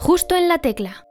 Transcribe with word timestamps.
Justo 0.00 0.36
en 0.36 0.46
la 0.46 0.58
tecla. 0.58 1.08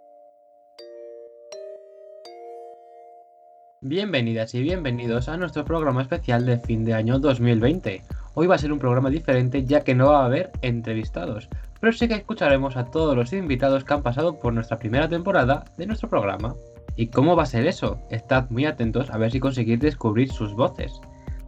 Bienvenidas 3.81 4.55
y 4.55 4.61
bienvenidos 4.61 5.27
a 5.27 5.35
nuestro 5.35 5.65
programa 5.65 6.01
especial 6.01 6.45
de 6.45 6.57
fin 6.57 6.85
de 6.85 6.93
año 6.93 7.19
2020. 7.19 8.01
Hoy 8.33 8.47
va 8.47 8.55
a 8.55 8.57
ser 8.57 8.71
un 8.71 8.79
programa 8.79 9.09
diferente 9.09 9.65
ya 9.65 9.81
que 9.81 9.93
no 9.93 10.11
va 10.11 10.21
a 10.21 10.25
haber 10.25 10.51
entrevistados, 10.61 11.49
pero 11.81 11.91
sí 11.91 12.07
que 12.07 12.13
escucharemos 12.13 12.77
a 12.77 12.85
todos 12.85 13.13
los 13.13 13.33
invitados 13.33 13.83
que 13.83 13.93
han 13.93 14.03
pasado 14.03 14.39
por 14.39 14.53
nuestra 14.53 14.79
primera 14.79 15.09
temporada 15.09 15.65
de 15.75 15.85
nuestro 15.85 16.09
programa. 16.09 16.55
¿Y 16.95 17.07
cómo 17.07 17.35
va 17.35 17.43
a 17.43 17.47
ser 17.47 17.67
eso? 17.67 17.99
Estad 18.09 18.49
muy 18.49 18.65
atentos 18.65 19.09
a 19.09 19.17
ver 19.17 19.33
si 19.33 19.41
conseguís 19.41 19.81
descubrir 19.81 20.31
sus 20.31 20.53
voces. 20.53 20.93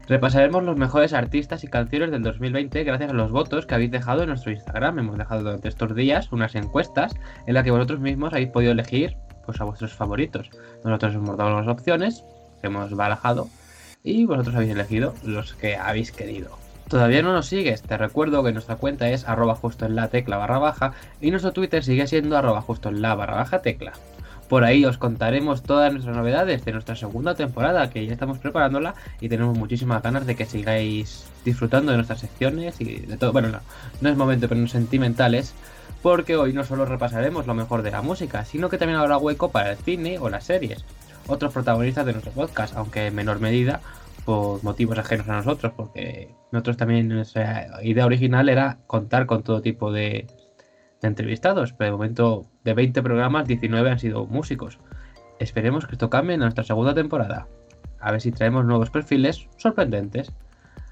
Repasaremos 0.10 0.64
los 0.64 0.76
mejores 0.76 1.14
artistas 1.14 1.64
y 1.64 1.68
canciones 1.68 2.10
del 2.10 2.23
2020 2.23 2.84
gracias 2.84 3.12
a 3.12 3.14
los 3.14 3.30
votos 3.30 3.68
que 3.68 3.75
habéis 3.75 3.92
dejado 3.92 4.24
en 4.24 4.30
nuestro 4.30 4.52
Instagram. 4.52 4.98
Hemos 4.98 5.20
dejado 5.20 5.43
durante 5.43 5.68
estos 5.68 5.93
días 5.93 6.32
unas 6.32 6.55
encuestas 6.55 7.16
en 7.46 7.54
las 7.54 7.64
que 7.64 7.70
vosotros 7.70 8.00
mismos 8.00 8.34
habéis 8.34 8.50
podido 8.50 8.71
elegir 8.71 9.18
pues, 9.46 9.61
a 9.61 9.65
vuestros 9.65 9.93
favoritos. 9.93 10.50
Nosotros 10.84 11.14
hemos 11.14 11.37
dado 11.37 11.56
las 11.60 11.68
opciones 11.68 12.24
hemos 12.64 12.92
barajado 12.96 13.50
y 14.04 14.25
vosotros 14.25 14.56
habéis 14.56 14.71
elegido 14.71 15.14
los 15.24 15.54
que 15.54 15.75
habéis 15.75 16.12
querido. 16.12 16.57
Todavía 16.87 17.21
no 17.21 17.32
nos 17.32 17.46
sigues, 17.46 17.84
te 17.84 17.96
recuerdo 17.96 18.43
que 18.43 18.51
nuestra 18.51 18.78
cuenta 18.78 19.07
es 19.12 19.29
arroba 19.29 19.54
justo 19.54 19.86
en 19.86 19.96
la 19.96 20.07
tecla 20.07 20.37
barra 20.37 20.57
baja 20.57 20.93
y 21.21 21.29
nuestro 21.29 21.54
Twitter 21.54 21.84
sigue 21.84 22.07
siendo 22.07 22.36
arroba 22.36 22.62
justo 22.62 22.89
en 22.89 23.04
la 23.04 23.14
barra 23.14 23.36
baja 23.36 23.62
tecla. 23.62 23.93
Por 24.50 24.64
ahí 24.64 24.84
os 24.84 24.98
contaremos 24.98 25.62
todas 25.62 25.94
nuestras 25.94 26.18
novedades 26.18 26.66
de 26.66 26.71
nuestra 26.71 26.96
segunda 26.96 27.36
temporada, 27.36 27.92
que 27.92 28.07
ya 28.07 28.14
estamos 28.14 28.40
preparándola 28.40 28.96
y 29.21 29.30
tenemos 29.30 29.56
muchísimas 29.56 30.02
ganas 30.02 30.26
de 30.26 30.36
que 30.36 30.48
sigáis 30.48 31.30
disfrutando 31.46 31.92
de 31.92 31.98
nuestras 31.98 32.22
secciones 32.22 32.81
y 32.81 33.02
de 33.02 33.17
todo. 33.17 33.31
Bueno, 33.31 33.50
no, 33.50 33.59
no 34.02 34.09
es 34.09 34.17
momento 34.17 34.50
pero 34.50 34.59
no 34.59 34.67
sentimentales, 34.67 35.54
porque 36.02 36.36
hoy 36.36 36.52
no 36.54 36.64
solo 36.64 36.86
repasaremos 36.86 37.45
lo 37.45 37.54
mejor 37.54 37.84
de 37.84 37.92
la 37.92 38.02
música, 38.02 38.44
sino 38.44 38.70
que 38.70 38.80
también 38.80 39.00
habrá 39.00 39.17
hueco 39.17 39.52
para 39.52 39.72
el 39.73 39.78
cine 39.78 40.18
o 40.18 40.30
las 40.30 40.46
series. 40.46 40.84
Otros 41.28 41.54
protagonistas 41.54 42.08
de 42.08 42.14
nuestro 42.14 42.32
podcast, 42.32 42.76
aunque 42.76 43.06
en 43.06 43.16
menor 43.16 43.40
medida 43.40 43.82
por 44.26 44.64
motivos 44.64 44.98
ajenos 44.98 45.30
a 45.30 45.38
nosotros, 45.38 45.73
porque 45.76 46.34
nosotros 46.52 46.78
también 46.78 47.08
nuestra 47.08 47.68
idea 47.84 48.08
original 48.08 48.50
era 48.50 48.80
contar 48.88 49.28
con 49.28 49.44
todo 49.44 49.62
tipo 49.62 49.92
de, 49.92 50.26
de 51.02 51.08
entrevistados, 51.08 51.73
pero 51.73 51.92
de 51.92 51.98
momento 51.98 52.45
de 52.64 52.74
20 52.74 53.02
programas, 53.02 53.48
19 53.48 53.90
han 53.90 54.00
sido 54.00 54.26
músicos. 54.26 54.80
Esperemos 55.40 55.86
que 55.86 55.94
esto 55.94 56.10
cambie 56.10 56.34
en 56.34 56.42
nuestra 56.42 56.64
segunda 56.64 56.94
temporada. 56.94 57.48
A 58.00 58.12
ver 58.12 58.22
si 58.22 58.32
traemos 58.32 58.66
nuevos 58.66 58.90
perfiles 58.90 59.48
sorprendentes. 59.58 60.32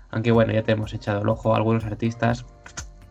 Aunque 0.09 0.31
bueno, 0.31 0.53
ya 0.53 0.63
te 0.63 0.71
hemos 0.71 0.93
echado 0.93 1.21
el 1.21 1.29
ojo 1.29 1.53
a 1.53 1.57
algunos 1.57 1.85
artistas 1.85 2.45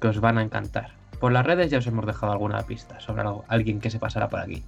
que 0.01 0.09
os 0.09 0.21
van 0.21 0.39
a 0.39 0.43
encantar. 0.43 0.93
Por 1.21 1.33
las 1.33 1.47
redes 1.47 1.71
ya 1.71 1.79
os 1.79 1.87
hemos 1.87 2.07
dejado 2.07 2.33
alguna 2.33 2.63
pista 2.63 3.01
sobre 3.01 3.25
alguien 3.48 3.81
que 3.81 3.91
se 3.91 3.98
pasará 3.98 4.29
por 4.29 4.41
aquí. 4.41 4.63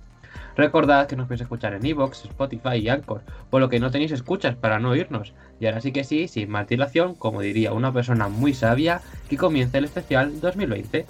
Recordad 0.57 1.07
que 1.07 1.17
nos 1.17 1.27
podéis 1.27 1.43
escuchar 1.43 1.75
en 1.75 1.87
Evox, 1.87 2.25
Spotify 2.25 2.77
y 2.79 2.89
Anchor, 2.89 3.23
por 3.49 3.61
lo 3.61 3.69
que 3.69 3.81
no 3.81 3.91
tenéis 3.91 4.13
escuchas 4.13 4.57
para 4.57 4.79
no 4.79 4.91
oírnos. 4.91 5.33
Y 5.61 5.67
ahora 5.67 5.81
sí 5.81 5.93
que 5.93 6.05
sí, 6.05 6.27
sin 6.27 6.51
más 6.51 6.67
dilación, 6.67 7.15
como 7.15 7.41
diría 7.41 7.73
una 7.73 7.93
persona 7.93 8.29
muy 8.29 8.55
sabia, 8.55 9.01
que 9.29 9.37
comience 9.37 9.79
el 9.79 9.85
especial 9.85 10.41
2020. 10.41 11.07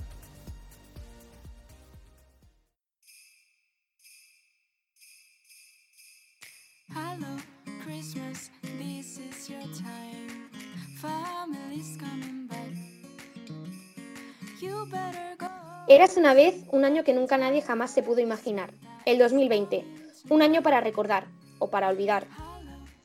Eras 15.88 16.16
una 16.16 16.34
vez 16.34 16.54
un 16.70 16.84
año 16.84 17.02
que 17.02 17.14
nunca 17.14 17.38
nadie 17.38 17.62
jamás 17.62 17.90
se 17.90 18.02
pudo 18.02 18.20
imaginar. 18.20 18.70
El 19.06 19.18
2020. 19.18 19.84
Un 20.28 20.42
año 20.42 20.62
para 20.62 20.80
recordar 20.80 21.24
o 21.58 21.70
para 21.70 21.88
olvidar. 21.88 22.26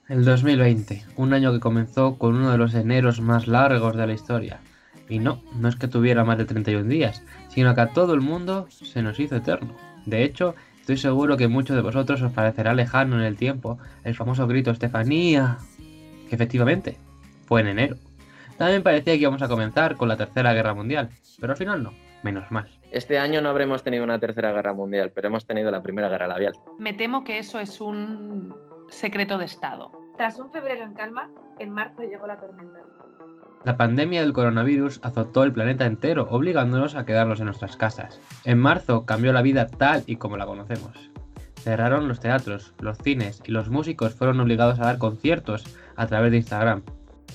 El 0.09 0.25
2020, 0.25 1.01
un 1.15 1.33
año 1.33 1.53
que 1.53 1.61
comenzó 1.61 2.17
con 2.17 2.35
uno 2.35 2.51
de 2.51 2.57
los 2.57 2.73
eneros 2.73 3.21
más 3.21 3.47
largos 3.47 3.95
de 3.95 4.05
la 4.05 4.13
historia. 4.13 4.59
Y 5.07 5.19
no, 5.19 5.41
no 5.55 5.69
es 5.69 5.77
que 5.77 5.87
tuviera 5.87 6.25
más 6.25 6.37
de 6.37 6.43
31 6.43 6.89
días, 6.89 7.23
sino 7.47 7.73
que 7.73 7.81
a 7.81 7.93
todo 7.93 8.13
el 8.13 8.19
mundo 8.19 8.67
se 8.69 9.01
nos 9.01 9.17
hizo 9.19 9.37
eterno. 9.37 9.75
De 10.05 10.23
hecho, 10.23 10.55
estoy 10.81 10.97
seguro 10.97 11.37
que 11.37 11.47
muchos 11.47 11.77
de 11.77 11.81
vosotros 11.81 12.21
os 12.21 12.33
parecerá 12.33 12.73
lejano 12.73 13.15
en 13.15 13.23
el 13.23 13.37
tiempo 13.37 13.77
el 14.03 14.13
famoso 14.13 14.45
grito 14.45 14.71
Estefanía, 14.71 15.57
que 16.27 16.35
efectivamente 16.35 16.97
fue 17.45 17.61
en 17.61 17.67
enero. 17.67 17.95
También 18.63 18.81
parecía 18.81 19.15
que 19.15 19.19
íbamos 19.19 19.41
a 19.41 19.49
comenzar 19.49 19.97
con 19.97 20.07
la 20.07 20.15
Tercera 20.15 20.53
Guerra 20.53 20.73
Mundial, 20.73 21.09
pero 21.37 21.51
al 21.51 21.57
final 21.57 21.83
no, 21.83 21.91
menos 22.23 22.49
mal. 22.49 22.65
Este 22.91 23.19
año 23.19 23.41
no 23.41 23.49
habremos 23.49 23.83
tenido 23.83 24.05
una 24.05 24.19
tercera 24.19 24.53
guerra 24.53 24.71
mundial, 24.71 25.11
pero 25.13 25.27
hemos 25.27 25.45
tenido 25.45 25.69
la 25.69 25.83
primera 25.83 26.07
guerra 26.07 26.27
labial. 26.27 26.53
Me 26.79 26.93
temo 26.93 27.25
que 27.25 27.39
eso 27.39 27.59
es 27.59 27.81
un 27.81 28.55
secreto 28.87 29.37
de 29.37 29.43
Estado. 29.43 29.91
Tras 30.15 30.39
un 30.39 30.49
febrero 30.49 30.85
en 30.85 30.93
calma, 30.93 31.29
en 31.59 31.71
marzo 31.71 32.03
llegó 32.03 32.25
la 32.25 32.39
tormenta. 32.39 32.79
La 33.65 33.75
pandemia 33.75 34.21
del 34.21 34.31
coronavirus 34.31 35.01
azotó 35.03 35.43
el 35.43 35.51
planeta 35.51 35.85
entero, 35.85 36.29
obligándonos 36.29 36.95
a 36.95 37.05
quedarnos 37.05 37.41
en 37.41 37.47
nuestras 37.47 37.75
casas. 37.75 38.21
En 38.45 38.59
marzo 38.59 39.05
cambió 39.05 39.33
la 39.33 39.41
vida 39.41 39.67
tal 39.67 40.03
y 40.05 40.15
como 40.15 40.37
la 40.37 40.45
conocemos. 40.45 41.11
Cerraron 41.55 42.07
los 42.07 42.21
teatros, 42.21 42.73
los 42.79 42.97
cines 42.99 43.43
y 43.45 43.51
los 43.51 43.69
músicos 43.69 44.15
fueron 44.15 44.39
obligados 44.39 44.79
a 44.79 44.85
dar 44.85 44.99
conciertos 44.99 45.65
a 45.97 46.07
través 46.07 46.31
de 46.31 46.37
Instagram. 46.37 46.83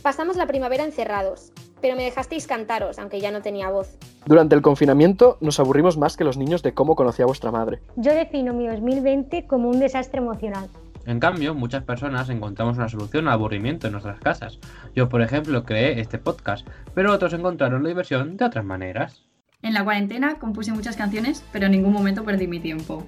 Pasamos 0.03 0.37
la 0.37 0.47
primavera 0.47 0.85
encerrados, 0.85 1.53
pero 1.81 1.97
me 1.97 2.05
dejasteis 2.05 2.47
cantaros, 2.47 2.99
aunque 2.99 3.21
ya 3.21 3.31
no 3.31 3.43
tenía 3.43 3.71
voz. 3.71 3.97
Durante 4.27 4.55
el 4.55 4.63
confinamiento 4.63 5.39
nos 5.41 5.59
aburrimos 5.59 5.97
más 5.97 6.17
que 6.17 6.25
los 6.25 6.37
niños 6.37 6.63
de 6.63 6.75
cómo 6.75 6.95
conocía 6.95 7.27
vuestra 7.27 7.51
madre. 7.51 7.81
Yo 7.97 8.13
defino 8.13 8.55
mi 8.55 8.69
2020 8.69 9.47
como 9.47 9.69
un 9.69 9.81
desastre 9.81 10.19
emocional. 10.21 10.69
En 11.07 11.21
cambio, 11.21 11.55
muchas 11.55 11.85
personas 11.85 12.29
encontramos 12.29 12.77
una 12.77 12.89
solución 12.89 13.29
al 13.29 13.35
aburrimiento 13.35 13.87
en 13.87 13.93
nuestras 13.93 14.21
casas. 14.21 14.59
Yo, 14.95 15.09
por 15.09 15.23
ejemplo, 15.23 15.65
creé 15.65 16.01
este 16.01 16.19
podcast, 16.19 16.69
pero 16.95 17.13
otros 17.13 17.33
encontraron 17.33 17.83
la 17.83 17.89
diversión 17.89 18.37
de 18.37 18.45
otras 18.45 18.65
maneras. 18.65 19.25
En 19.63 19.75
la 19.75 19.85
cuarentena 19.85 20.39
compuse 20.39 20.73
muchas 20.73 20.97
canciones, 20.97 21.43
pero 21.51 21.67
en 21.67 21.73
ningún 21.73 21.93
momento 21.93 22.25
perdí 22.25 22.47
mi 22.47 22.61
tiempo. 22.61 23.05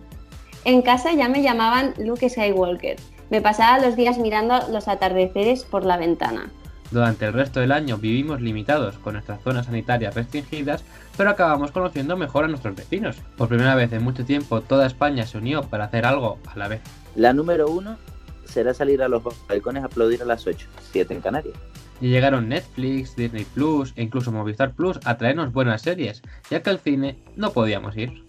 En 0.65 0.83
casa 0.83 1.13
ya 1.13 1.29
me 1.29 1.43
llamaban 1.43 1.95
Luke 1.99 2.29
Skywalker. 2.29 2.97
Me 3.31 3.41
pasaba 3.41 3.79
los 3.79 3.97
días 3.97 4.19
mirando 4.19 4.59
los 4.71 4.89
atardeceres 4.89 5.65
por 5.65 5.85
la 5.85 5.97
ventana. 5.97 6.51
Durante 6.91 7.27
el 7.27 7.33
resto 7.33 7.61
del 7.61 7.73
año 7.73 7.99
vivimos 7.99 8.41
limitados 8.41 8.99
con 8.99 9.13
nuestras 9.15 9.41
zonas 9.43 9.67
sanitarias 9.67 10.15
restringidas, 10.15 10.85
pero 11.17 11.31
acabamos 11.31 11.71
conociendo 11.71 12.17
mejor 12.17 12.45
a 12.45 12.49
nuestros 12.49 12.75
vecinos. 12.75 13.17
Por 13.37 13.49
primera 13.49 13.75
vez 13.77 13.93
en 13.93 14.03
mucho 14.03 14.25
tiempo 14.25 14.61
toda 14.61 14.87
España 14.87 15.25
se 15.27 15.39
unió 15.39 15.63
para 15.63 15.85
hacer 15.85 16.05
algo 16.05 16.39
a 16.47 16.59
la 16.59 16.69
vez. 16.69 16.81
La 17.15 17.33
número 17.33 17.69
uno 17.71 17.97
será 18.45 18.75
salir 18.75 19.03
a 19.03 19.09
los 19.09 19.23
balcones 19.49 19.83
a 19.83 19.87
aplaudir 19.87 20.23
a 20.23 20.25
las 20.25 20.47
8, 20.47 20.67
7 20.93 21.15
en 21.15 21.21
Canarias. 21.21 21.57
Y 22.01 22.09
llegaron 22.09 22.49
Netflix, 22.49 23.15
Disney 23.15 23.45
Plus 23.45 23.93
e 23.95 24.03
incluso 24.03 24.33
Movistar 24.33 24.73
Plus 24.73 24.99
a 25.05 25.17
traernos 25.17 25.53
buenas 25.53 25.83
series, 25.83 26.23
ya 26.51 26.63
que 26.63 26.71
al 26.71 26.81
cine 26.81 27.19
no 27.37 27.53
podíamos 27.53 27.97
ir. 27.97 28.25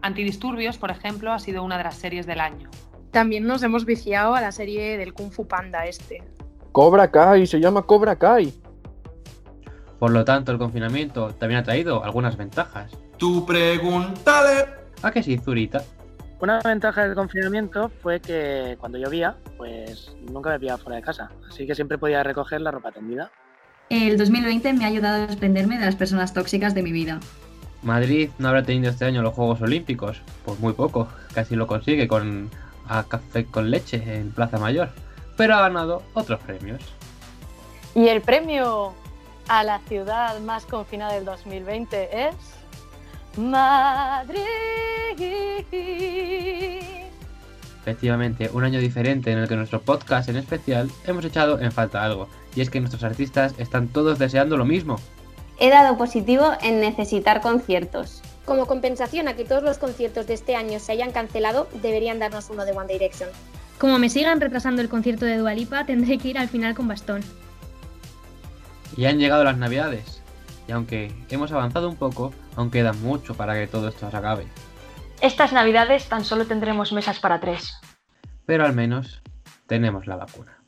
Antidisturbios, 0.00 0.78
por 0.78 0.90
ejemplo, 0.90 1.32
ha 1.32 1.40
sido 1.40 1.62
una 1.64 1.76
de 1.76 1.84
las 1.84 1.96
series 1.96 2.26
del 2.26 2.40
año. 2.40 2.70
También 3.10 3.44
nos 3.44 3.62
hemos 3.62 3.84
viciado 3.84 4.34
a 4.34 4.40
la 4.40 4.52
serie 4.52 4.96
del 4.96 5.12
Kung 5.12 5.32
Fu 5.32 5.48
Panda 5.48 5.86
este. 5.86 6.22
Cobra 6.72 7.10
Kai, 7.10 7.46
se 7.46 7.60
llama 7.60 7.82
Cobra 7.82 8.16
Kai. 8.16 8.52
Por 9.98 10.12
lo 10.12 10.24
tanto, 10.24 10.52
el 10.52 10.58
confinamiento 10.58 11.34
también 11.34 11.60
ha 11.60 11.64
traído 11.64 12.04
algunas 12.04 12.36
ventajas. 12.36 12.92
Tú 13.16 13.44
pregúntale. 13.44 14.66
¿A 15.02 15.10
qué 15.10 15.22
sí, 15.22 15.38
Zurita? 15.38 15.82
Una 16.40 16.60
ventaja 16.60 17.02
del 17.02 17.16
confinamiento 17.16 17.90
fue 18.00 18.20
que 18.20 18.76
cuando 18.78 18.96
llovía, 18.96 19.36
pues 19.56 20.14
nunca 20.30 20.50
me 20.50 20.60
pillaba 20.60 20.78
fuera 20.78 20.96
de 20.96 21.02
casa, 21.02 21.30
así 21.48 21.66
que 21.66 21.74
siempre 21.74 21.98
podía 21.98 22.22
recoger 22.22 22.60
la 22.60 22.70
ropa 22.70 22.92
tendida. 22.92 23.32
El 23.90 24.16
2020 24.18 24.72
me 24.74 24.84
ha 24.84 24.88
ayudado 24.88 25.24
a 25.24 25.26
desprenderme 25.26 25.78
de 25.78 25.86
las 25.86 25.96
personas 25.96 26.32
tóxicas 26.32 26.74
de 26.74 26.82
mi 26.84 26.92
vida. 26.92 27.18
Madrid 27.82 28.30
no 28.38 28.48
habrá 28.48 28.62
tenido 28.62 28.90
este 28.90 29.04
año 29.04 29.22
los 29.22 29.34
Juegos 29.34 29.60
Olímpicos, 29.62 30.22
pues 30.44 30.60
muy 30.60 30.74
poco, 30.74 31.08
casi 31.34 31.56
lo 31.56 31.66
consigue 31.66 32.06
con 32.06 32.50
a 32.88 33.04
café 33.04 33.44
con 33.44 33.70
leche 33.70 34.02
en 34.06 34.30
Plaza 34.30 34.58
Mayor, 34.58 34.90
pero 35.38 35.54
ha 35.54 35.60
ganado 35.60 36.02
otros 36.12 36.40
premios. 36.40 36.82
Y 37.94 38.08
el 38.08 38.20
premio 38.20 38.92
a 39.46 39.64
la 39.64 39.78
ciudad 39.78 40.38
más 40.40 40.66
confinada 40.66 41.14
del 41.14 41.24
2020 41.24 42.28
es 42.28 42.34
Madrid. 43.36 44.42
Efectivamente, 47.80 48.50
un 48.52 48.64
año 48.64 48.80
diferente 48.80 49.30
en 49.30 49.38
el 49.38 49.48
que 49.48 49.56
nuestro 49.56 49.80
podcast 49.80 50.28
en 50.28 50.36
especial 50.36 50.90
hemos 51.06 51.24
echado 51.24 51.58
en 51.60 51.72
falta 51.72 52.04
algo, 52.04 52.28
y 52.54 52.60
es 52.60 52.68
que 52.68 52.80
nuestros 52.80 53.04
artistas 53.04 53.54
están 53.58 53.88
todos 53.88 54.18
deseando 54.18 54.56
lo 54.56 54.66
mismo. 54.66 54.98
He 55.60 55.70
dado 55.70 55.96
positivo 55.96 56.50
en 56.62 56.80
necesitar 56.80 57.40
conciertos. 57.40 58.22
Como 58.44 58.66
compensación 58.66 59.28
a 59.28 59.34
que 59.34 59.44
todos 59.44 59.62
los 59.62 59.78
conciertos 59.78 60.26
de 60.26 60.34
este 60.34 60.56
año 60.56 60.80
se 60.80 60.92
hayan 60.92 61.12
cancelado, 61.12 61.68
deberían 61.80 62.18
darnos 62.18 62.50
uno 62.50 62.64
de 62.64 62.72
One 62.72 62.92
Direction. 62.92 63.30
Como 63.78 64.00
me 64.00 64.10
sigan 64.10 64.40
retrasando 64.40 64.82
el 64.82 64.88
concierto 64.88 65.24
de 65.24 65.38
Dualipa, 65.38 65.86
tendré 65.86 66.18
que 66.18 66.28
ir 66.28 66.38
al 66.38 66.48
final 66.48 66.74
con 66.74 66.88
bastón. 66.88 67.22
Y 68.96 69.04
han 69.04 69.18
llegado 69.18 69.44
las 69.44 69.56
navidades, 69.56 70.20
y 70.66 70.72
aunque 70.72 71.14
hemos 71.30 71.52
avanzado 71.52 71.88
un 71.88 71.94
poco, 71.94 72.34
aún 72.56 72.72
queda 72.72 72.92
mucho 72.92 73.34
para 73.34 73.54
que 73.54 73.68
todo 73.68 73.88
esto 73.88 74.10
se 74.10 74.16
acabe. 74.16 74.46
Estas 75.20 75.52
navidades 75.52 76.08
tan 76.08 76.24
solo 76.24 76.46
tendremos 76.46 76.92
mesas 76.92 77.20
para 77.20 77.38
tres. 77.38 77.78
Pero 78.46 78.66
al 78.66 78.74
menos 78.74 79.22
tenemos 79.68 80.08
la 80.08 80.16
vacuna. 80.16 80.58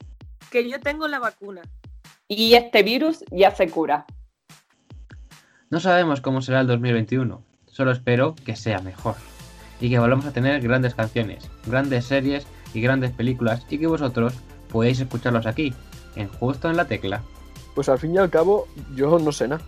Que 0.50 0.68
yo 0.68 0.78
tengo 0.78 1.08
la 1.08 1.18
vacuna. 1.18 1.62
Y 2.28 2.54
este 2.54 2.84
virus 2.84 3.24
ya 3.32 3.50
se 3.50 3.68
cura. 3.68 4.06
No 5.68 5.80
sabemos 5.80 6.20
cómo 6.20 6.42
será 6.42 6.60
el 6.60 6.68
2021, 6.68 7.44
solo 7.66 7.90
espero 7.90 8.36
que 8.44 8.54
sea 8.54 8.78
mejor. 8.80 9.16
Y 9.80 9.90
que 9.90 9.98
volvamos 9.98 10.26
a 10.26 10.32
tener 10.32 10.60
grandes 10.60 10.94
canciones, 10.94 11.50
grandes 11.66 12.04
series 12.04 12.46
y 12.74 12.80
grandes 12.80 13.10
películas 13.12 13.66
y 13.68 13.78
que 13.78 13.86
vosotros 13.86 14.34
podéis 14.68 15.00
escucharlos 15.00 15.46
aquí, 15.46 15.74
en 16.16 16.28
Justo 16.28 16.70
en 16.70 16.76
la 16.76 16.86
Tecla. 16.86 17.22
Pues 17.74 17.88
al 17.88 17.98
fin 17.98 18.14
y 18.14 18.18
al 18.18 18.30
cabo, 18.30 18.68
yo 18.94 19.18
no 19.18 19.32
sé 19.32 19.48
nada. 19.48 19.62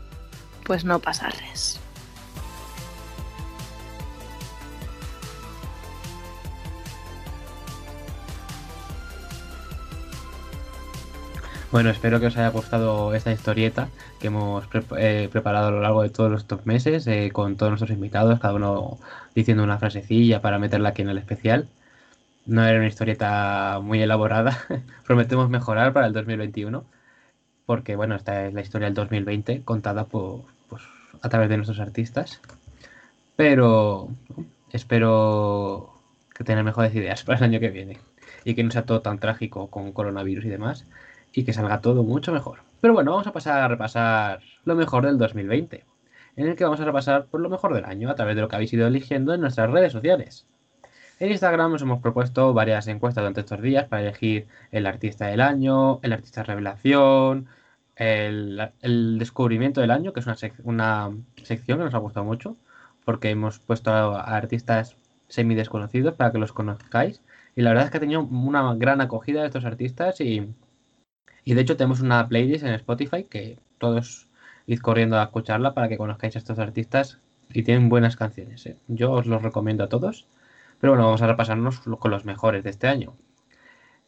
Pues 0.64 0.84
no 0.84 0.98
pasa 0.98 1.28
res. 1.28 1.78
Bueno, 11.72 11.88
espero 11.88 12.20
que 12.20 12.26
os 12.26 12.36
haya 12.36 12.50
gustado 12.50 13.14
esta 13.14 13.32
historieta 13.32 13.88
que 14.20 14.26
hemos 14.26 14.66
pre- 14.66 14.84
eh, 14.98 15.28
preparado 15.32 15.68
a 15.68 15.70
lo 15.70 15.80
largo 15.80 16.02
de 16.02 16.10
todos 16.10 16.38
estos 16.38 16.66
meses 16.66 17.06
eh, 17.06 17.30
con 17.32 17.56
todos 17.56 17.70
nuestros 17.70 17.90
invitados, 17.90 18.38
cada 18.40 18.52
uno 18.52 18.98
diciendo 19.34 19.64
una 19.64 19.78
frasecilla 19.78 20.42
para 20.42 20.58
meterla 20.58 20.90
aquí 20.90 21.00
en 21.00 21.08
el 21.08 21.16
especial. 21.16 21.68
No 22.46 22.64
era 22.64 22.78
una 22.78 22.88
historieta 22.88 23.80
muy 23.82 24.02
elaborada, 24.02 24.58
prometemos 25.06 25.48
mejorar 25.48 25.92
para 25.92 26.06
el 26.06 26.12
2021, 26.12 26.84
porque 27.66 27.96
bueno, 27.96 28.16
esta 28.16 28.46
es 28.46 28.54
la 28.54 28.62
historia 28.62 28.86
del 28.86 28.94
2020 28.94 29.62
contada 29.64 30.04
por, 30.06 30.42
pues, 30.68 30.82
a 31.20 31.28
través 31.28 31.48
de 31.48 31.56
nuestros 31.56 31.80
artistas. 31.80 32.40
Pero 33.36 34.08
espero 34.72 35.94
que 36.34 36.44
tener 36.44 36.64
mejores 36.64 36.94
ideas 36.94 37.22
para 37.24 37.38
el 37.38 37.44
año 37.44 37.60
que 37.60 37.70
viene 37.70 37.98
y 38.44 38.54
que 38.54 38.64
no 38.64 38.70
sea 38.70 38.84
todo 38.84 39.02
tan 39.02 39.18
trágico 39.18 39.68
con 39.68 39.92
coronavirus 39.92 40.44
y 40.46 40.48
demás 40.48 40.86
y 41.32 41.44
que 41.44 41.52
salga 41.52 41.80
todo 41.80 42.02
mucho 42.02 42.32
mejor. 42.32 42.60
Pero 42.80 42.94
bueno, 42.94 43.12
vamos 43.12 43.26
a 43.26 43.32
pasar 43.32 43.62
a 43.62 43.68
repasar 43.68 44.40
lo 44.64 44.74
mejor 44.74 45.06
del 45.06 45.18
2020, 45.18 45.84
en 46.36 46.46
el 46.48 46.56
que 46.56 46.64
vamos 46.64 46.80
a 46.80 46.84
repasar 46.84 47.26
por 47.26 47.40
lo 47.40 47.48
mejor 47.48 47.74
del 47.74 47.84
año 47.84 48.10
a 48.10 48.14
través 48.14 48.34
de 48.36 48.42
lo 48.42 48.48
que 48.48 48.56
habéis 48.56 48.72
ido 48.72 48.86
eligiendo 48.86 49.32
en 49.34 49.40
nuestras 49.40 49.70
redes 49.70 49.92
sociales. 49.92 50.46
En 51.22 51.30
Instagram 51.30 51.70
nos 51.70 51.82
hemos 51.82 52.00
propuesto 52.00 52.52
varias 52.52 52.88
encuestas 52.88 53.22
durante 53.22 53.42
estos 53.42 53.62
días 53.62 53.86
para 53.86 54.02
elegir 54.02 54.48
el 54.72 54.86
artista 54.86 55.28
del 55.28 55.40
año, 55.40 56.00
el 56.02 56.12
artista 56.12 56.42
revelación, 56.42 57.46
el, 57.94 58.72
descubrimiento 59.20 59.80
del 59.80 59.92
año, 59.92 60.12
que 60.12 60.18
es 60.18 60.26
una, 60.26 60.34
sec- 60.34 60.60
una 60.64 61.12
sección 61.44 61.78
que 61.78 61.84
nos 61.84 61.94
ha 61.94 61.98
gustado 61.98 62.26
mucho, 62.26 62.56
porque 63.04 63.30
hemos 63.30 63.60
puesto 63.60 63.92
a, 63.92 64.20
a 64.20 64.36
artistas 64.36 64.96
semi 65.28 65.54
desconocidos 65.54 66.14
para 66.16 66.32
que 66.32 66.38
los 66.38 66.52
conozcáis. 66.52 67.22
Y 67.54 67.62
la 67.62 67.70
verdad 67.70 67.84
es 67.84 67.92
que 67.92 67.98
ha 67.98 68.00
tenido 68.00 68.22
una 68.22 68.74
gran 68.74 69.00
acogida 69.00 69.42
de 69.42 69.46
estos 69.46 69.64
artistas 69.64 70.20
y, 70.20 70.52
y 71.44 71.54
de 71.54 71.60
hecho 71.60 71.76
tenemos 71.76 72.00
una 72.00 72.26
playlist 72.26 72.64
en 72.64 72.74
Spotify 72.74 73.22
que 73.30 73.60
todos 73.78 74.26
id 74.66 74.80
corriendo 74.80 75.20
a 75.20 75.22
escucharla 75.22 75.72
para 75.72 75.88
que 75.88 75.98
conozcáis 75.98 76.34
a 76.34 76.40
estos 76.40 76.58
artistas 76.58 77.20
y 77.52 77.62
tienen 77.62 77.88
buenas 77.88 78.16
canciones. 78.16 78.66
¿eh? 78.66 78.76
Yo 78.88 79.12
os 79.12 79.26
los 79.26 79.40
recomiendo 79.40 79.84
a 79.84 79.88
todos. 79.88 80.26
Pero 80.82 80.94
bueno, 80.94 81.04
vamos 81.04 81.22
a 81.22 81.28
repasarnos 81.28 81.78
con 81.78 82.10
los 82.10 82.24
mejores 82.24 82.64
de 82.64 82.70
este 82.70 82.88
año. 82.88 83.14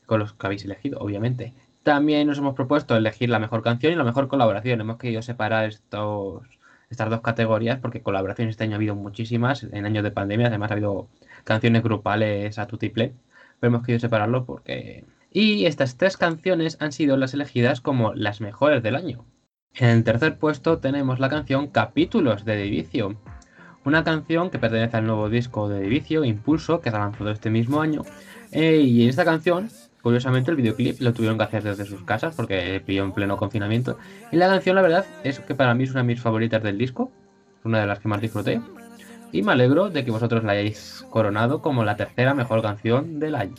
Con 0.06 0.18
los 0.18 0.32
que 0.32 0.44
habéis 0.44 0.64
elegido, 0.64 0.98
obviamente. 0.98 1.54
También 1.84 2.26
nos 2.26 2.38
hemos 2.38 2.56
propuesto 2.56 2.96
elegir 2.96 3.30
la 3.30 3.38
mejor 3.38 3.62
canción 3.62 3.92
y 3.92 3.96
la 3.96 4.02
mejor 4.02 4.26
colaboración. 4.26 4.80
Hemos 4.80 4.96
querido 4.96 5.22
separar 5.22 5.66
estos, 5.66 6.42
estas 6.90 7.10
dos 7.10 7.20
categorías 7.20 7.78
porque 7.78 8.02
colaboraciones 8.02 8.54
este 8.54 8.64
año 8.64 8.72
ha 8.72 8.76
habido 8.78 8.96
muchísimas. 8.96 9.62
En 9.62 9.86
años 9.86 10.02
de 10.02 10.10
pandemia 10.10 10.48
además 10.48 10.72
ha 10.72 10.74
habido 10.74 11.06
canciones 11.44 11.84
grupales 11.84 12.58
a 12.58 12.66
tutiplén. 12.66 13.20
Pero 13.60 13.68
hemos 13.68 13.86
querido 13.86 14.00
separarlo 14.00 14.44
porque... 14.44 15.04
Y 15.30 15.66
estas 15.66 15.96
tres 15.96 16.16
canciones 16.16 16.76
han 16.80 16.90
sido 16.90 17.16
las 17.16 17.34
elegidas 17.34 17.80
como 17.80 18.14
las 18.14 18.40
mejores 18.40 18.82
del 18.82 18.96
año. 18.96 19.24
En 19.74 19.90
el 19.90 20.02
tercer 20.02 20.38
puesto 20.38 20.78
tenemos 20.78 21.20
la 21.20 21.28
canción 21.28 21.68
Capítulos 21.68 22.44
de 22.44 22.56
Divicio. 22.56 23.14
Una 23.84 24.02
canción 24.02 24.48
que 24.48 24.58
pertenece 24.58 24.96
al 24.96 25.06
nuevo 25.06 25.28
disco 25.28 25.68
de 25.68 25.80
Divicio, 25.80 26.24
Impulso, 26.24 26.80
que 26.80 26.90
se 26.90 26.96
ha 26.96 27.00
lanzado 27.00 27.30
este 27.30 27.50
mismo 27.50 27.82
año. 27.82 28.02
Eh, 28.50 28.78
y 28.78 29.02
en 29.02 29.10
esta 29.10 29.26
canción, 29.26 29.68
curiosamente, 30.02 30.50
el 30.50 30.56
videoclip 30.56 31.00
lo 31.00 31.12
tuvieron 31.12 31.36
que 31.36 31.44
hacer 31.44 31.62
desde 31.62 31.84
sus 31.84 32.02
casas 32.02 32.34
porque 32.34 32.82
pilló 32.84 33.04
en 33.04 33.12
pleno 33.12 33.36
confinamiento. 33.36 33.98
Y 34.32 34.36
la 34.36 34.48
canción, 34.48 34.76
la 34.76 34.82
verdad, 34.82 35.04
es 35.22 35.40
que 35.40 35.54
para 35.54 35.74
mí 35.74 35.84
es 35.84 35.90
una 35.90 36.00
de 36.00 36.06
mis 36.06 36.20
favoritas 36.20 36.62
del 36.62 36.78
disco, 36.78 37.12
una 37.62 37.80
de 37.80 37.86
las 37.86 37.98
que 37.98 38.08
más 38.08 38.22
disfruté. 38.22 38.60
Y 39.32 39.42
me 39.42 39.52
alegro 39.52 39.90
de 39.90 40.02
que 40.02 40.10
vosotros 40.10 40.44
la 40.44 40.52
hayáis 40.52 41.04
coronado 41.10 41.60
como 41.60 41.84
la 41.84 41.96
tercera 41.96 42.32
mejor 42.32 42.62
canción 42.62 43.20
del 43.20 43.34
año. 43.34 43.54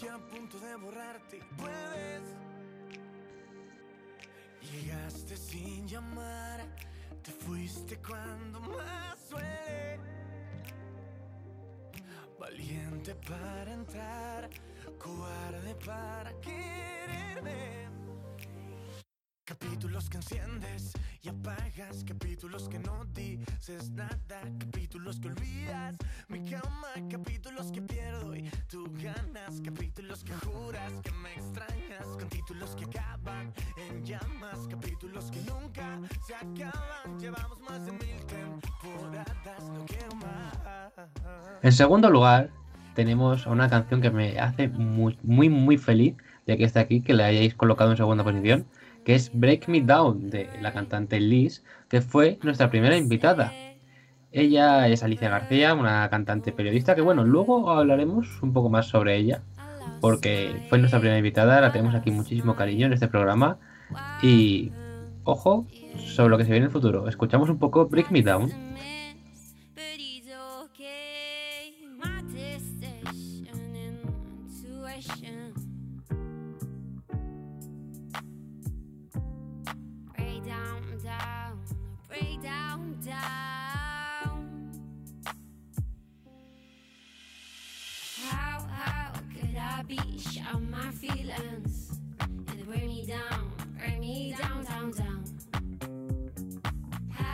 Capítulos 19.85 20.09
que 20.09 20.17
enciendes 20.17 20.93
y 21.21 21.29
apagas, 21.29 22.03
capítulos 22.07 22.67
que 22.67 22.79
no 22.79 23.05
dices 23.13 23.91
nada, 23.91 24.41
capítulos 24.57 25.19
que 25.19 25.27
olvidas. 25.27 25.95
Mi 26.27 26.43
cama, 26.49 26.87
capítulos 27.07 27.71
que 27.71 27.83
pierdo 27.83 28.35
y 28.35 28.49
tú 28.67 28.91
ganas, 28.93 29.61
capítulos 29.63 30.23
que 30.23 30.33
juras 30.33 30.91
que 31.03 31.11
me 31.11 31.33
extrañas, 31.35 32.07
con 32.17 32.27
títulos 32.29 32.75
que 32.75 32.85
acaban 32.85 33.53
en 33.77 34.03
llamas, 34.03 34.67
capítulos 34.67 35.29
que 35.29 35.41
nunca 35.41 35.99
se 36.25 36.33
acaban. 36.33 37.19
Llevamos 37.19 37.61
más 37.61 37.85
de 37.85 37.91
mil 37.91 38.25
temporadas, 38.25 39.69
no 39.71 39.85
quiero 39.85 40.15
más. 40.15 40.57
En 41.61 41.71
segundo 41.71 42.09
lugar, 42.09 42.49
tenemos 42.95 43.45
una 43.45 43.69
canción 43.69 44.01
que 44.01 44.09
me 44.09 44.39
hace 44.39 44.67
muy, 44.67 45.19
muy, 45.21 45.47
muy 45.49 45.77
feliz 45.77 46.15
de 46.47 46.57
que 46.57 46.63
esté 46.63 46.79
aquí, 46.79 47.01
que 47.01 47.13
la 47.13 47.25
hayáis 47.27 47.53
colocado 47.53 47.91
en 47.91 47.97
segunda 47.97 48.23
posición, 48.23 48.65
que 49.05 49.13
es 49.13 49.31
Break 49.33 49.69
Me 49.69 49.81
Down 49.81 50.29
de 50.29 50.49
la 50.61 50.73
cantante 50.73 51.19
Liz, 51.19 51.63
que 51.87 52.01
fue 52.01 52.39
nuestra 52.41 52.69
primera 52.69 52.97
invitada. 52.97 53.53
Ella 54.31 54.87
es 54.89 55.03
Alicia 55.03 55.29
García, 55.29 55.73
una 55.75 56.09
cantante 56.09 56.51
periodista 56.51 56.95
que, 56.95 57.01
bueno, 57.01 57.23
luego 57.23 57.69
hablaremos 57.69 58.41
un 58.41 58.51
poco 58.51 58.69
más 58.69 58.87
sobre 58.87 59.15
ella, 59.15 59.43
porque 60.01 60.65
fue 60.69 60.79
nuestra 60.79 60.99
primera 60.99 61.19
invitada, 61.19 61.61
la 61.61 61.71
tenemos 61.71 61.95
aquí 61.95 62.11
muchísimo 62.11 62.55
cariño 62.55 62.87
en 62.87 62.93
este 62.93 63.07
programa. 63.07 63.59
Y, 64.23 64.71
ojo, 65.23 65.67
sobre 65.97 66.31
lo 66.31 66.37
que 66.37 66.43
se 66.43 66.51
viene 66.51 66.65
en 66.65 66.69
el 66.69 66.73
futuro, 66.73 67.07
escuchamos 67.07 67.49
un 67.49 67.59
poco 67.59 67.87
Break 67.87 68.09
Me 68.09 68.23
Down. 68.23 68.51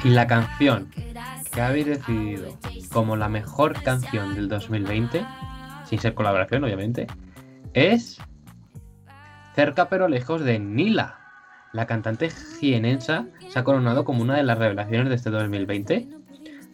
Y 0.03 0.09
la 0.09 0.27
canción 0.27 0.89
que 1.53 1.61
habéis 1.61 1.85
decidido 1.85 2.57
como 2.91 3.15
la 3.15 3.29
mejor 3.29 3.81
canción 3.83 4.35
del 4.35 4.47
2020, 4.47 5.25
sin 5.85 5.99
ser 5.99 6.13
colaboración 6.13 6.63
obviamente, 6.63 7.07
es 7.73 8.19
Cerca 9.55 9.89
pero 9.89 10.07
lejos 10.07 10.43
de 10.43 10.59
Nila. 10.59 11.17
La 11.73 11.85
cantante 11.85 12.29
jienensa 12.29 13.27
se 13.49 13.59
ha 13.59 13.63
coronado 13.63 14.05
como 14.05 14.21
una 14.21 14.35
de 14.35 14.43
las 14.43 14.57
revelaciones 14.57 15.09
de 15.09 15.15
este 15.15 15.29
2020. 15.29 16.07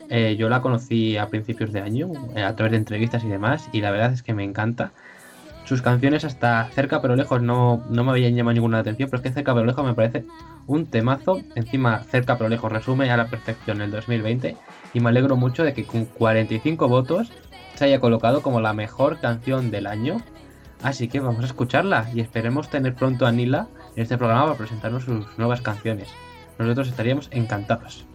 Eh, 0.09 0.35
yo 0.37 0.47
la 0.47 0.61
conocí 0.61 1.17
a 1.17 1.27
principios 1.27 1.73
de 1.73 1.81
año, 1.81 2.11
eh, 2.35 2.43
a 2.43 2.55
través 2.55 2.71
de 2.71 2.77
entrevistas 2.77 3.23
y 3.23 3.27
demás, 3.27 3.69
y 3.73 3.81
la 3.81 3.91
verdad 3.91 4.13
es 4.13 4.23
que 4.23 4.33
me 4.33 4.43
encanta. 4.43 4.91
Sus 5.67 5.81
canciones 5.81 6.23
hasta 6.23 6.69
cerca 6.69 7.01
pero 7.01 7.17
lejos 7.17 7.41
no, 7.41 7.83
no 7.89 8.05
me 8.05 8.11
habían 8.11 8.35
llamado 8.35 8.53
ninguna 8.53 8.79
atención, 8.79 9.09
pero 9.09 9.21
es 9.21 9.23
que 9.27 9.33
cerca 9.33 9.53
pero 9.53 9.65
lejos 9.65 9.85
me 9.85 9.93
parece 9.93 10.23
un 10.65 10.85
temazo. 10.85 11.41
Encima 11.55 11.99
cerca 12.03 12.37
pero 12.37 12.49
lejos 12.49 12.71
resume 12.71 13.11
a 13.11 13.17
la 13.17 13.27
perfección 13.27 13.81
el 13.81 13.91
2020 13.91 14.55
y 14.93 14.99
me 15.01 15.09
alegro 15.09 15.35
mucho 15.35 15.65
de 15.65 15.73
que 15.73 15.83
con 15.83 16.05
45 16.05 16.87
votos 16.87 17.33
se 17.75 17.83
haya 17.83 17.99
colocado 17.99 18.41
como 18.41 18.61
la 18.61 18.71
mejor 18.71 19.19
canción 19.19 19.69
del 19.69 19.87
año. 19.87 20.21
Así 20.83 21.09
que 21.09 21.19
vamos 21.19 21.43
a 21.43 21.47
escucharla 21.47 22.09
y 22.13 22.21
esperemos 22.21 22.69
tener 22.69 22.95
pronto 22.95 23.25
a 23.25 23.33
Nila 23.33 23.67
en 23.97 24.03
este 24.03 24.17
programa 24.17 24.45
para 24.45 24.57
presentarnos 24.57 25.03
sus 25.03 25.37
nuevas 25.37 25.59
canciones. 25.59 26.07
Nosotros 26.57 26.87
estaríamos 26.87 27.27
encantados. 27.31 28.05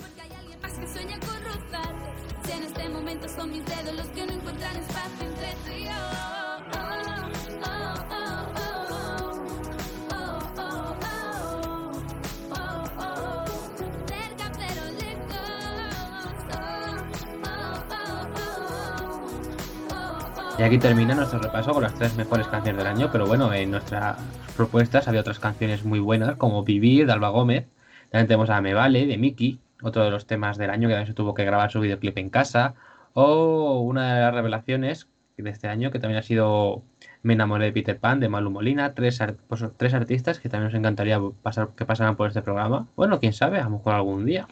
Y 20.59 20.63
aquí 20.63 20.79
termina 20.79 21.15
nuestro 21.15 21.39
repaso 21.39 21.73
con 21.73 21.83
las 21.83 21.95
tres 21.95 22.15
mejores 22.17 22.47
canciones 22.47 22.85
del 22.85 22.95
año, 22.95 23.09
pero 23.11 23.27
bueno, 23.27 23.53
en 23.53 23.71
nuestras 23.71 24.19
propuestas 24.57 25.09
había 25.09 25.23
otras 25.23 25.39
canciones 25.39 25.85
muy 25.85 25.99
buenas, 25.99 26.37
como 26.37 26.63
Vivir, 26.63 27.07
de 27.07 27.13
Alba 27.13 27.31
Gómez. 27.31 27.67
También 28.11 28.29
tenemos 28.29 28.51
a 28.51 28.61
Me 28.61 28.75
Vale, 28.75 29.07
de 29.07 29.17
Miki, 29.17 29.61
otro 29.83 30.05
de 30.05 30.11
los 30.11 30.27
temas 30.27 30.59
del 30.59 30.71
año 30.71 30.89
que 30.89 30.95
también 30.95 31.07
se 31.07 31.15
tuvo 31.15 31.35
que 31.35 31.45
grabar 31.45 31.71
su 31.73 31.81
videoclip 31.81 32.19
en 32.19 32.31
casa. 32.31 32.75
O 33.15 33.81
una 33.81 34.15
de 34.15 34.21
las 34.21 34.35
revelaciones 34.35 35.09
de 35.37 35.51
este 35.51 35.69
año, 35.69 35.91
que 35.91 35.99
también 35.99 36.19
ha 36.19 36.23
sido 36.23 36.85
Me 37.23 37.33
enamoré 37.33 37.67
de 37.67 37.73
Peter 37.73 37.99
Pan, 37.99 38.21
de 38.21 38.29
Malu 38.29 38.51
Molina. 38.51 38.95
Tres, 38.95 39.21
pues, 39.49 39.65
tres 39.77 39.95
artistas 39.95 40.39
que 40.39 40.49
también 40.49 40.67
nos 40.71 40.79
encantaría 40.79 41.21
pasar, 41.43 41.71
que 41.77 41.87
pasaran 41.87 42.17
por 42.17 42.29
este 42.29 42.43
programa. 42.43 42.89
Bueno, 42.95 43.19
quién 43.21 43.33
sabe, 43.33 43.59
a 43.59 43.65
lo 43.65 43.71
mejor 43.71 43.95
algún 43.95 44.27
día. 44.27 44.47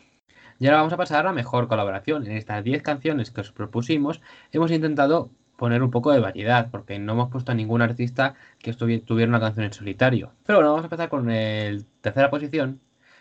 Y 0.58 0.66
ahora 0.66 0.78
vamos 0.78 0.92
a 0.92 0.96
pasar 0.96 1.20
a 1.20 1.30
la 1.30 1.32
mejor 1.32 1.68
colaboración. 1.68 2.26
En 2.26 2.32
estas 2.32 2.62
10 2.64 2.82
canciones 2.82 3.30
que 3.30 3.40
os 3.40 3.52
propusimos, 3.52 4.20
hemos 4.52 4.70
intentado 4.70 5.30
poner 5.60 5.82
un 5.82 5.90
poco 5.90 6.10
de 6.10 6.20
variedad, 6.20 6.70
porque 6.70 6.98
no 6.98 7.12
hemos 7.12 7.28
puesto 7.28 7.52
a 7.52 7.54
ningún 7.54 7.82
artista 7.82 8.34
que 8.60 8.72
tuviera 8.72 9.28
una 9.28 9.40
canción 9.40 9.66
en 9.66 9.74
solitario. 9.74 10.32
Pero 10.46 10.56
bueno, 10.56 10.70
vamos 10.70 10.84
a 10.84 10.86
empezar 10.86 11.10
con 11.10 11.30
el 11.30 11.84
tercera 12.00 12.30
posición, 12.30 12.80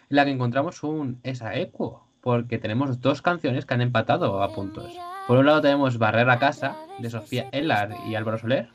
en 0.10 0.16
la 0.16 0.24
que 0.24 0.32
encontramos 0.32 0.82
un 0.84 1.20
esa 1.24 1.56
equo, 1.56 2.08
porque 2.22 2.58
tenemos 2.58 3.02
dos 3.02 3.22
canciones 3.22 3.66
que 3.66 3.74
han 3.74 3.82
empatado 3.82 4.42
a 4.42 4.54
puntos. 4.54 4.90
Por 5.28 5.38
un 5.38 5.48
lado 5.48 5.60
tenemos 5.60 5.98
Barrera 5.98 6.40
Casa, 6.40 6.78
de 7.00 7.10
Sofía 7.10 7.50
Ellar 7.52 7.90
y 8.08 8.16
Álvaro 8.16 8.38
Soler, 8.38 8.70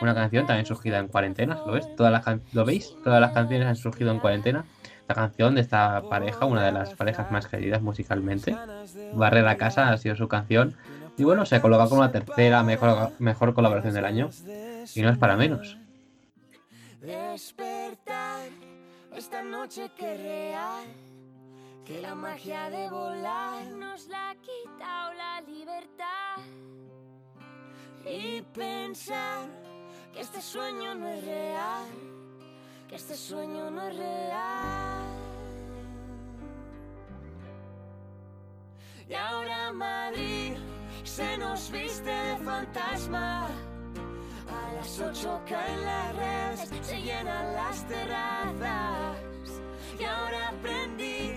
una 0.00 0.14
canción 0.14 0.46
también 0.46 0.64
surgida 0.64 0.98
en 0.98 1.08
cuarentena, 1.08 1.58
¿lo 1.66 1.72
ves? 1.72 1.94
Todas 1.96 2.12
las 2.12 2.40
¿Lo 2.54 2.64
veis? 2.64 2.96
Todas 3.04 3.20
las 3.20 3.32
canciones 3.32 3.68
han 3.68 3.76
surgido 3.76 4.10
en 4.10 4.20
cuarentena. 4.20 4.64
La 5.06 5.14
canción 5.14 5.54
de 5.54 5.60
esta 5.60 6.02
pareja, 6.08 6.46
una 6.46 6.64
de 6.64 6.72
las 6.72 6.94
parejas 6.94 7.30
más 7.30 7.46
queridas 7.46 7.82
musicalmente. 7.82 8.56
Barrera 9.12 9.58
Casa 9.58 9.90
ha 9.90 9.98
sido 9.98 10.16
su 10.16 10.28
canción. 10.28 10.76
Y 11.16 11.24
bueno, 11.24 11.44
se 11.44 11.60
coloca 11.60 11.88
como 11.88 12.02
la 12.02 12.10
tercera 12.10 12.62
mejor, 12.62 13.12
mejor 13.18 13.54
colaboración 13.54 13.94
del 13.94 14.04
año. 14.04 14.30
Y 14.94 15.02
no 15.02 15.10
es 15.10 15.18
para 15.18 15.36
menos. 15.36 15.76
Despertar 17.00 18.48
esta 19.14 19.42
noche 19.42 19.90
que 19.96 20.16
real, 20.16 20.84
que 21.84 22.00
la 22.00 22.14
magia 22.14 22.70
de 22.70 22.88
volar 22.88 23.66
Nos 23.72 24.08
la 24.08 24.30
ha 24.30 24.34
quitado 24.36 25.12
la 25.14 25.40
libertad. 25.42 26.36
y 28.04 28.42
pensar 28.54 29.46
que 30.12 30.20
este 30.20 30.40
sueño 30.40 30.94
no 30.94 31.08
es 31.08 31.24
real, 31.24 31.86
que 32.88 32.96
este 32.96 33.14
sueño 33.14 33.70
no 33.70 33.88
es 33.88 33.96
real. 33.96 35.06
Y 39.08 39.14
ahora 39.14 39.72
Madrid 39.72 40.31
se 41.16 41.36
nos 41.36 41.70
viste 41.70 42.10
de 42.10 42.36
fantasma. 42.38 43.46
A 44.48 44.74
las 44.74 44.98
ocho 44.98 45.40
caen 45.46 45.82
las 45.84 46.16
redes, 46.16 46.86
se 46.86 47.02
llenan 47.02 47.52
las 47.52 47.86
terrazas. 47.86 49.18
Y 50.00 50.04
ahora 50.04 50.48
aprendí, 50.48 51.32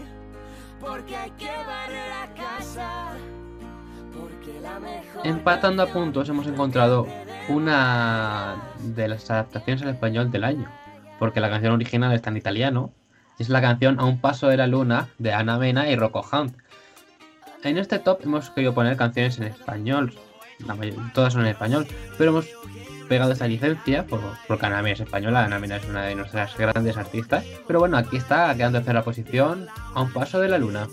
porque 0.79 1.17
hay 1.17 1.31
que 1.31 1.47
barrer 1.47 2.11
a 2.11 2.33
casa. 2.33 3.11
Porque 4.17 4.61
la 4.61 4.79
mejor. 4.79 5.27
Empatando 5.27 5.83
a 5.83 5.87
puntos 5.87 6.29
hemos 6.29 6.47
encontrado 6.47 7.05
una 7.49 8.55
de 8.79 9.09
las 9.09 9.29
adaptaciones 9.29 9.81
al 9.83 9.89
español 9.89 10.31
del 10.31 10.45
año. 10.45 10.71
Porque 11.19 11.41
la 11.41 11.49
canción 11.49 11.73
original 11.73 12.13
está 12.13 12.29
en 12.29 12.37
italiano. 12.37 12.93
Es 13.39 13.49
la 13.49 13.59
canción 13.59 13.99
A 13.99 14.05
un 14.05 14.21
paso 14.21 14.47
de 14.47 14.55
la 14.55 14.67
luna 14.67 15.09
de 15.17 15.33
Ana 15.33 15.57
Mena 15.57 15.89
y 15.89 15.97
Rocco 15.97 16.25
Hunt. 16.31 16.55
En 17.65 17.79
este 17.79 17.97
top 17.97 18.19
hemos 18.23 18.51
querido 18.51 18.75
poner 18.75 18.95
canciones 18.95 19.39
en 19.39 19.45
español. 19.45 20.13
Todas 21.15 21.33
son 21.33 21.41
en 21.41 21.47
español. 21.47 21.87
Pero 22.15 22.29
hemos 22.29 22.45
pegado 23.09 23.31
esta 23.31 23.47
licencia 23.47 24.05
por, 24.05 24.21
porque 24.47 24.67
Ana 24.67 24.87
es 24.87 24.99
española. 24.99 25.45
Ana 25.45 25.57
Mena 25.57 25.77
es 25.77 25.85
una 25.85 26.03
de 26.03 26.13
nuestras 26.13 26.55
grandes 26.55 26.95
artistas. 26.95 27.43
Pero 27.65 27.79
bueno, 27.79 27.97
aquí 27.97 28.17
está 28.17 28.53
quedando 28.55 28.77
en 28.77 28.83
tercera 28.83 29.03
posición 29.03 29.67
A 29.95 30.01
un 30.03 30.13
paso 30.13 30.39
de 30.39 30.47
la 30.47 30.59
luna. 30.59 30.87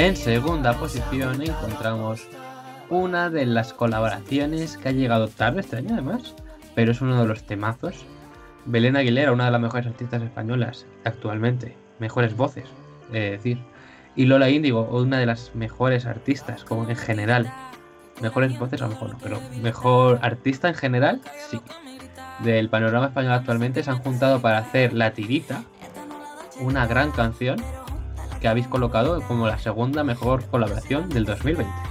En 0.00 0.16
segunda 0.16 0.72
posición 0.78 1.42
encontramos 1.42 2.26
una 2.88 3.28
de 3.28 3.44
las 3.44 3.74
colaboraciones 3.74 4.78
que 4.78 4.88
ha 4.88 4.92
llegado 4.92 5.28
tarde 5.28 5.60
este 5.60 5.76
año 5.76 5.92
además, 5.92 6.34
pero 6.74 6.92
es 6.92 7.02
uno 7.02 7.20
de 7.20 7.28
los 7.28 7.42
temazos. 7.42 8.06
Belén 8.64 8.96
Aguilera, 8.96 9.30
una 9.30 9.44
de 9.44 9.50
las 9.50 9.60
mejores 9.60 9.86
artistas 9.86 10.22
españolas 10.22 10.86
actualmente, 11.04 11.76
mejores 11.98 12.34
voces, 12.34 12.64
he 13.12 13.20
de 13.20 13.30
decir. 13.32 13.58
Y 14.16 14.24
Lola 14.24 14.48
Índigo, 14.48 14.84
una 14.84 15.18
de 15.18 15.26
las 15.26 15.54
mejores 15.54 16.06
artistas, 16.06 16.64
como 16.64 16.88
en 16.88 16.96
general. 16.96 17.52
Mejores 18.22 18.58
voces 18.58 18.80
a 18.80 18.86
lo 18.86 18.92
mejor 18.92 19.10
no, 19.10 19.18
pero 19.22 19.38
mejor 19.60 20.18
artista 20.22 20.68
en 20.68 20.76
general, 20.76 21.20
sí. 21.50 21.60
Del 22.42 22.70
panorama 22.70 23.08
español 23.08 23.32
actualmente 23.32 23.82
se 23.82 23.90
han 23.90 23.98
juntado 23.98 24.40
para 24.40 24.60
hacer 24.60 24.94
La 24.94 25.12
Tirita, 25.12 25.62
una 26.58 26.86
gran 26.86 27.10
canción 27.10 27.62
que 28.40 28.48
habéis 28.48 28.66
colocado 28.66 29.20
como 29.22 29.46
la 29.46 29.58
segunda 29.58 30.04
mejor 30.04 30.44
colaboración 30.46 31.08
del 31.08 31.24
2020. 31.24 31.89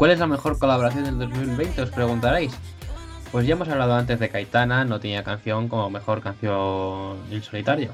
Cuál 0.00 0.12
es 0.12 0.18
la 0.18 0.26
mejor 0.26 0.58
colaboración 0.58 1.04
del 1.04 1.18
2020? 1.18 1.82
Os 1.82 1.90
preguntaréis. 1.90 2.56
Pues 3.30 3.46
ya 3.46 3.52
hemos 3.52 3.68
hablado 3.68 3.92
antes 3.92 4.18
de 4.18 4.30
que 4.30 4.38
Aitana, 4.38 4.86
no 4.86 4.98
tenía 4.98 5.22
canción 5.22 5.68
como 5.68 5.90
mejor 5.90 6.22
canción 6.22 7.18
en 7.30 7.42
solitario. 7.42 7.90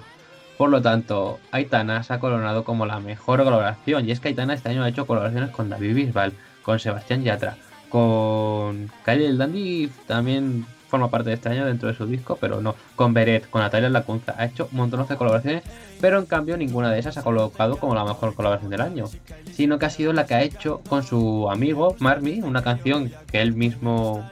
Por 0.56 0.70
lo 0.70 0.80
tanto, 0.80 1.40
Aitana 1.50 2.04
se 2.04 2.12
ha 2.12 2.20
coronado 2.20 2.62
como 2.62 2.86
la 2.86 3.00
mejor 3.00 3.42
colaboración. 3.42 4.08
Y 4.08 4.12
es 4.12 4.20
que 4.20 4.28
Aitana 4.28 4.54
este 4.54 4.68
año 4.68 4.84
ha 4.84 4.88
hecho 4.88 5.04
colaboraciones 5.04 5.50
con 5.50 5.68
David 5.68 5.96
Bisbal, 5.96 6.32
con 6.62 6.78
Sebastián 6.78 7.24
Yatra, 7.24 7.56
con 7.88 8.88
Kylie 9.04 9.26
el 9.26 9.38
Dandy 9.38 9.90
también 10.06 10.64
forma 10.88 11.10
parte 11.10 11.30
de 11.30 11.34
este 11.34 11.48
año 11.48 11.66
dentro 11.66 11.88
de 11.88 11.94
su 11.94 12.06
disco, 12.06 12.38
pero 12.40 12.60
no, 12.60 12.74
con 12.94 13.14
Beret, 13.14 13.48
con 13.50 13.62
Natalia 13.62 13.88
Lacunza. 13.88 14.34
Ha 14.38 14.46
hecho 14.46 14.68
montón 14.72 15.06
de 15.06 15.16
colaboraciones, 15.16 15.62
pero 16.00 16.18
en 16.18 16.26
cambio 16.26 16.56
ninguna 16.56 16.90
de 16.90 16.98
esas 16.98 17.16
ha 17.16 17.22
colocado 17.22 17.76
como 17.76 17.94
la 17.94 18.04
mejor 18.04 18.34
colaboración 18.34 18.70
del 18.70 18.80
año. 18.80 19.06
Sino 19.52 19.78
que 19.78 19.86
ha 19.86 19.90
sido 19.90 20.12
la 20.12 20.26
que 20.26 20.34
ha 20.34 20.42
hecho 20.42 20.80
con 20.88 21.02
su 21.02 21.50
amigo 21.50 21.96
Marmi, 21.98 22.40
una 22.42 22.62
canción 22.62 23.12
que 23.30 23.40
él 23.40 23.54
mismo 23.54 24.28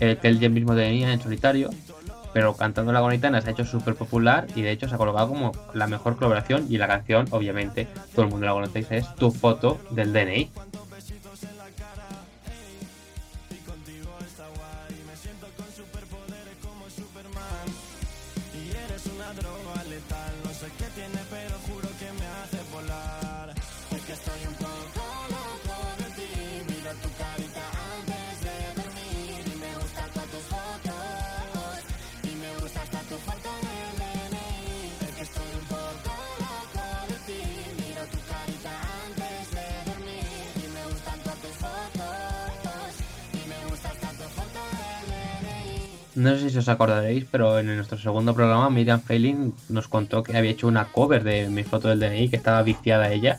eh, 0.00 0.16
que 0.20 0.28
él 0.28 0.50
mismo 0.50 0.76
tenía 0.76 1.12
en 1.12 1.20
solitario, 1.20 1.70
pero 2.32 2.54
cantando 2.54 2.92
la 2.92 3.00
Aitana 3.00 3.40
se 3.40 3.48
ha 3.48 3.52
hecho 3.52 3.64
súper 3.64 3.96
popular 3.96 4.46
y 4.54 4.62
de 4.62 4.70
hecho 4.70 4.88
se 4.88 4.94
ha 4.94 4.98
colocado 4.98 5.28
como 5.28 5.52
la 5.74 5.88
mejor 5.88 6.14
colaboración 6.14 6.66
y 6.68 6.78
la 6.78 6.86
canción, 6.86 7.26
obviamente, 7.30 7.88
todo 8.14 8.24
el 8.24 8.30
mundo 8.30 8.46
la 8.46 8.52
conocéis, 8.52 8.90
es 8.92 9.14
Tu 9.16 9.30
foto 9.32 9.78
del 9.90 10.12
DNI. 10.12 10.50
Sé 20.58 20.66
qué 20.76 20.84
tiene, 20.90 21.20
pero 21.30 21.54
juro 21.68 21.88
que 22.00 22.12
me 22.18 22.26
hace 22.26 22.58
volar. 22.72 23.54
Es 23.94 24.02
que 24.02 24.12
estoy 24.12 24.40
un 24.48 24.54
poco 24.54 24.87
No 46.18 46.36
sé 46.36 46.50
si 46.50 46.58
os 46.58 46.68
acordaréis, 46.68 47.26
pero 47.30 47.60
en 47.60 47.76
nuestro 47.76 47.96
segundo 47.96 48.34
programa 48.34 48.68
Miriam 48.70 49.00
Feiling 49.00 49.54
nos 49.68 49.86
contó 49.86 50.24
que 50.24 50.36
había 50.36 50.50
hecho 50.50 50.66
una 50.66 50.86
cover 50.86 51.22
de 51.22 51.48
mi 51.48 51.62
foto 51.62 51.86
del 51.86 52.00
DNI, 52.00 52.28
que 52.28 52.34
estaba 52.34 52.60
viciada 52.64 53.12
ella. 53.12 53.38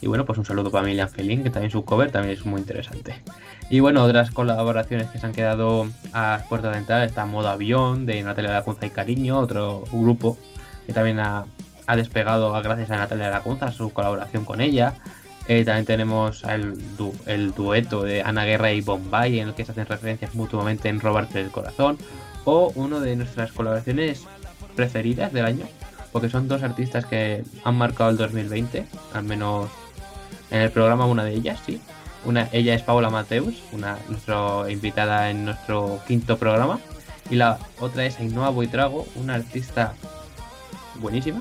Y 0.00 0.06
bueno, 0.06 0.24
pues 0.24 0.38
un 0.38 0.46
saludo 0.46 0.70
para 0.70 0.86
Miriam 0.86 1.10
Feiling, 1.10 1.42
que 1.42 1.50
también 1.50 1.70
su 1.70 1.84
cover 1.84 2.10
también 2.10 2.32
es 2.32 2.46
muy 2.46 2.62
interesante. 2.62 3.22
Y 3.68 3.80
bueno, 3.80 4.02
otras 4.02 4.30
colaboraciones 4.30 5.10
que 5.10 5.18
se 5.18 5.26
han 5.26 5.34
quedado 5.34 5.86
a 6.14 6.40
puerta 6.48 6.70
de 6.70 6.78
entrada 6.78 7.04
está 7.04 7.26
Modo 7.26 7.48
Avión, 7.50 8.06
de 8.06 8.22
Natalia 8.22 8.52
Lacunza 8.52 8.86
y 8.86 8.90
Cariño, 8.90 9.38
otro 9.38 9.84
grupo 9.92 10.38
que 10.86 10.94
también 10.94 11.20
ha, 11.20 11.44
despegado 11.94 12.50
gracias 12.62 12.90
a 12.90 12.96
Natalia 12.96 13.28
Lacunza, 13.28 13.70
su 13.70 13.92
colaboración 13.92 14.46
con 14.46 14.62
ella. 14.62 14.94
Eh, 15.46 15.64
también 15.64 15.84
tenemos 15.84 16.42
el, 16.44 16.96
du- 16.96 17.14
el 17.26 17.52
dueto 17.52 18.02
de 18.02 18.22
Ana 18.22 18.44
Guerra 18.44 18.72
y 18.72 18.80
Bombay, 18.80 19.40
en 19.40 19.48
el 19.48 19.54
que 19.54 19.64
se 19.64 19.72
hacen 19.72 19.86
referencias 19.86 20.34
mutuamente 20.34 20.88
en 20.88 21.00
Robarte 21.00 21.40
el 21.40 21.50
Corazón. 21.50 21.98
O 22.46 22.72
uno 22.74 23.00
de 23.00 23.16
nuestras 23.16 23.52
colaboraciones 23.52 24.24
preferidas 24.76 25.32
del 25.32 25.44
año, 25.46 25.66
porque 26.12 26.28
son 26.28 26.48
dos 26.48 26.62
artistas 26.62 27.06
que 27.06 27.44
han 27.64 27.76
marcado 27.76 28.10
el 28.10 28.16
2020, 28.16 28.86
al 29.12 29.24
menos 29.24 29.68
en 30.50 30.60
el 30.62 30.70
programa 30.70 31.06
una 31.06 31.24
de 31.24 31.34
ellas, 31.34 31.60
sí. 31.64 31.80
Una, 32.24 32.48
ella 32.52 32.74
es 32.74 32.82
Paula 32.82 33.10
Mateus, 33.10 33.54
una 33.72 33.98
nuestra 34.08 34.70
invitada 34.70 35.30
en 35.30 35.44
nuestro 35.44 36.00
quinto 36.06 36.38
programa. 36.38 36.80
Y 37.30 37.36
la 37.36 37.58
otra 37.80 38.04
es 38.06 38.18
Ainhoa 38.18 38.48
Buitrago, 38.50 39.06
una 39.16 39.34
artista 39.34 39.92
buenísima, 40.96 41.40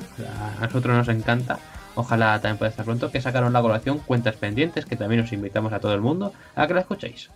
a 0.60 0.65
nosotros 0.65 0.95
nos 0.95 1.07
encanta. 1.10 1.60
Ojalá 1.95 2.39
también 2.41 2.57
pueda 2.57 2.71
estar 2.71 2.85
pronto, 2.85 3.12
que 3.12 3.21
sacaron 3.21 3.53
la 3.53 3.62
colaboración 3.62 4.00
Cuentas 4.00 4.35
Pendientes, 4.35 4.85
que 4.85 4.95
también 4.95 5.21
os 5.21 5.31
invitamos 5.31 5.73
a 5.73 5.79
todo 5.79 5.93
el 5.93 6.01
mundo 6.01 6.33
a 6.55 6.67
que 6.67 6.73
la 6.73 6.81
escuchéis. 6.81 7.29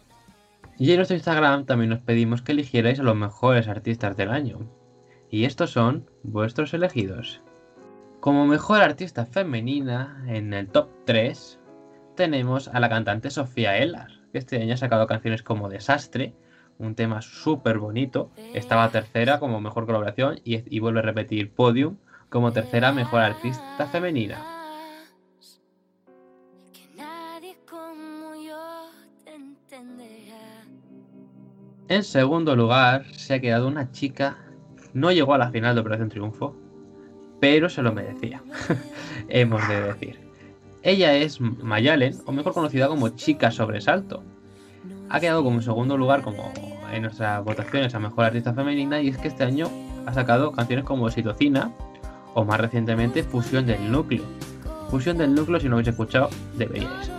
Y 0.80 0.92
en 0.92 0.98
nuestro 0.98 1.16
Instagram 1.16 1.66
también 1.66 1.92
os 1.92 2.00
pedimos 2.00 2.42
que 2.42 2.52
eligierais 2.52 3.00
a 3.00 3.04
los 3.04 3.16
mejores 3.16 3.68
artistas 3.68 4.16
del 4.18 4.30
año. 4.30 4.60
Y 5.30 5.46
estos 5.46 5.72
son 5.72 6.10
vuestros 6.24 6.74
elegidos. 6.74 7.42
Como 8.20 8.48
mejor 8.48 8.82
artista 8.82 9.26
femenina, 9.26 10.24
en 10.28 10.54
el 10.54 10.68
top 10.68 10.90
3, 11.06 11.60
tenemos 12.16 12.68
a 12.68 12.80
la 12.80 12.90
cantante 12.90 13.30
Sofía 13.30 13.78
Ellar, 13.78 14.08
que 14.32 14.40
este 14.40 14.62
año 14.62 14.74
ha 14.74 14.78
sacado 14.78 15.06
canciones 15.08 15.44
como 15.44 15.70
Desastre, 15.70 16.34
un 16.80 16.96
tema 16.96 17.22
súper 17.22 17.80
bonito. 17.80 18.32
Estaba 18.54 18.90
tercera 18.90 19.40
como 19.40 19.62
mejor 19.62 19.86
colaboración 19.86 20.40
y, 20.44 20.64
y 20.76 20.80
vuelve 20.80 21.00
a 21.00 21.04
repetir 21.04 21.54
podium 21.54 21.98
como 22.30 22.52
tercera 22.52 22.92
mejor 22.92 23.22
artista 23.22 23.88
femenina. 23.92 24.38
En 31.90 32.04
segundo 32.04 32.56
lugar 32.56 33.06
se 33.14 33.36
ha 33.36 33.40
quedado 33.40 33.68
una 33.68 33.92
chica, 33.92 34.38
no 34.94 35.12
llegó 35.12 35.34
a 35.34 35.38
la 35.38 35.52
final 35.52 35.74
de 35.74 35.82
Operación 35.82 36.10
Triunfo, 36.10 36.54
pero 37.40 37.70
se 37.70 37.82
lo 37.82 37.94
merecía, 37.94 38.44
hemos 39.30 39.66
de 39.70 39.82
decir. 39.82 40.20
Ella 40.84 41.16
es 41.16 41.40
Mayalen, 41.40 42.16
o 42.26 42.32
mejor 42.34 42.54
conocida 42.54 42.88
como 42.88 43.10
Chica 43.10 43.52
Sobresalto. 43.52 44.24
Ha 45.10 45.20
quedado 45.22 45.44
como 45.44 45.62
segundo 45.62 45.98
lugar 45.98 46.24
como 46.24 46.52
en 46.92 47.04
nuestras 47.04 47.44
votaciones 47.44 47.96
a 47.96 48.00
mejor 48.00 48.26
artista 48.26 48.54
femenina 48.54 49.02
y 49.02 49.10
es 49.10 49.18
que 49.18 49.30
este 49.30 49.44
año 49.44 49.70
ha 50.06 50.14
sacado 50.14 50.52
canciones 50.52 50.84
como 50.86 51.10
Citocina 51.10 51.72
o 52.38 52.46
más 52.46 52.60
recientemente 52.60 53.24
Fusión 53.24 53.66
del 53.66 53.92
Núcleo. 53.92 54.24
Fusión 54.92 55.18
del 55.18 55.34
Núcleo, 55.34 55.60
si 55.60 55.68
no 55.68 55.76
habéis 55.76 55.88
escuchado, 55.88 56.30
deberíais. 56.56 57.12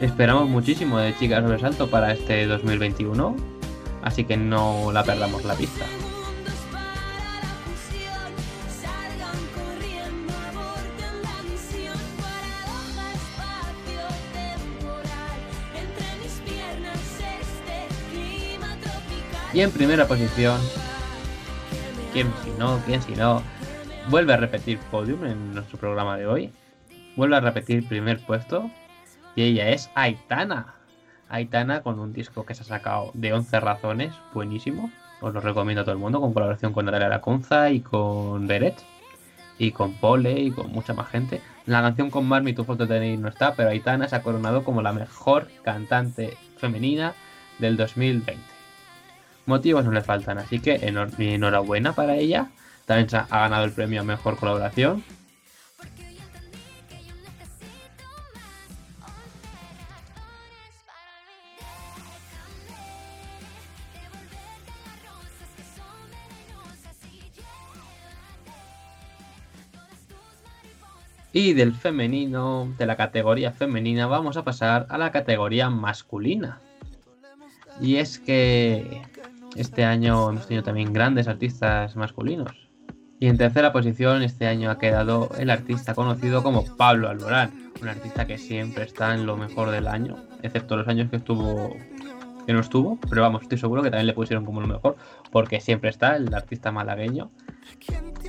Esperamos 0.00 0.48
muchísimo 0.48 0.98
de 0.98 1.14
Chica 1.18 1.42
Sobresalto 1.42 1.90
para 1.90 2.14
este 2.14 2.46
2021, 2.46 3.36
así 4.02 4.24
que 4.24 4.38
no 4.38 4.90
la 4.90 5.04
perdamos 5.04 5.44
la 5.44 5.54
pista. 5.54 5.84
Y 19.52 19.62
en 19.62 19.72
primera 19.72 20.06
posición, 20.06 20.60
¿quién 22.12 22.32
si 22.44 22.50
no? 22.52 22.80
¿Quién 22.86 23.02
si 23.02 23.16
no? 23.16 23.42
Vuelve 24.08 24.32
a 24.32 24.36
repetir 24.36 24.78
podium 24.92 25.24
en 25.24 25.54
nuestro 25.54 25.76
programa 25.76 26.16
de 26.16 26.28
hoy. 26.28 26.52
Vuelve 27.16 27.36
a 27.36 27.40
repetir 27.40 27.86
primer 27.88 28.20
puesto. 28.20 28.70
Y 29.34 29.42
ella 29.42 29.70
es 29.70 29.90
Aitana. 29.96 30.74
Aitana 31.28 31.82
con 31.82 31.98
un 31.98 32.12
disco 32.12 32.46
que 32.46 32.54
se 32.54 32.62
ha 32.62 32.66
sacado 32.66 33.10
de 33.14 33.32
11 33.32 33.58
razones, 33.58 34.14
buenísimo. 34.32 34.92
Os 35.20 35.34
lo 35.34 35.40
recomiendo 35.40 35.80
a 35.80 35.84
todo 35.84 35.94
el 35.94 36.00
mundo, 36.00 36.20
con 36.20 36.32
colaboración 36.32 36.72
con 36.72 36.84
Natalia 36.84 37.08
Lacunza 37.08 37.70
y 37.70 37.80
con 37.80 38.46
Beret. 38.46 38.76
Y 39.58 39.72
con 39.72 39.94
Pole 39.94 40.38
y 40.38 40.52
con 40.52 40.70
mucha 40.70 40.94
más 40.94 41.08
gente. 41.08 41.42
La 41.66 41.82
canción 41.82 42.10
con 42.10 42.24
Marmi, 42.24 42.52
tu 42.52 42.62
foto 42.62 42.86
de 42.86 43.16
no 43.16 43.28
está, 43.28 43.54
pero 43.56 43.70
Aitana 43.70 44.06
se 44.06 44.14
ha 44.14 44.22
coronado 44.22 44.62
como 44.62 44.80
la 44.80 44.92
mejor 44.92 45.48
cantante 45.64 46.36
femenina 46.56 47.14
del 47.58 47.76
2020 47.76 48.59
motivos 49.50 49.84
no 49.84 49.92
le 49.92 50.00
faltan, 50.00 50.38
así 50.38 50.60
que 50.60 50.76
enhorabuena 51.18 51.92
para 51.92 52.16
ella. 52.16 52.48
También 52.86 53.08
ha 53.14 53.40
ganado 53.40 53.64
el 53.64 53.72
premio 53.72 54.00
a 54.00 54.04
mejor 54.04 54.36
colaboración. 54.36 55.04
Y 71.32 71.52
del 71.52 71.74
femenino, 71.74 72.74
de 72.76 72.86
la 72.86 72.96
categoría 72.96 73.52
femenina, 73.52 74.08
vamos 74.08 74.36
a 74.36 74.42
pasar 74.42 74.86
a 74.88 74.98
la 74.98 75.12
categoría 75.12 75.70
masculina. 75.70 76.60
Y 77.80 77.96
es 77.96 78.18
que 78.18 79.00
este 79.56 79.84
año 79.84 80.30
hemos 80.30 80.46
tenido 80.46 80.62
también 80.62 80.92
grandes 80.92 81.28
artistas 81.28 81.96
masculinos. 81.96 82.70
Y 83.18 83.28
en 83.28 83.36
tercera 83.36 83.72
posición 83.72 84.22
este 84.22 84.46
año 84.46 84.70
ha 84.70 84.78
quedado 84.78 85.28
el 85.38 85.50
artista 85.50 85.94
conocido 85.94 86.42
como 86.42 86.64
Pablo 86.76 87.10
Alborán, 87.10 87.70
un 87.82 87.88
artista 87.88 88.26
que 88.26 88.38
siempre 88.38 88.84
está 88.84 89.14
en 89.14 89.26
lo 89.26 89.36
mejor 89.36 89.70
del 89.70 89.88
año, 89.88 90.16
excepto 90.42 90.76
los 90.76 90.88
años 90.88 91.10
que 91.10 91.16
estuvo 91.16 91.76
que 92.46 92.54
no 92.54 92.60
estuvo, 92.60 92.98
pero 93.08 93.20
vamos, 93.20 93.42
estoy 93.42 93.58
seguro 93.58 93.82
que 93.82 93.90
también 93.90 94.06
le 94.06 94.14
pusieron 94.14 94.46
como 94.46 94.62
lo 94.62 94.66
mejor, 94.66 94.96
porque 95.30 95.60
siempre 95.60 95.90
está 95.90 96.16
el 96.16 96.32
artista 96.34 96.72
malagueño. 96.72 97.30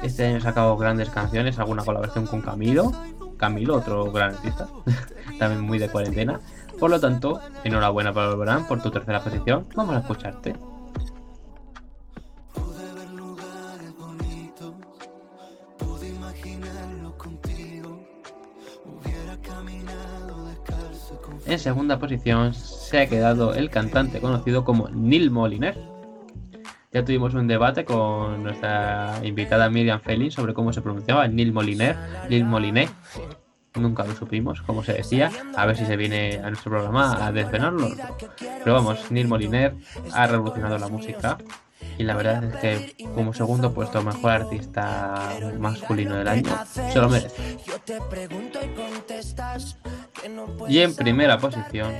Este 0.04 0.26
año 0.26 0.38
ha 0.38 0.42
sacado 0.42 0.76
grandes 0.78 1.10
canciones, 1.10 1.58
alguna 1.58 1.84
colaboración 1.84 2.28
con 2.28 2.42
Camilo, 2.42 2.92
Camilo, 3.38 3.76
otro 3.76 4.12
gran 4.12 4.36
artista, 4.36 4.68
también 5.40 5.62
muy 5.62 5.80
de 5.80 5.90
cuarentena. 5.90 6.42
Por 6.80 6.90
lo 6.90 7.00
tanto, 7.00 7.40
enhorabuena 7.64 8.12
Pablo 8.12 8.32
Alborán 8.32 8.68
por 8.68 8.82
tu 8.82 8.92
tercera 8.92 9.24
posición. 9.24 9.68
Vamos 9.76 9.96
a 9.96 10.00
escucharte. 10.00 10.71
En 21.46 21.60
segunda 21.60 22.00
posición 22.00 22.54
se 22.54 23.02
ha 23.02 23.08
quedado 23.08 23.54
el 23.54 23.70
cantante 23.70 24.22
conocido 24.22 24.64
como 24.64 24.88
Neil 24.90 25.32
Moliner. 25.32 25.78
Ya 26.94 27.04
tuvimos 27.04 27.34
un 27.34 27.48
debate 27.48 27.84
con 27.84 28.44
nuestra 28.44 29.20
invitada 29.24 29.70
Miriam 29.70 30.00
Felin 30.02 30.32
sobre 30.32 30.54
cómo 30.54 30.72
se 30.72 30.82
pronunciaba 30.82 31.28
Neil 31.28 31.52
Moliner, 31.52 31.98
Neil 32.30 32.46
Moliné. 32.46 32.90
Nunca 33.76 34.06
lo 34.06 34.14
supimos 34.14 34.62
cómo 34.62 34.84
se 34.84 34.94
decía. 34.94 35.32
A 35.56 35.66
ver 35.66 35.78
si 35.78 35.86
se 35.86 35.96
viene 35.96 36.40
a 36.44 36.50
nuestro 36.50 36.72
programa 36.72 37.26
a 37.26 37.32
desvenarlo. 37.32 37.90
Pero 38.64 38.74
vamos, 38.74 39.12
Neil 39.12 39.28
Moliner 39.28 39.76
ha 40.14 40.28
revolucionado 40.28 40.78
la 40.78 40.88
música. 40.88 41.38
Y 41.98 42.04
la 42.04 42.16
verdad 42.16 42.44
es 42.44 42.56
que 42.58 43.06
como 43.14 43.34
segundo 43.34 43.74
puesto 43.74 44.02
mejor 44.02 44.32
artista 44.32 45.38
masculino 45.60 46.16
del 46.16 46.28
año, 46.28 46.50
se 46.66 47.00
lo 47.00 47.10
merece. 47.10 47.58
Y 50.68 50.80
en 50.80 50.96
primera 50.96 51.38
posición, 51.38 51.94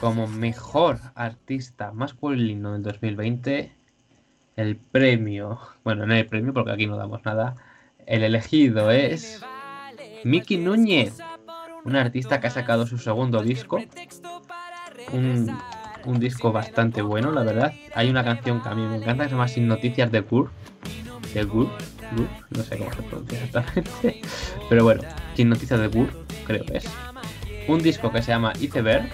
como 0.00 0.26
mejor 0.26 1.00
artista 1.14 1.92
masculino 1.92 2.72
del 2.72 2.82
2020, 2.82 3.72
el 4.56 4.76
premio, 4.76 5.58
bueno, 5.82 6.06
no 6.06 6.14
el 6.14 6.26
premio 6.26 6.52
porque 6.52 6.72
aquí 6.72 6.86
no 6.86 6.96
damos 6.96 7.24
nada, 7.24 7.56
el 8.06 8.22
elegido 8.22 8.90
es 8.90 9.42
Miki 10.24 10.58
Núñez, 10.58 11.18
un 11.84 11.96
artista 11.96 12.40
que 12.40 12.46
ha 12.46 12.50
sacado 12.50 12.86
su 12.86 12.98
segundo 12.98 13.42
disco, 13.42 13.80
un, 15.12 15.56
un 16.06 16.20
disco 16.20 16.52
bastante 16.52 17.02
bueno, 17.02 17.30
la 17.30 17.42
verdad. 17.42 17.72
Hay 17.94 18.10
una 18.10 18.24
canción 18.24 18.62
que 18.62 18.68
a 18.68 18.74
mí 18.74 18.82
me 18.82 18.96
encanta 18.96 19.24
que 19.24 19.30
se 19.30 19.34
llama 19.34 19.48
Sin 19.48 19.68
Noticias 19.68 20.10
de 20.10 20.20
Gur, 20.20 20.50
de 21.32 21.44
Gur, 21.44 21.68
no 22.50 22.62
sé 22.62 22.78
cómo 22.78 22.92
se 22.92 23.02
pronuncia 23.02 23.44
exactamente, 23.44 24.20
pero 24.68 24.84
bueno, 24.84 25.02
Sin 25.34 25.48
Noticias 25.48 25.80
de 25.80 25.88
Gur, 25.88 26.08
creo 26.46 26.64
que 26.64 26.78
es. 26.78 26.86
un 27.68 27.82
disco 27.82 28.12
que 28.12 28.22
se 28.22 28.32
llama 28.32 28.52
Iceberg, 28.60 29.08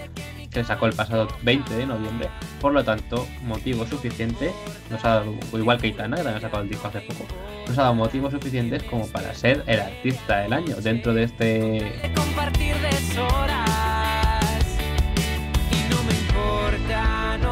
que 0.51 0.63
sacó 0.63 0.85
el 0.85 0.93
pasado 0.93 1.27
20 1.43 1.73
de 1.75 1.85
noviembre. 1.85 2.29
Por 2.59 2.73
lo 2.73 2.83
tanto, 2.83 3.25
motivo 3.43 3.87
suficiente, 3.87 4.51
nos 4.89 5.03
ha 5.05 5.15
dado, 5.15 5.33
igual 5.53 5.79
que 5.79 5.87
Itana, 5.87 6.17
que 6.17 6.23
también 6.23 6.37
ha 6.37 6.41
sacado 6.41 6.63
el 6.63 6.69
disco 6.69 6.87
hace 6.89 7.01
poco, 7.01 7.25
nos 7.67 7.77
ha 7.77 7.83
dado 7.83 7.95
motivos 7.95 8.33
suficientes 8.33 8.83
como 8.83 9.07
para 9.07 9.33
ser 9.33 9.63
el 9.65 9.79
artista 9.79 10.39
del 10.39 10.53
año 10.53 10.75
dentro 10.75 11.13
de 11.13 11.23
este 11.23 12.11
compartir 12.15 12.75
deshoras 12.81 13.90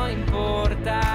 no 0.09 0.13
importa 0.13 1.09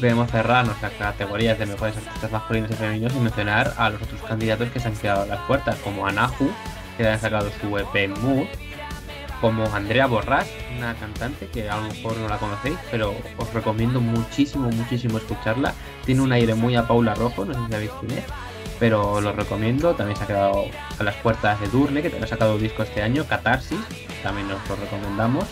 queremos 0.00 0.30
cerrar 0.30 0.64
nuestras 0.64 0.92
categorías 0.92 1.58
de 1.58 1.66
mejores 1.66 1.96
artistas 1.96 2.30
masculinos 2.30 2.70
y 2.70 2.74
femeninos 2.74 3.12
sin 3.12 3.22
mencionar 3.22 3.74
a 3.76 3.90
los 3.90 4.00
otros 4.00 4.22
candidatos 4.22 4.70
que 4.70 4.80
se 4.80 4.88
han 4.88 4.96
quedado 4.96 5.22
a 5.22 5.26
las 5.26 5.40
puertas, 5.40 5.76
como 5.80 6.06
Anahu, 6.06 6.50
que 6.96 7.06
han 7.06 7.20
sacado 7.20 7.50
su 7.60 7.76
EP 7.76 8.08
Mood, 8.18 8.46
como 9.40 9.66
Andrea 9.74 10.06
Borrás, 10.06 10.48
una 10.76 10.94
cantante 10.94 11.48
que 11.48 11.68
a 11.68 11.76
lo 11.76 11.82
mejor 11.82 12.16
no 12.16 12.28
la 12.28 12.38
conocéis, 12.38 12.78
pero 12.90 13.14
os 13.36 13.52
recomiendo 13.52 14.00
muchísimo, 14.00 14.70
muchísimo 14.70 15.18
escucharla. 15.18 15.74
Tiene 16.04 16.22
un 16.22 16.32
aire 16.32 16.54
muy 16.54 16.76
a 16.76 16.86
Paula 16.86 17.14
Rojo, 17.14 17.44
no 17.44 17.54
sé 17.54 17.60
si 17.66 17.72
sabéis 17.72 17.90
quién 18.00 18.18
es, 18.18 18.24
pero 18.80 19.20
lo 19.20 19.32
recomiendo. 19.32 19.94
También 19.94 20.16
se 20.16 20.24
ha 20.24 20.26
quedado 20.26 20.64
a 20.98 21.02
las 21.04 21.14
puertas 21.16 21.60
de 21.60 21.68
Durne, 21.68 22.02
que 22.02 22.08
también 22.10 22.24
ha 22.24 22.28
sacado 22.28 22.56
un 22.56 22.62
disco 22.62 22.82
este 22.82 23.02
año, 23.02 23.24
Catarsis, 23.26 23.78
también 24.22 24.50
os 24.50 24.68
lo 24.68 24.74
recomendamos. 24.76 25.44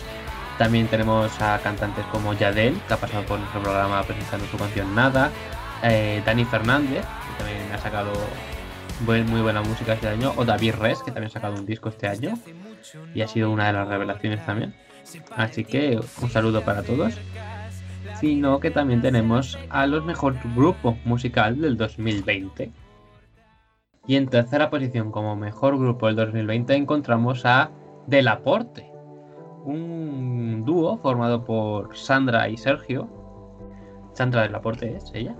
También 0.57 0.87
tenemos 0.87 1.39
a 1.41 1.57
cantantes 1.59 2.03
como 2.11 2.33
Yadel, 2.33 2.77
que 2.87 2.93
ha 2.93 2.97
pasado 2.97 3.23
por 3.23 3.39
nuestro 3.39 3.61
programa 3.61 4.03
presentando 4.03 4.45
su 4.47 4.57
canción 4.57 4.93
Nada. 4.93 5.29
eh, 5.81 6.21
Dani 6.25 6.43
Fernández, 6.43 7.05
que 7.05 7.37
también 7.43 7.71
ha 7.73 7.77
sacado 7.77 8.11
buen- 9.05 9.25
muy 9.27 9.39
buena 9.39 9.61
música 9.61 9.93
este 9.93 10.09
año. 10.09 10.33
O 10.35 10.43
David 10.43 10.73
Res, 10.77 10.99
que 10.99 11.11
también 11.11 11.27
ha 11.27 11.29
sacado 11.29 11.53
un 11.55 11.65
disco 11.65 11.87
este 11.87 12.09
año. 12.09 12.37
Y 13.15 13.21
ha 13.21 13.27
sido 13.29 13.49
una 13.51 13.67
de 13.67 13.73
las 13.73 13.87
revelaciones 13.87 14.45
también. 14.45 14.73
Así 15.37 15.63
que 15.63 15.97
un 16.21 16.29
saludo 16.29 16.63
para 16.63 16.83
todos. 16.83 17.13
Sino 18.19 18.59
que 18.59 18.71
también 18.71 19.01
tenemos 19.01 19.57
a 19.69 19.85
los 19.87 20.03
mejor 20.03 20.35
grupo 20.55 20.97
musical 21.05 21.61
del 21.61 21.77
2020. 21.77 22.71
Y 24.09 24.15
en 24.15 24.27
tercera 24.27 24.71
posición 24.71 25.11
como 25.11 25.35
mejor 25.35 25.77
grupo 25.77 26.07
del 26.07 26.15
2020 26.15 26.73
encontramos 26.73 27.45
a 27.45 27.69
Delaporte 28.07 28.91
un 29.65 30.63
dúo 30.65 30.97
formado 30.97 31.45
por 31.45 31.95
Sandra 31.95 32.49
y 32.49 32.57
Sergio. 32.57 33.07
Sandra 34.13 34.41
del 34.41 34.55
Aporte 34.55 34.95
es 34.95 35.11
ella. 35.13 35.35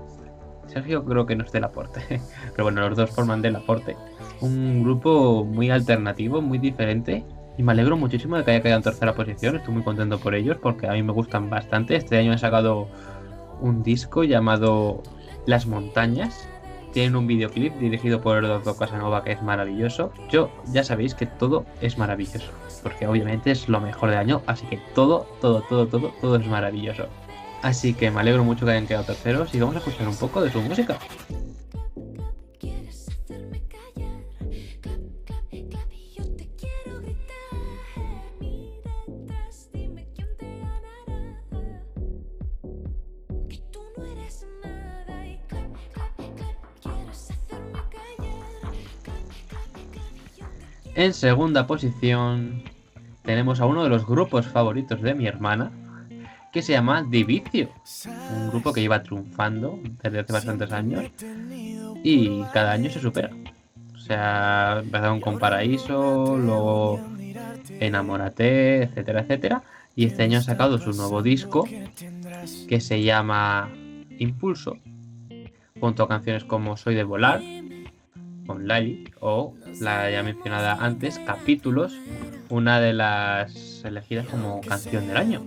Sergio 0.67 1.03
creo 1.03 1.25
que 1.25 1.36
no 1.36 1.45
es 1.45 1.51
del 1.51 1.63
Aporte, 1.63 2.21
pero 2.51 2.65
bueno, 2.65 2.88
los 2.88 2.95
dos 2.95 3.10
forman 3.10 3.41
del 3.41 3.55
Aporte. 3.55 3.97
Un 4.39 4.84
grupo 4.84 5.43
muy 5.45 5.71
alternativo, 5.71 6.39
muy 6.39 6.60
diferente. 6.60 7.25
Y 7.58 7.63
me 7.63 7.71
alegro 7.71 7.97
muchísimo 7.97 8.38
de 8.38 8.43
que 8.43 8.51
haya 8.51 8.62
quedado 8.62 8.77
en 8.77 8.84
tercera 8.84 9.15
posición. 9.15 9.55
Estoy 9.55 9.73
muy 9.73 9.84
contento 9.84 10.19
por 10.19 10.36
ellos 10.36 10.58
porque 10.62 10.88
a 10.88 10.91
mí 10.91 11.01
me 11.01 11.12
gustan 11.12 11.49
bastante. 11.49 11.95
Este 11.95 12.19
año 12.19 12.34
han 12.34 12.38
sacado 12.38 12.88
un 13.62 13.82
disco 13.82 14.23
llamado 14.23 15.01
Las 15.47 15.65
Montañas. 15.65 16.47
Tienen 16.93 17.15
un 17.15 17.28
videoclip 17.28 17.75
dirigido 17.75 18.21
por 18.21 18.43
Eduardo 18.43 18.75
Casanova 18.75 19.23
que 19.23 19.34
es 19.34 19.41
maravilloso. 19.41 20.12
Yo 20.30 20.49
ya 20.71 20.84
sabéis 20.84 21.13
que 21.13 21.25
todo 21.25 21.65
es 21.82 21.97
maravilloso 21.97 22.52
porque 22.82 23.08
obviamente 23.08 23.52
es 23.52 23.67
lo 23.69 23.80
mejor 23.80 24.10
del 24.10 24.19
año, 24.19 24.41
así 24.47 24.65
que 24.67 24.78
todo, 24.95 25.28
todo, 25.41 25.62
todo, 25.62 25.88
todo, 25.88 26.13
todo 26.21 26.36
es 26.36 26.47
maravilloso. 26.47 27.08
Así 27.62 27.93
que 27.93 28.10
me 28.10 28.21
alegro 28.21 28.43
mucho 28.43 28.65
que 28.65 28.71
hayan 28.71 28.88
quedado 28.88 29.06
terceros 29.06 29.54
y 29.54 29.60
vamos 29.60 29.75
a 29.75 29.80
escuchar 29.80 30.08
un 30.08 30.15
poco 30.15 30.41
de 30.41 30.52
su 30.52 30.62
música. 30.62 30.97
En 51.00 51.14
segunda 51.14 51.66
posición 51.66 52.62
tenemos 53.24 53.62
a 53.62 53.66
uno 53.66 53.84
de 53.84 53.90
los 53.90 54.06
grupos 54.06 54.48
favoritos 54.48 55.02
de 55.02 55.16
mi 55.16 55.28
hermana, 55.28 55.72
que 56.52 56.62
se 56.62 56.74
llama 56.74 57.04
Divicio. 57.04 57.70
Un 58.36 58.50
grupo 58.50 58.74
que 58.74 58.82
lleva 58.82 59.02
triunfando 59.02 59.80
desde 60.04 60.20
hace 60.20 60.34
bastantes 60.34 60.74
años 60.74 61.06
y 62.04 62.44
cada 62.52 62.74
año 62.74 62.90
se 62.90 63.00
supera. 63.00 63.30
O 63.94 63.98
sea, 63.98 64.82
empezaron 64.84 65.22
con 65.22 65.40
Paraíso, 65.40 66.36
luego 66.36 67.00
Enamórate, 67.80 68.84
etcétera, 68.84 69.22
etcétera. 69.22 69.64
Y 69.96 70.04
este 70.04 70.24
año 70.24 70.40
han 70.40 70.44
sacado 70.44 70.80
su 70.80 70.92
nuevo 70.92 71.22
disco 71.22 71.66
que 72.68 72.82
se 72.82 73.02
llama 73.02 73.70
Impulso, 74.18 74.76
junto 75.80 76.04
a 76.04 76.10
canciones 76.10 76.44
como 76.44 76.76
Soy 76.76 76.96
de 76.96 77.06
Volar, 77.06 77.42
con 78.50 78.68
Lali, 78.68 79.04
o 79.20 79.54
la 79.80 80.10
ya 80.10 80.24
mencionada 80.24 80.74
antes, 80.84 81.20
Capítulos, 81.20 81.96
una 82.50 82.80
de 82.80 82.94
las 82.94 83.86
elegidas 83.86 84.26
como 84.26 84.60
canción 84.62 85.08
del 85.08 85.18
año. 85.18 85.44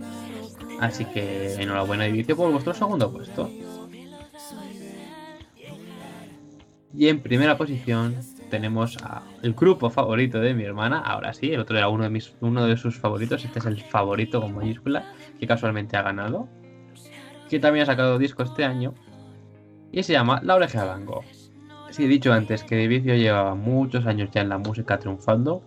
Así 0.80 1.04
que 1.06 1.54
enhorabuena 1.54 2.04
Divicio 2.04 2.36
por 2.36 2.52
vuestro 2.52 2.72
segundo 2.74 3.12
puesto. 3.12 3.50
Y 6.96 7.08
en 7.08 7.20
primera 7.20 7.58
posición 7.58 8.14
tenemos 8.50 8.96
a 8.98 9.22
el 9.42 9.54
grupo 9.54 9.90
favorito 9.90 10.38
de 10.38 10.54
mi 10.54 10.62
hermana. 10.62 11.00
Ahora 11.00 11.34
sí, 11.34 11.52
el 11.52 11.58
otro 11.58 11.76
era 11.76 11.88
uno 11.88 12.04
de, 12.04 12.10
mis, 12.10 12.32
uno 12.40 12.66
de 12.66 12.76
sus 12.76 13.00
favoritos. 13.00 13.44
Este 13.44 13.58
es 13.58 13.66
el 13.66 13.82
favorito 13.82 14.40
con 14.40 14.54
mayúscula, 14.54 15.12
que 15.40 15.48
casualmente 15.48 15.96
ha 15.96 16.02
ganado. 16.02 16.48
Que 17.50 17.58
también 17.58 17.82
ha 17.82 17.86
sacado 17.86 18.16
disco 18.20 18.44
este 18.44 18.64
año. 18.64 18.94
Y 19.90 20.04
se 20.04 20.12
llama 20.12 20.40
La 20.44 20.54
Oreja 20.54 20.82
de 20.82 20.86
Van. 20.86 21.04
Sí, 21.92 22.06
he 22.06 22.08
dicho 22.08 22.32
antes 22.32 22.64
que 22.64 22.76
Divicio 22.76 23.14
llevaba 23.14 23.54
muchos 23.54 24.06
años 24.06 24.30
ya 24.32 24.40
en 24.40 24.48
la 24.48 24.56
música 24.56 24.98
triunfando. 24.98 25.62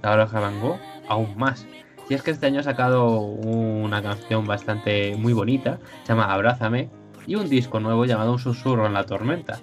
De 0.00 0.08
Van 0.08 0.54
aún 1.08 1.36
más. 1.36 1.66
Y 2.08 2.14
es 2.14 2.22
que 2.22 2.30
este 2.30 2.46
año 2.46 2.60
ha 2.60 2.62
sacado 2.62 3.18
una 3.18 4.00
canción 4.00 4.46
bastante 4.46 5.16
muy 5.16 5.32
bonita, 5.32 5.80
se 6.04 6.12
llama 6.12 6.32
Abrázame, 6.32 6.90
y 7.26 7.34
un 7.34 7.48
disco 7.48 7.80
nuevo 7.80 8.04
llamado 8.04 8.32
Un 8.32 8.38
susurro 8.38 8.86
en 8.86 8.92
la 8.92 9.04
tormenta. 9.04 9.58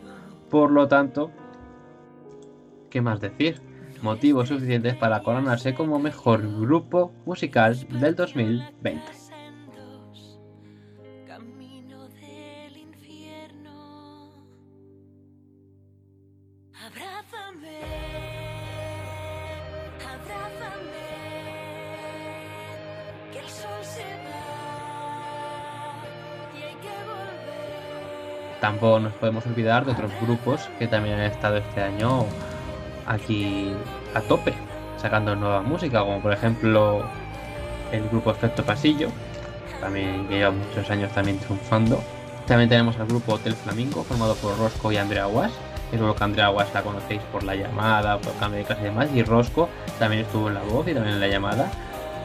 Por 0.49 0.71
lo 0.71 0.89
tanto, 0.89 1.31
¿qué 2.89 2.99
más 3.01 3.21
decir? 3.21 3.61
Motivos 4.01 4.49
suficientes 4.49 4.95
para 4.95 5.23
coronarse 5.23 5.73
como 5.73 5.97
mejor 5.97 6.41
grupo 6.59 7.13
musical 7.25 7.77
del 7.87 8.15
2020. 8.15 9.20
Tampoco 28.71 29.01
nos 29.01 29.11
podemos 29.11 29.45
olvidar 29.47 29.83
de 29.85 29.91
otros 29.91 30.11
grupos 30.21 30.69
que 30.79 30.87
también 30.87 31.19
han 31.19 31.25
estado 31.25 31.57
este 31.57 31.81
año 31.83 32.25
aquí 33.05 33.73
a 34.15 34.21
tope, 34.21 34.53
sacando 34.95 35.35
nueva 35.35 35.61
música, 35.61 35.99
como 35.99 36.21
por 36.21 36.31
ejemplo 36.31 37.03
el 37.91 38.07
grupo 38.07 38.31
Efecto 38.31 38.63
Pasillo, 38.63 39.09
también 39.81 40.25
que 40.29 40.35
lleva 40.35 40.51
muchos 40.51 40.89
años 40.89 41.11
también 41.11 41.37
triunfando. 41.39 42.01
También 42.47 42.69
tenemos 42.69 42.97
al 42.97 43.07
grupo 43.07 43.33
Hotel 43.33 43.55
Flamingo, 43.55 44.05
formado 44.05 44.35
por 44.35 44.57
Rosco 44.57 44.89
y 44.89 44.95
Andrea 44.95 45.25
Guas. 45.25 45.51
Seguro 45.89 46.15
que 46.15 46.23
Andrea 46.23 46.47
Guas 46.47 46.73
la 46.73 46.81
conocéis 46.81 47.21
por 47.23 47.43
la 47.43 47.55
llamada, 47.55 48.19
por 48.19 48.33
cambio 48.35 48.59
de 48.59 48.63
clase 48.63 48.83
y 48.83 48.85
demás. 48.85 49.09
Y 49.13 49.21
Rosco 49.23 49.67
también 49.99 50.21
estuvo 50.21 50.47
en 50.47 50.53
la 50.53 50.61
voz 50.61 50.87
y 50.87 50.93
también 50.93 51.15
en 51.15 51.19
la 51.19 51.27
llamada. 51.27 51.69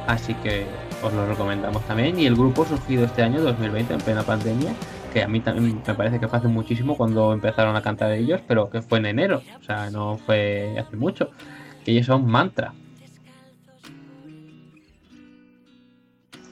Así 0.06 0.34
que 0.34 0.64
os 1.02 1.12
lo 1.12 1.26
recomendamos 1.26 1.82
también. 1.86 2.20
Y 2.20 2.26
el 2.26 2.36
grupo 2.36 2.64
surgido 2.64 3.04
este 3.04 3.24
año, 3.24 3.40
2020, 3.40 3.94
en 3.94 4.00
plena 4.00 4.22
pandemia, 4.22 4.70
que 5.16 5.22
a 5.22 5.28
mí 5.28 5.40
también 5.40 5.80
me 5.86 5.94
parece 5.94 6.20
que 6.20 6.28
fue 6.28 6.40
hace 6.40 6.48
muchísimo 6.48 6.94
cuando 6.94 7.32
empezaron 7.32 7.74
a 7.74 7.80
cantar 7.80 8.12
ellos, 8.12 8.42
pero 8.46 8.68
que 8.68 8.82
fue 8.82 8.98
en 8.98 9.06
enero, 9.06 9.42
o 9.58 9.62
sea, 9.62 9.88
no 9.90 10.18
fue 10.18 10.76
hace 10.78 10.94
mucho. 10.94 11.30
Que 11.82 11.92
ellos 11.92 12.04
son 12.04 12.26
Mantra. 12.26 12.74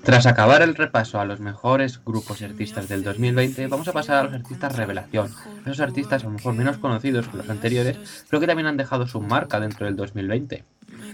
Tras 0.03 0.25
acabar 0.25 0.63
el 0.63 0.77
repaso 0.77 1.21
a 1.21 1.27
los 1.27 1.41
mejores 1.41 2.03
grupos 2.03 2.41
y 2.41 2.47
artistas 2.47 2.89
del 2.89 3.05
2020, 3.05 3.67
vamos 3.67 3.87
a 3.89 3.93
pasar 3.93 4.17
a 4.17 4.23
los 4.25 4.33
artistas 4.33 4.75
revelación. 4.75 5.31
Esos 5.67 5.81
artistas 5.81 6.23
a 6.23 6.29
lo 6.29 6.33
mejor 6.33 6.55
menos 6.55 6.79
conocidos 6.79 7.29
que 7.29 7.37
los 7.37 7.51
anteriores, 7.51 8.25
pero 8.31 8.41
que 8.41 8.47
también 8.47 8.67
han 8.67 8.79
dejado 8.79 9.07
su 9.07 9.21
marca 9.21 9.61
dentro 9.61 9.85
del 9.85 9.97
2020. 9.97 10.65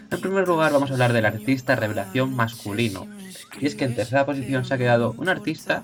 En 0.09 0.21
primer 0.21 0.47
lugar 0.47 0.73
vamos 0.73 0.91
a 0.91 0.93
hablar 0.93 1.13
del 1.13 1.27
artista 1.27 1.75
revelación 1.75 2.33
masculino. 2.37 3.09
Y 3.61 3.67
es 3.67 3.75
que 3.75 3.87
en 3.87 3.97
tercera 3.97 4.25
posición 4.25 4.65
se 4.65 4.75
ha 4.75 4.79
quedado 4.79 5.17
un 5.19 5.29
artista 5.29 5.83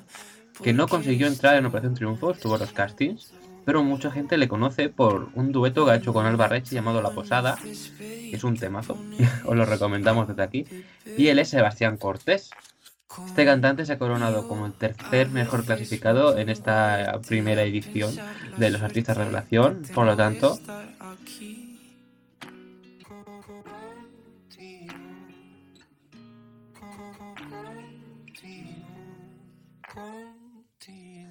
que 0.62 0.72
no 0.72 0.88
consiguió 0.88 1.26
entrar 1.26 1.56
en 1.56 1.66
Operación 1.66 1.94
Triunfo, 1.94 2.32
estuvo 2.32 2.54
en 2.54 2.60
los 2.60 2.72
castings, 2.72 3.32
pero 3.64 3.82
mucha 3.82 4.10
gente 4.10 4.38
le 4.38 4.48
conoce 4.48 4.88
por 4.88 5.28
un 5.34 5.52
dueto 5.52 5.84
que 5.84 5.90
ha 5.90 5.96
hecho 5.96 6.12
con 6.12 6.24
Alba 6.24 6.48
Reche 6.48 6.74
llamado 6.74 7.02
La 7.02 7.10
Posada, 7.10 7.58
que 7.98 8.30
es 8.32 8.44
un 8.44 8.56
temazo, 8.56 8.96
os 9.44 9.56
lo 9.56 9.66
recomendamos 9.66 10.28
desde 10.28 10.42
aquí, 10.42 10.66
y 11.16 11.28
él 11.28 11.38
es 11.38 11.48
Sebastián 11.48 11.96
Cortés. 11.96 12.50
Este 13.26 13.44
cantante 13.44 13.86
se 13.86 13.92
ha 13.92 13.98
coronado 13.98 14.46
como 14.48 14.66
el 14.66 14.72
tercer 14.72 15.30
mejor 15.30 15.64
clasificado 15.64 16.36
en 16.36 16.48
esta 16.48 17.20
primera 17.26 17.62
edición 17.62 18.14
de 18.56 18.70
los 18.70 18.82
artistas 18.82 19.16
revelación, 19.16 19.82
por 19.94 20.06
lo 20.06 20.16
tanto, 20.16 20.58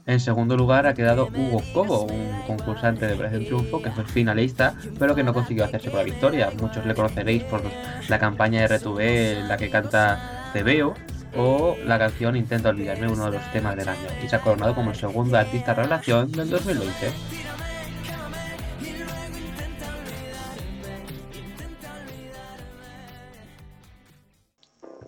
En 0.08 0.20
segundo 0.20 0.56
lugar 0.56 0.86
ha 0.86 0.94
quedado 0.94 1.30
Hugo 1.36 1.64
Cobo, 1.74 2.04
un 2.04 2.42
concursante 2.46 3.08
de 3.08 3.16
Operación 3.16 3.46
Triunfo 3.46 3.82
que 3.82 3.90
fue 3.90 4.06
finalista, 4.06 4.76
pero 5.00 5.16
que 5.16 5.24
no 5.24 5.34
consiguió 5.34 5.66
hacerse 5.66 5.90
con 5.90 5.98
la 5.98 6.06
victoria. 6.06 6.52
Muchos 6.62 6.86
le 6.86 6.94
conoceréis 6.94 7.44
por 7.46 7.64
la 8.08 8.20
campaña 8.20 8.62
de 8.62 8.78
RTV 8.78 9.00
en 9.00 9.48
la 9.48 9.58
que 9.58 9.72
canta 9.72 10.52
Te 10.54 10.62
veo 10.62 10.94
o 11.36 11.76
la 11.86 11.98
canción 11.98 12.36
Intenta 12.36 12.70
olvidarme, 12.70 13.08
uno 13.08 13.26
de 13.26 13.40
los 13.40 13.52
temas 13.52 13.76
del 13.76 13.90
año, 13.90 14.08
y 14.24 14.30
se 14.30 14.36
ha 14.36 14.42
coronado 14.42 14.76
como 14.76 14.92
el 14.92 14.96
segundo 14.96 15.40
artista 15.40 15.74
revelación 15.74 16.32
del 16.32 16.52
2020. 16.52 17.12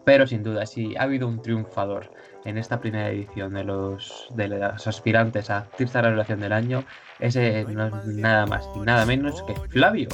Pero 0.03 0.25
sin 0.25 0.41
duda, 0.41 0.65
si 0.65 0.95
ha 0.95 1.03
habido 1.03 1.27
un 1.27 1.41
triunfador 1.41 2.09
en 2.47 2.57
esta 2.57 2.79
primera 2.79 3.09
edición 3.09 3.53
de 3.53 3.65
los 3.65 4.27
de 4.33 4.47
los 4.47 4.87
aspirantes 4.87 5.49
a 5.49 5.57
artista 5.57 6.01
revelación 6.01 6.39
del 6.39 6.53
año, 6.53 6.85
ese 7.19 7.65
no 7.65 7.87
es 7.87 8.05
nada 8.05 8.45
más 8.45 8.67
y 8.75 8.79
nada 8.79 9.05
menos 9.05 9.43
que 9.43 9.53
Flavio, 9.69 10.07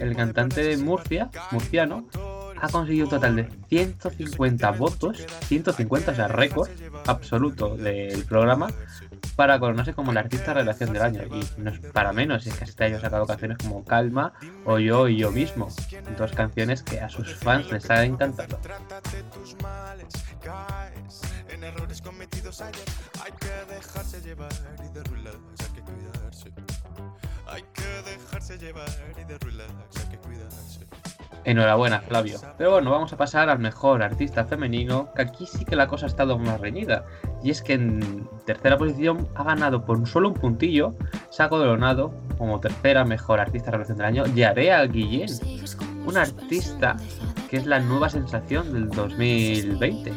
el 0.00 0.16
cantante 0.16 0.62
de 0.62 0.76
Murcia, 0.76 1.30
murciano, 1.52 2.06
ha 2.60 2.68
conseguido 2.68 3.04
un 3.04 3.10
total 3.10 3.36
de 3.36 3.48
150 3.68 4.70
votos, 4.72 5.24
150, 5.44 6.10
o 6.10 6.14
sea, 6.14 6.28
récord 6.28 6.68
absoluto 7.06 7.76
del 7.76 8.24
programa, 8.24 8.68
para 9.36 9.60
coronarse 9.60 9.94
como 9.94 10.10
el 10.10 10.18
artista 10.18 10.54
revelación 10.54 10.92
del 10.92 11.02
año. 11.02 11.22
Y 11.30 11.60
no 11.60 11.70
es 11.70 11.78
para 11.78 12.12
menos, 12.12 12.46
es 12.46 12.54
que 12.54 12.64
este 12.64 12.84
año 12.84 12.96
ha 12.96 13.00
sacado 13.00 13.26
canciones 13.26 13.58
como 13.58 13.84
Calma 13.84 14.32
o 14.64 14.78
Yo 14.78 15.06
y 15.06 15.18
Yo 15.18 15.30
mismo. 15.30 15.68
Dos 16.16 16.32
canciones 16.32 16.82
que 16.82 17.00
a 17.00 17.08
sus 17.08 17.36
fans 17.36 17.70
les 17.70 17.88
ha 17.90 18.04
encantado. 18.04 18.58
En 21.58 21.64
errores 21.64 22.00
cometidos 22.00 22.60
ayer 22.60 22.84
hay 23.20 23.32
que 23.32 23.74
dejarse 23.74 24.20
llevar 24.20 24.52
y 24.78 24.94
de 24.94 25.02
relax 25.02 25.36
hay 25.58 25.72
que 25.74 25.82
cuidarse. 25.82 26.52
Hay 27.48 27.62
que 27.74 28.02
dejarse 28.08 28.58
llevar 28.58 28.88
y 29.20 29.24
de 29.24 29.38
relax 29.38 29.96
hay 29.96 30.08
que. 30.08 30.17
Enhorabuena, 31.44 32.00
Flavio. 32.00 32.38
Pero 32.56 32.72
bueno, 32.72 32.90
vamos 32.90 33.12
a 33.12 33.16
pasar 33.16 33.48
al 33.48 33.58
mejor 33.58 34.02
artista 34.02 34.44
femenino, 34.44 35.12
que 35.14 35.22
aquí 35.22 35.46
sí 35.46 35.64
que 35.64 35.76
la 35.76 35.86
cosa 35.86 36.06
ha 36.06 36.08
estado 36.08 36.38
más 36.38 36.60
reñida. 36.60 37.04
Y 37.42 37.50
es 37.50 37.62
que 37.62 37.74
en 37.74 38.28
tercera 38.44 38.76
posición 38.76 39.28
ha 39.34 39.44
ganado 39.44 39.84
por 39.84 40.06
solo 40.06 40.28
un 40.28 40.34
puntillo, 40.34 40.94
ha 41.38 41.48
coronado 41.48 42.12
como 42.36 42.60
tercera 42.60 43.04
mejor 43.04 43.40
artista 43.40 43.70
revelación 43.70 43.98
del 43.98 44.06
año, 44.06 44.26
Yarea 44.26 44.84
Guillén, 44.86 45.30
una 46.04 46.22
artista 46.22 46.96
que 47.48 47.56
es 47.56 47.66
la 47.66 47.80
nueva 47.80 48.08
sensación 48.10 48.72
del 48.72 48.90
2020. 48.90 50.12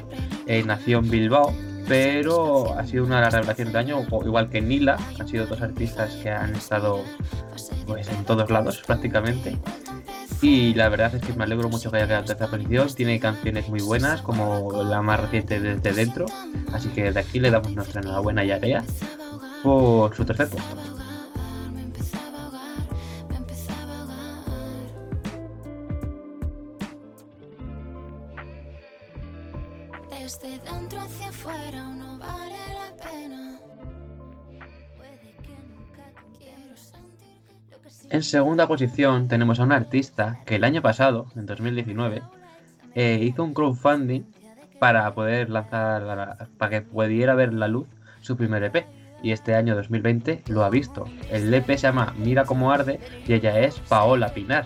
Eh, 0.48 0.64
nació 0.66 1.00
en 1.00 1.10
Bilbao, 1.10 1.54
pero 1.88 2.74
ha 2.78 2.86
sido 2.86 3.06
una 3.06 3.18
de 3.18 3.22
las 3.24 3.34
revelaciones 3.34 3.74
del 3.74 3.82
año, 3.82 4.06
igual 4.26 4.50
que 4.50 4.62
Nila, 4.62 4.98
han 5.20 5.28
sido 5.28 5.46
dos 5.46 5.62
artistas 5.62 6.16
que 6.16 6.30
han 6.30 6.56
estado 6.56 7.04
pues 7.86 8.10
en 8.10 8.24
todos 8.26 8.50
lados 8.50 8.82
prácticamente. 8.86 9.58
Y 10.42 10.74
la 10.74 10.90
verdad 10.90 11.14
es 11.14 11.22
que 11.22 11.34
me 11.34 11.44
alegro 11.44 11.70
mucho 11.70 11.92
que 11.92 11.98
haya 11.98 12.08
quedado 12.08 12.22
en 12.22 12.28
tercera 12.28 12.50
posición. 12.50 12.88
Tiene 12.96 13.20
canciones 13.20 13.70
muy 13.70 13.82
buenas, 13.82 14.22
como 14.24 14.84
la 14.84 15.02
más 15.02 15.20
reciente 15.20 15.60
desde 15.60 15.94
dentro. 15.94 16.26
Así 16.74 16.90
que 16.90 17.04
desde 17.04 17.20
aquí 17.20 17.40
le 17.40 17.52
damos 17.52 17.72
nuestra 17.74 18.02
enhorabuena 18.02 18.42
a 18.42 18.46
Yarea 18.46 18.84
por 19.62 20.16
su 20.16 20.26
tercer 20.26 20.48
puesto. 20.48 20.82
Desde 30.10 30.60
dentro 30.60 31.02
hacia 31.02 31.30
afuera 31.30 32.01
En 38.12 38.24
segunda 38.24 38.68
posición 38.68 39.28
tenemos 39.28 39.60
a 39.60 39.64
un 39.64 39.72
artista 39.72 40.40
que 40.46 40.56
el 40.56 40.64
año 40.66 40.82
pasado, 40.82 41.28
en 41.36 41.46
2019, 41.46 42.22
eh, 42.94 43.20
hizo 43.22 43.44
un 43.44 43.54
crowdfunding 43.54 44.24
para 44.80 45.14
poder 45.14 45.50
lanzar, 45.50 46.02
la- 46.02 46.48
para 46.58 46.70
que 46.70 46.82
pudiera 46.82 47.36
ver 47.36 47.54
la 47.54 47.68
luz 47.68 47.88
su 48.22 48.36
primer 48.36 48.64
EP. 48.64 48.86
Y 49.24 49.32
este 49.32 49.54
año 49.56 49.76
2020 49.76 50.44
lo 50.48 50.64
ha 50.64 50.70
visto. 50.70 51.06
El 51.30 51.54
EP 51.54 51.68
se 51.78 51.84
llama 51.88 52.14
Mira 52.18 52.44
cómo 52.44 52.72
arde 52.72 53.00
y 53.28 53.34
ella 53.34 53.60
es 53.60 53.80
Paola 53.80 54.34
Pinar. 54.34 54.66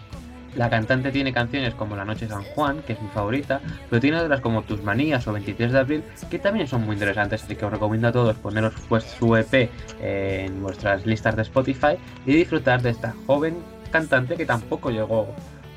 La 0.56 0.70
cantante 0.70 1.12
tiene 1.12 1.34
canciones 1.34 1.76
como 1.76 1.96
La 1.96 2.06
Noche 2.06 2.28
San 2.28 2.44
Juan, 2.44 2.82
que 2.84 2.94
es 2.94 3.02
mi 3.02 3.10
favorita, 3.10 3.60
pero 3.90 4.00
tiene 4.00 4.18
otras 4.18 4.40
como 4.40 4.62
Tus 4.62 4.82
Manías 4.84 5.28
o 5.28 5.34
23 5.34 5.72
de 5.72 5.80
abril, 5.80 6.04
que 6.30 6.40
también 6.40 6.68
son 6.68 6.86
muy 6.86 6.94
interesantes, 6.94 7.44
así 7.44 7.56
que 7.56 7.66
os 7.66 7.72
recomiendo 7.72 8.08
a 8.08 8.12
todos 8.12 8.38
poneros 8.38 8.74
pues, 8.88 9.04
su 9.04 9.36
EP 9.36 9.70
en 10.02 10.62
vuestras 10.62 11.06
listas 11.06 11.36
de 11.36 11.42
Spotify 11.42 11.98
y 12.26 12.34
disfrutar 12.34 12.82
de 12.82 12.92
esta 12.92 13.14
joven 13.28 13.58
cantante 13.92 14.36
que 14.36 14.46
tampoco 14.46 14.92
llegó 14.92 15.28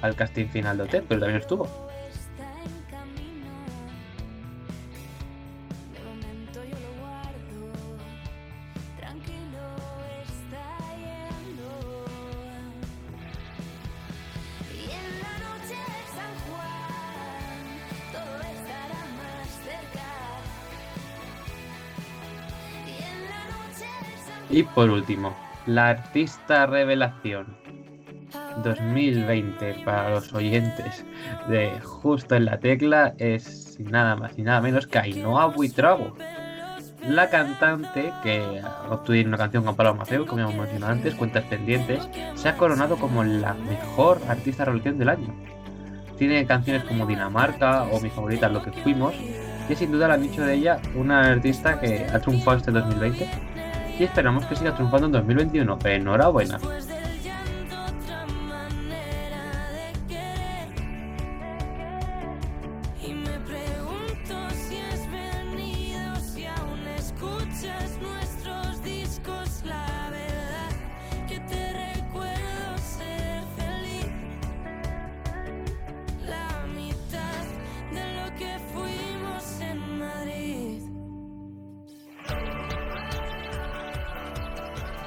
al 0.02 0.14
casting 0.14 0.46
final 0.46 0.76
de 0.76 0.84
OT, 0.84 0.90
pero 1.08 1.20
también 1.20 1.40
estuvo. 1.40 1.87
Y 24.58 24.64
por 24.64 24.90
último, 24.90 25.36
la 25.66 25.90
artista 25.90 26.66
revelación 26.66 27.46
2020 28.64 29.84
para 29.84 30.10
los 30.10 30.34
oyentes 30.34 31.06
de 31.48 31.78
Justo 31.78 32.34
en 32.34 32.46
la 32.46 32.58
Tecla 32.58 33.14
es 33.18 33.78
nada 33.78 34.16
más 34.16 34.36
y 34.36 34.42
nada 34.42 34.60
menos 34.60 34.88
que 34.88 34.98
Ainhoa 34.98 35.46
Buitrago. 35.46 36.16
La 37.06 37.30
cantante, 37.30 38.12
que 38.24 38.60
obtuvo 38.90 39.16
una 39.28 39.36
canción 39.36 39.62
con 39.62 39.76
Paloma 39.76 40.00
Maceo, 40.00 40.26
como 40.26 40.40
hemos 40.40 40.56
mencionado 40.56 40.92
antes, 40.92 41.14
Cuentas 41.14 41.44
Pendientes, 41.44 42.08
se 42.34 42.48
ha 42.48 42.56
coronado 42.56 42.96
como 42.96 43.22
la 43.22 43.54
mejor 43.54 44.20
artista 44.28 44.64
revelación 44.64 44.98
del 44.98 45.10
año. 45.10 45.32
Tiene 46.18 46.44
canciones 46.46 46.82
como 46.82 47.06
Dinamarca 47.06 47.84
o 47.84 48.00
mi 48.00 48.10
favorita 48.10 48.48
Lo 48.48 48.60
que 48.64 48.72
fuimos, 48.72 49.14
y 49.68 49.76
sin 49.76 49.92
duda 49.92 50.08
la 50.08 50.14
han 50.14 50.22
dicho 50.22 50.44
de 50.44 50.54
ella 50.54 50.80
una 50.96 51.28
artista 51.28 51.78
que 51.78 52.08
ha 52.12 52.18
triunfado 52.18 52.56
este 52.56 52.72
2020 52.72 53.57
y 53.98 54.04
esperamos 54.04 54.46
que 54.46 54.56
siga 54.56 54.74
triunfando 54.74 55.06
en 55.06 55.12
2021. 55.12 55.78
Enhorabuena. 55.84 56.58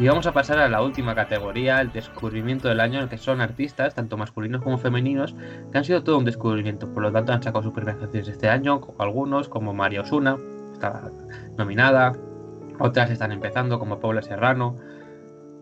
Y 0.01 0.07
vamos 0.07 0.25
a 0.25 0.31
pasar 0.31 0.57
a 0.57 0.67
la 0.67 0.81
última 0.81 1.13
categoría, 1.13 1.79
el 1.79 1.91
descubrimiento 1.91 2.67
del 2.67 2.79
año, 2.79 2.97
en 2.97 3.03
el 3.03 3.09
que 3.09 3.19
son 3.19 3.39
artistas, 3.39 3.93
tanto 3.93 4.17
masculinos 4.17 4.63
como 4.63 4.79
femeninos, 4.79 5.35
que 5.71 5.77
han 5.77 5.83
sido 5.83 6.03
todo 6.03 6.17
un 6.17 6.25
descubrimiento. 6.25 6.91
Por 6.91 7.03
lo 7.03 7.11
tanto, 7.11 7.33
han 7.33 7.43
sacado 7.43 7.61
sus 7.61 7.71
primeras 7.71 7.99
canciones 7.99 8.27
este 8.27 8.49
año, 8.49 8.81
como 8.81 8.99
algunos, 8.99 9.47
como 9.47 9.75
María 9.75 10.01
Osuna, 10.01 10.39
está 10.73 11.11
nominada, 11.55 12.13
otras 12.79 13.11
están 13.11 13.31
empezando, 13.31 13.77
como 13.77 13.99
Paula 13.99 14.23
Serrano, 14.23 14.75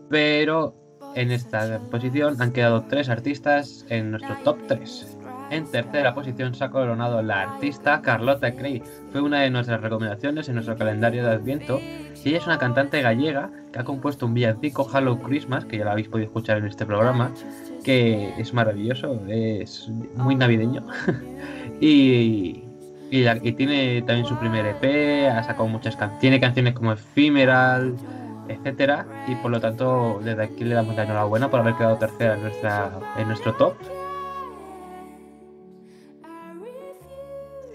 pero 0.08 0.74
en 1.14 1.32
esta 1.32 1.78
posición 1.90 2.40
han 2.40 2.52
quedado 2.52 2.86
tres 2.88 3.10
artistas 3.10 3.84
en 3.90 4.10
nuestro 4.10 4.34
top 4.42 4.56
3. 4.68 5.18
En 5.50 5.64
tercera 5.68 6.14
posición 6.14 6.54
se 6.54 6.62
ha 6.62 6.70
coronado 6.70 7.22
la 7.22 7.42
artista 7.42 8.00
Carlota 8.02 8.54
Cray. 8.54 8.84
Fue 9.10 9.20
una 9.20 9.40
de 9.40 9.50
nuestras 9.50 9.80
recomendaciones 9.80 10.48
en 10.48 10.54
nuestro 10.54 10.76
calendario 10.76 11.24
de 11.24 11.32
Adviento. 11.32 11.80
Y 12.24 12.28
ella 12.28 12.38
es 12.38 12.46
una 12.46 12.58
cantante 12.58 13.02
gallega 13.02 13.50
que 13.72 13.80
ha 13.80 13.84
compuesto 13.84 14.26
un 14.26 14.34
villancico 14.34 14.88
Hello 14.94 15.18
Christmas, 15.18 15.64
que 15.64 15.78
ya 15.78 15.84
lo 15.84 15.90
habéis 15.90 16.08
podido 16.08 16.26
escuchar 16.26 16.58
en 16.58 16.66
este 16.66 16.86
programa, 16.86 17.32
que 17.82 18.32
es 18.38 18.54
maravilloso, 18.54 19.20
es 19.26 19.88
muy 20.14 20.36
navideño. 20.36 20.86
y, 21.80 22.62
y, 23.10 23.52
tiene 23.52 24.02
también 24.02 24.26
su 24.26 24.36
primer 24.36 24.66
EP, 24.66 25.28
ha 25.32 25.42
sacado 25.42 25.66
muchas 25.66 25.96
canciones, 25.96 26.20
tiene 26.20 26.38
canciones 26.38 26.74
como 26.74 26.92
Ephemeral, 26.92 27.96
etcétera, 28.48 29.04
y 29.26 29.34
por 29.36 29.50
lo 29.50 29.60
tanto 29.60 30.20
desde 30.22 30.44
aquí 30.44 30.62
le 30.62 30.76
damos 30.76 30.94
la 30.94 31.04
enhorabuena 31.04 31.50
por 31.50 31.60
haber 31.60 31.74
quedado 31.74 31.96
tercera 31.96 32.38
en 33.16 33.26
nuestro 33.26 33.54
top. 33.54 33.74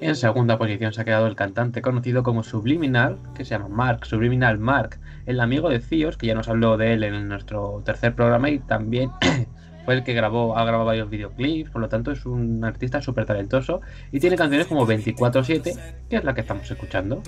En 0.05 0.15
segunda 0.15 0.59
posición 0.59 0.93
se 0.93 1.01
ha 1.01 1.03
quedado 1.03 1.25
el 1.25 1.35
cantante 1.35 1.81
conocido 1.81 2.21
como 2.21 2.43
Subliminal, 2.43 3.17
que 3.33 3.43
se 3.43 3.55
llama 3.55 3.69
Mark, 3.69 4.05
Subliminal 4.05 4.59
Mark, 4.59 4.99
el 5.25 5.39
amigo 5.39 5.67
de 5.67 5.79
Cios, 5.79 6.15
que 6.15 6.27
ya 6.27 6.35
nos 6.35 6.47
habló 6.47 6.77
de 6.77 6.93
él 6.93 7.03
en 7.03 7.27
nuestro 7.27 7.81
tercer 7.83 8.13
programa 8.13 8.51
y 8.51 8.59
también 8.59 9.09
fue 9.85 9.95
el 9.95 10.03
que 10.03 10.13
grabó, 10.13 10.59
ha 10.59 10.63
grabado 10.63 10.85
varios 10.85 11.09
videoclips, 11.09 11.71
por 11.71 11.81
lo 11.81 11.89
tanto 11.89 12.11
es 12.11 12.23
un 12.27 12.63
artista 12.63 13.01
súper 13.01 13.25
talentoso 13.25 13.81
y 14.11 14.19
tiene 14.19 14.35
canciones 14.35 14.67
como 14.67 14.85
24-7, 14.85 15.75
que 16.07 16.15
es 16.15 16.23
la 16.23 16.35
que 16.35 16.41
estamos 16.41 16.69
escuchando. 16.69 17.23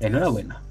Enhorabuena. 0.00 0.62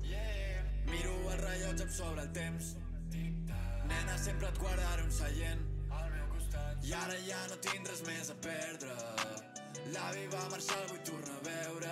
L'avi 9.94 10.26
va 10.34 10.42
marxar, 10.50 10.80
el 10.82 11.02
vull 11.06 11.26
a 11.30 11.40
veure. 11.46 11.90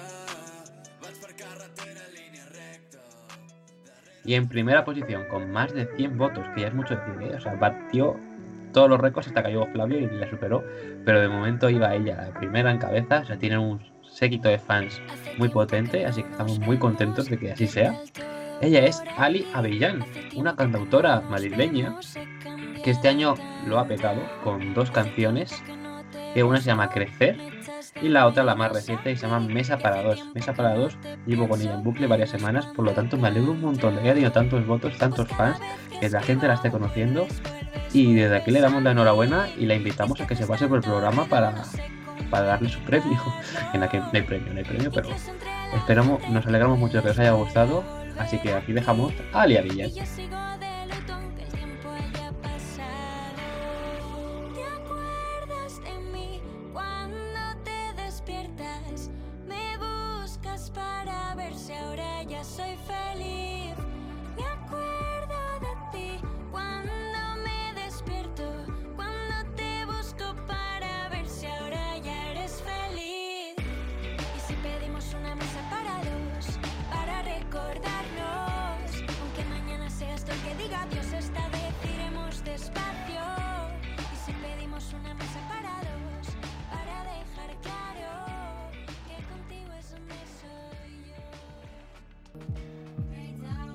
Vaig 1.03 1.17
per 1.21 1.33
carretera, 1.37 2.05
recta. 2.53 3.01
Y 4.25 4.33
en 4.33 4.47
primera 4.47 4.83
posición, 4.83 5.25
con 5.29 5.51
más 5.51 5.73
de 5.73 5.85
100 5.95 6.17
votos, 6.17 6.43
que 6.55 6.61
ya 6.61 6.67
es 6.69 6.73
mucho 6.73 6.95
decir, 6.95 7.21
¿eh? 7.21 7.35
o 7.35 7.39
sea, 7.39 7.53
batió 7.55 8.15
todos 8.71 8.89
los 8.89 8.99
récords 8.99 9.27
hasta 9.27 9.43
que 9.43 9.49
llegó 9.49 9.67
Flavio 9.67 9.99
y 9.99 10.07
la 10.07 10.27
superó, 10.27 10.63
pero 11.05 11.21
de 11.21 11.27
momento 11.27 11.69
iba 11.69 11.93
ella 11.93 12.15
la 12.15 12.33
primera 12.33 12.71
en 12.71 12.79
cabeza, 12.79 13.19
o 13.19 13.25
sea, 13.25 13.37
tiene 13.37 13.59
un 13.59 13.79
séquito 14.01 14.49
de 14.49 14.57
fans 14.57 14.99
muy 15.37 15.49
potente, 15.49 16.05
así 16.07 16.23
que 16.23 16.31
estamos 16.31 16.57
muy 16.59 16.77
contentos 16.77 17.29
de 17.29 17.37
que 17.37 17.51
así 17.51 17.67
sea. 17.67 18.01
Ella 18.61 18.85
es 18.85 19.03
Ali 19.17 19.45
Avellán, 19.53 20.03
una 20.35 20.55
cantautora 20.55 21.21
madrileña 21.21 21.95
que 22.83 22.91
este 22.91 23.09
año 23.09 23.35
lo 23.67 23.77
ha 23.77 23.85
petado 23.87 24.21
con 24.43 24.73
dos 24.73 24.89
canciones, 24.89 25.63
que 26.33 26.43
una 26.43 26.59
se 26.59 26.67
llama 26.67 26.89
Crecer 26.89 27.52
y 28.01 28.09
la 28.09 28.27
otra, 28.27 28.43
la 28.43 28.55
más 28.55 28.71
reciente, 28.71 29.11
que 29.11 29.15
se 29.17 29.27
llama 29.27 29.39
Mesa 29.39 29.77
para 29.77 30.01
dos. 30.01 30.23
Mesa 30.33 30.53
para 30.53 30.73
dos, 30.73 30.97
llevo 31.25 31.47
con 31.47 31.61
ella 31.61 31.75
en 31.75 31.83
bucle 31.83 32.07
varias 32.07 32.29
semanas, 32.29 32.65
por 32.75 32.85
lo 32.85 32.91
tanto 32.91 33.17
me 33.17 33.27
alegro 33.27 33.51
un 33.51 33.61
montón 33.61 33.95
de 33.95 34.01
que 34.01 34.07
haya 34.07 34.13
tenido 34.13 34.31
tantos 34.31 34.65
votos, 34.65 34.97
tantos 34.97 35.27
fans, 35.29 35.57
que 35.99 36.09
la 36.09 36.21
gente 36.21 36.47
la 36.47 36.55
esté 36.55 36.71
conociendo 36.71 37.27
y 37.93 38.13
desde 38.13 38.37
aquí 38.37 38.51
le 38.51 38.59
damos 38.59 38.83
la 38.83 38.91
enhorabuena 38.91 39.47
y 39.57 39.65
la 39.65 39.75
invitamos 39.75 40.19
a 40.19 40.27
que 40.27 40.35
se 40.35 40.47
pase 40.47 40.67
por 40.67 40.77
el 40.77 40.83
programa 40.83 41.25
para, 41.25 41.53
para 42.29 42.45
darle 42.45 42.69
su 42.69 42.79
premio. 42.79 43.19
En 43.73 43.79
la 43.79 43.89
que 43.89 43.99
no 43.99 44.09
hay 44.13 44.21
premio, 44.21 44.53
no 44.53 44.59
hay 44.59 44.65
premio, 44.65 44.91
pero 44.91 45.09
esperamos, 45.75 46.27
nos 46.29 46.45
alegramos 46.45 46.77
mucho 46.77 47.01
que 47.01 47.09
os 47.09 47.19
haya 47.19 47.31
gustado, 47.31 47.83
así 48.19 48.37
que 48.39 48.53
aquí 48.53 48.73
dejamos 48.73 49.13
a 49.31 49.41
Ali 49.41 49.57
Avillán. 49.57 49.91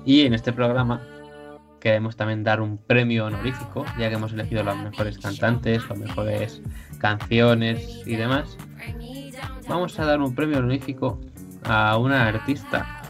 Y 0.05 0.21
en 0.21 0.33
este 0.33 0.53
programa 0.53 1.01
queremos 1.79 2.15
también 2.15 2.43
dar 2.43 2.61
un 2.61 2.77
premio 2.77 3.25
honorífico, 3.25 3.85
ya 3.97 4.09
que 4.09 4.15
hemos 4.15 4.33
elegido 4.33 4.63
las 4.63 4.77
mejores 4.77 5.17
cantantes, 5.17 5.87
las 5.87 5.97
mejores 5.97 6.61
canciones 6.99 8.03
y 8.05 8.15
demás. 8.15 8.57
Vamos 9.67 9.97
a 9.99 10.05
dar 10.05 10.19
un 10.19 10.35
premio 10.35 10.59
honorífico 10.59 11.19
a 11.63 11.97
una 11.97 12.27
artista 12.27 13.01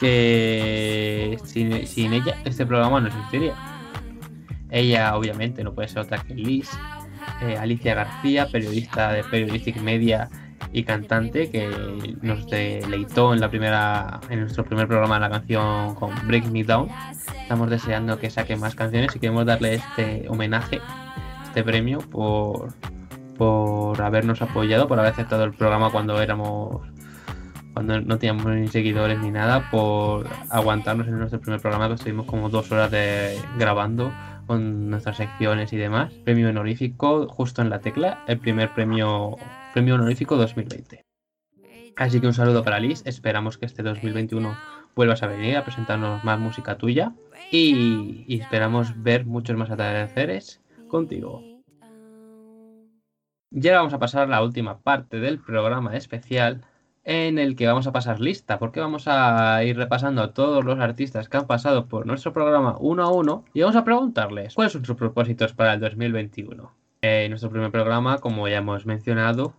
que 0.00 1.38
sin, 1.44 1.72
ella 2.12 2.36
este 2.44 2.66
programa 2.66 3.00
no 3.00 3.08
existiría. 3.08 3.54
Ella 4.70 5.16
obviamente 5.16 5.62
no 5.62 5.74
puede 5.74 5.88
ser 5.88 6.00
otra 6.00 6.18
que 6.18 6.34
Liz, 6.34 6.70
eh, 7.42 7.56
Alicia 7.56 7.94
García, 7.94 8.48
periodista 8.50 9.12
de 9.12 9.22
Periodistic 9.24 9.76
Media 9.80 10.28
y 10.72 10.84
cantante 10.84 11.50
que 11.50 11.68
nos 12.22 12.48
deleitó 12.48 13.34
en 13.34 13.40
la 13.40 13.48
primera 13.48 14.20
en 14.30 14.40
nuestro 14.40 14.64
primer 14.64 14.88
programa 14.88 15.18
la 15.18 15.30
canción 15.30 15.94
con 15.94 16.10
Break 16.26 16.46
Me 16.46 16.64
Down. 16.64 16.88
Estamos 17.42 17.68
deseando 17.68 18.18
que 18.18 18.30
saque 18.30 18.56
más 18.56 18.74
canciones 18.74 19.14
y 19.14 19.18
queremos 19.18 19.44
darle 19.44 19.74
este 19.74 20.26
homenaje, 20.28 20.80
este 21.44 21.62
premio 21.62 21.98
por 21.98 22.72
por 23.36 24.00
habernos 24.00 24.40
apoyado, 24.40 24.86
por 24.86 24.98
haber 24.98 25.12
aceptado 25.12 25.44
el 25.44 25.52
programa 25.52 25.90
cuando 25.90 26.20
éramos 26.20 26.82
cuando 27.72 28.00
no 28.00 28.18
teníamos 28.18 28.46
ni 28.46 28.68
seguidores 28.68 29.18
ni 29.18 29.30
nada, 29.30 29.70
por 29.70 30.26
aguantarnos 30.50 31.08
en 31.08 31.18
nuestro 31.18 31.40
primer 31.40 31.60
programa 31.60 31.88
que 31.88 31.94
estuvimos 31.94 32.26
como 32.26 32.50
dos 32.50 32.70
horas 32.70 32.90
de 32.90 33.38
grabando 33.58 34.12
con 34.46 34.90
nuestras 34.90 35.16
secciones 35.16 35.72
y 35.72 35.76
demás. 35.76 36.12
Premio 36.24 36.50
honorífico 36.50 37.28
justo 37.28 37.62
en 37.62 37.70
la 37.70 37.80
tecla, 37.80 38.24
el 38.26 38.38
primer 38.38 38.74
premio 38.74 39.36
premio 39.72 39.94
honorífico 39.94 40.36
2020. 40.36 41.04
Así 41.96 42.20
que 42.20 42.26
un 42.26 42.34
saludo 42.34 42.62
para 42.62 42.80
Liz, 42.80 43.02
esperamos 43.04 43.58
que 43.58 43.66
este 43.66 43.82
2021 43.82 44.56
vuelvas 44.94 45.22
a 45.22 45.26
venir 45.26 45.56
a 45.56 45.64
presentarnos 45.64 46.24
más 46.24 46.38
música 46.38 46.76
tuya 46.76 47.12
y, 47.50 48.26
esperamos 48.28 49.02
ver 49.02 49.26
muchos 49.26 49.56
más 49.56 49.70
atardeceres 49.70 50.60
contigo. 50.88 51.42
Y 53.50 53.68
ahora 53.68 53.78
vamos 53.78 53.94
a 53.94 53.98
pasar 53.98 54.22
a 54.22 54.26
la 54.26 54.42
última 54.42 54.78
parte 54.78 55.20
del 55.20 55.38
programa 55.38 55.94
especial 55.94 56.64
en 57.04 57.38
el 57.38 57.56
que 57.56 57.66
vamos 57.66 57.86
a 57.86 57.92
pasar 57.92 58.20
lista, 58.20 58.58
porque 58.58 58.80
vamos 58.80 59.04
a 59.06 59.62
ir 59.64 59.76
repasando 59.76 60.22
a 60.22 60.32
todos 60.32 60.64
los 60.64 60.78
artistas 60.78 61.28
que 61.28 61.36
han 61.36 61.46
pasado 61.46 61.86
por 61.86 62.06
nuestro 62.06 62.32
programa 62.32 62.76
uno 62.78 63.02
a 63.02 63.12
uno 63.12 63.44
y 63.52 63.60
vamos 63.60 63.76
a 63.76 63.84
preguntarles 63.84 64.54
cuáles 64.54 64.72
son 64.72 64.84
sus 64.84 64.96
propósitos 64.96 65.52
para 65.52 65.74
el 65.74 65.80
2021. 65.80 66.72
En 67.02 67.30
nuestro 67.30 67.50
primer 67.50 67.72
programa, 67.72 68.18
como 68.18 68.46
ya 68.46 68.58
hemos 68.58 68.86
mencionado, 68.86 69.54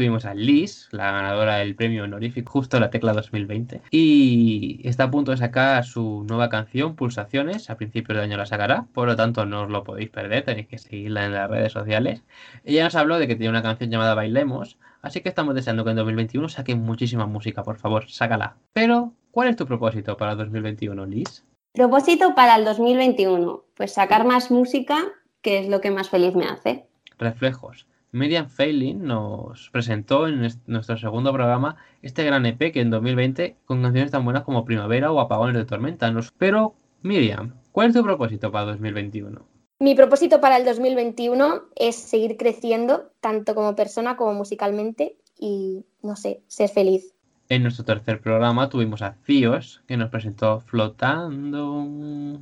tuvimos 0.00 0.24
a 0.24 0.32
Liz, 0.32 0.88
la 0.92 1.12
ganadora 1.12 1.56
del 1.56 1.74
premio 1.74 2.04
honorífico 2.04 2.52
justo 2.52 2.80
la 2.80 2.88
tecla 2.88 3.12
2020, 3.12 3.82
y 3.90 4.80
está 4.82 5.04
a 5.04 5.10
punto 5.10 5.30
de 5.30 5.36
sacar 5.36 5.84
su 5.84 6.24
nueva 6.26 6.48
canción, 6.48 6.96
Pulsaciones, 6.96 7.68
a 7.68 7.76
principios 7.76 8.16
de 8.16 8.24
año 8.24 8.38
la 8.38 8.46
sacará, 8.46 8.86
por 8.94 9.08
lo 9.08 9.14
tanto 9.14 9.44
no 9.44 9.64
os 9.64 9.68
lo 9.68 9.84
podéis 9.84 10.08
perder, 10.08 10.46
tenéis 10.46 10.68
que 10.68 10.78
seguirla 10.78 11.26
en 11.26 11.34
las 11.34 11.50
redes 11.50 11.72
sociales. 11.72 12.22
Ella 12.64 12.84
nos 12.84 12.94
habló 12.94 13.18
de 13.18 13.28
que 13.28 13.36
tiene 13.36 13.50
una 13.50 13.62
canción 13.62 13.90
llamada 13.90 14.14
Bailemos, 14.14 14.78
así 15.02 15.20
que 15.20 15.28
estamos 15.28 15.54
deseando 15.54 15.84
que 15.84 15.90
en 15.90 15.96
2021 15.96 16.48
saquen 16.48 16.80
muchísima 16.80 17.26
música, 17.26 17.62
por 17.62 17.76
favor, 17.76 18.08
sácala. 18.08 18.56
Pero, 18.72 19.12
¿cuál 19.32 19.48
es 19.48 19.56
tu 19.56 19.66
propósito 19.66 20.16
para 20.16 20.34
2021, 20.34 21.04
Liz? 21.04 21.44
Propósito 21.74 22.34
para 22.34 22.56
el 22.56 22.64
2021, 22.64 23.64
pues 23.74 23.92
sacar 23.92 24.24
más 24.24 24.50
música, 24.50 24.96
que 25.42 25.58
es 25.58 25.68
lo 25.68 25.82
que 25.82 25.90
más 25.90 26.08
feliz 26.08 26.34
me 26.34 26.46
hace. 26.46 26.86
Reflejos. 27.18 27.86
Miriam 28.12 28.48
Feiling 28.48 29.04
nos 29.04 29.70
presentó 29.70 30.26
en 30.26 30.44
est- 30.44 30.66
nuestro 30.66 30.96
segundo 30.96 31.32
programa 31.32 31.76
este 32.02 32.24
gran 32.24 32.44
EP 32.46 32.72
que 32.72 32.80
en 32.80 32.90
2020 32.90 33.56
con 33.64 33.82
canciones 33.82 34.10
tan 34.10 34.24
buenas 34.24 34.42
como 34.42 34.64
Primavera 34.64 35.12
o 35.12 35.20
Apagones 35.20 35.54
de 35.56 35.64
Tormenta. 35.64 36.10
Nos- 36.10 36.32
Pero, 36.32 36.74
Miriam, 37.02 37.54
¿cuál 37.72 37.88
es 37.88 37.94
tu 37.94 38.02
propósito 38.02 38.50
para 38.50 38.66
2021? 38.66 39.42
Mi 39.78 39.94
propósito 39.94 40.40
para 40.40 40.56
el 40.58 40.64
2021 40.64 41.62
es 41.76 41.96
seguir 41.96 42.36
creciendo, 42.36 43.12
tanto 43.20 43.54
como 43.54 43.74
persona 43.76 44.16
como 44.16 44.34
musicalmente, 44.34 45.16
y 45.38 45.84
no 46.02 46.16
sé, 46.16 46.42
ser 46.48 46.68
feliz. 46.68 47.14
En 47.48 47.62
nuestro 47.62 47.84
tercer 47.84 48.20
programa 48.20 48.68
tuvimos 48.68 49.00
a 49.02 49.14
Cios, 49.24 49.82
que 49.86 49.96
nos 49.96 50.10
presentó 50.10 50.60
Flotando. 50.60 52.38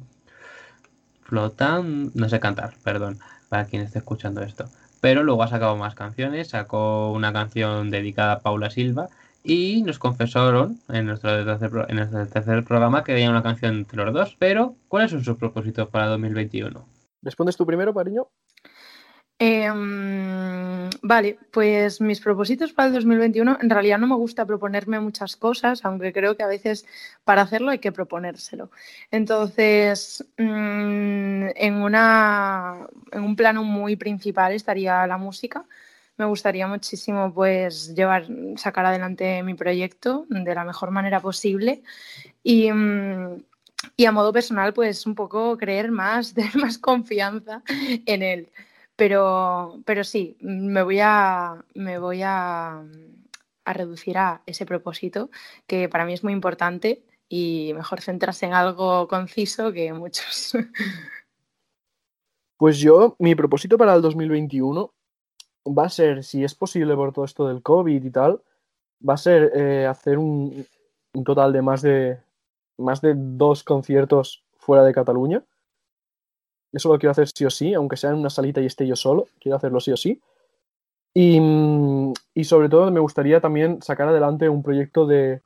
Flotando. 1.22 2.10
No 2.14 2.28
sé 2.28 2.40
cantar, 2.40 2.74
perdón, 2.82 3.18
para 3.48 3.66
quien 3.66 3.82
esté 3.82 3.98
escuchando 3.98 4.42
esto. 4.42 4.64
Pero 5.00 5.22
luego 5.22 5.42
ha 5.42 5.48
sacado 5.48 5.76
más 5.76 5.94
canciones, 5.94 6.48
sacó 6.48 7.12
una 7.12 7.32
canción 7.32 7.90
dedicada 7.90 8.32
a 8.34 8.40
Paula 8.40 8.70
Silva 8.70 9.08
y 9.44 9.82
nos 9.82 9.98
confesaron 9.98 10.78
en 10.88 11.06
nuestro 11.06 11.44
tercer, 11.44 11.70
pro- 11.70 11.88
en 11.88 11.96
nuestro 11.96 12.26
tercer 12.26 12.64
programa 12.64 13.04
que 13.04 13.12
había 13.12 13.30
una 13.30 13.42
canción 13.42 13.76
entre 13.76 14.04
los 14.04 14.12
dos. 14.12 14.36
Pero, 14.38 14.74
¿cuáles 14.88 15.10
son 15.12 15.24
sus 15.24 15.36
propósitos 15.36 15.88
para 15.88 16.06
2021? 16.06 16.84
¿Respondes 17.22 17.56
tú 17.56 17.64
primero, 17.66 17.94
Pariño? 17.94 18.28
Em, 19.40 20.90
vale, 21.02 21.38
pues 21.52 22.00
mis 22.00 22.20
propósitos 22.20 22.72
para 22.72 22.88
el 22.88 22.94
2021, 22.94 23.56
en 23.60 23.70
realidad 23.70 23.98
no 23.98 24.08
me 24.08 24.16
gusta 24.16 24.44
proponerme 24.46 24.98
muchas 24.98 25.36
cosas, 25.36 25.84
aunque 25.84 26.12
creo 26.12 26.36
que 26.36 26.42
a 26.42 26.48
veces 26.48 26.84
para 27.24 27.42
hacerlo 27.42 27.70
hay 27.70 27.78
que 27.78 27.92
proponérselo. 27.92 28.70
Entonces, 29.12 30.24
mm, 30.38 31.48
en, 31.54 31.74
una, 31.74 32.88
en 33.12 33.22
un 33.22 33.36
plano 33.36 33.62
muy 33.62 33.94
principal 33.94 34.52
estaría 34.54 35.06
la 35.06 35.18
música. 35.18 35.64
Me 36.16 36.24
gustaría 36.24 36.66
muchísimo 36.66 37.32
pues 37.32 37.94
llevar, 37.94 38.26
sacar 38.56 38.86
adelante 38.86 39.44
mi 39.44 39.54
proyecto 39.54 40.26
de 40.28 40.52
la 40.54 40.64
mejor 40.64 40.90
manera 40.90 41.20
posible 41.20 41.82
y, 42.42 42.72
mm, 42.72 43.42
y 43.96 44.06
a 44.06 44.12
modo 44.12 44.32
personal 44.32 44.72
pues 44.74 45.06
un 45.06 45.14
poco 45.14 45.56
creer 45.58 45.90
más, 45.92 46.34
tener 46.34 46.56
más 46.56 46.78
confianza 46.78 47.62
en 48.06 48.22
él. 48.22 48.50
Pero, 48.98 49.80
pero 49.84 50.02
sí, 50.02 50.36
me 50.40 50.82
voy 50.82 50.98
a, 51.00 51.64
me 51.74 52.00
voy 52.00 52.22
a, 52.24 52.82
a 53.64 53.72
reducir 53.72 54.18
a 54.18 54.42
ese 54.44 54.66
propósito 54.66 55.30
que 55.68 55.88
para 55.88 56.04
mí 56.04 56.14
es 56.14 56.24
muy 56.24 56.32
importante 56.32 57.04
y 57.28 57.70
mejor 57.76 58.00
centrarse 58.00 58.46
en 58.46 58.54
algo 58.54 59.06
conciso 59.06 59.72
que 59.72 59.92
muchos. 59.92 60.52
Pues 62.60 62.78
yo, 62.78 63.14
mi 63.20 63.36
propósito 63.36 63.78
para 63.78 63.94
el 63.94 64.02
2021 64.02 64.92
va 65.68 65.84
a 65.84 65.88
ser, 65.88 66.24
si 66.24 66.42
es 66.42 66.56
posible 66.56 66.96
por 66.96 67.12
todo 67.12 67.24
esto 67.24 67.46
del 67.46 67.62
COVID 67.62 68.04
y 68.04 68.10
tal, 68.10 68.42
va 69.08 69.14
a 69.14 69.16
ser 69.16 69.52
eh, 69.54 69.86
hacer 69.86 70.18
un, 70.18 70.66
un 71.12 71.22
total 71.22 71.52
de 71.52 71.62
más 71.62 71.82
de 71.82 72.18
más 72.78 73.00
de 73.00 73.14
dos 73.16 73.62
conciertos 73.62 74.42
fuera 74.56 74.82
de 74.82 74.92
Cataluña. 74.92 75.44
Eso 76.72 76.92
lo 76.92 76.98
quiero 76.98 77.12
hacer 77.12 77.28
sí 77.28 77.44
o 77.44 77.50
sí, 77.50 77.74
aunque 77.74 77.96
sea 77.96 78.10
en 78.10 78.16
una 78.16 78.30
salita 78.30 78.60
y 78.60 78.66
esté 78.66 78.86
yo 78.86 78.96
solo, 78.96 79.28
quiero 79.40 79.56
hacerlo 79.56 79.80
sí 79.80 79.92
o 79.92 79.96
sí. 79.96 80.20
Y, 81.14 81.40
y 82.34 82.44
sobre 82.44 82.68
todo 82.68 82.90
me 82.90 83.00
gustaría 83.00 83.40
también 83.40 83.82
sacar 83.82 84.08
adelante 84.08 84.48
un 84.48 84.62
proyecto 84.62 85.06
de, 85.06 85.42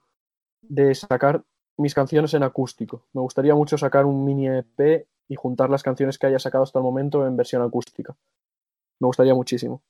de 0.63 0.95
sacar 0.95 1.43
mis 1.77 1.95
canciones 1.95 2.35
en 2.35 2.43
acústico. 2.43 3.07
Me 3.13 3.21
gustaría 3.21 3.55
mucho 3.55 3.79
sacar 3.79 4.05
un 4.07 4.25
mini 4.25 4.49
EP 4.49 5.07
y 5.29 5.35
juntar 5.35 5.71
las 5.71 5.83
canciones 5.83 6.19
que 6.19 6.27
haya 6.27 6.39
sacado 6.39 6.65
hasta 6.65 6.79
el 6.79 6.85
momento 6.85 7.27
en 7.27 7.37
versión 7.37 7.63
acústica. 7.63 8.15
Me 9.01 9.07
gustaría 9.07 9.35
muchísimo. 9.35 9.83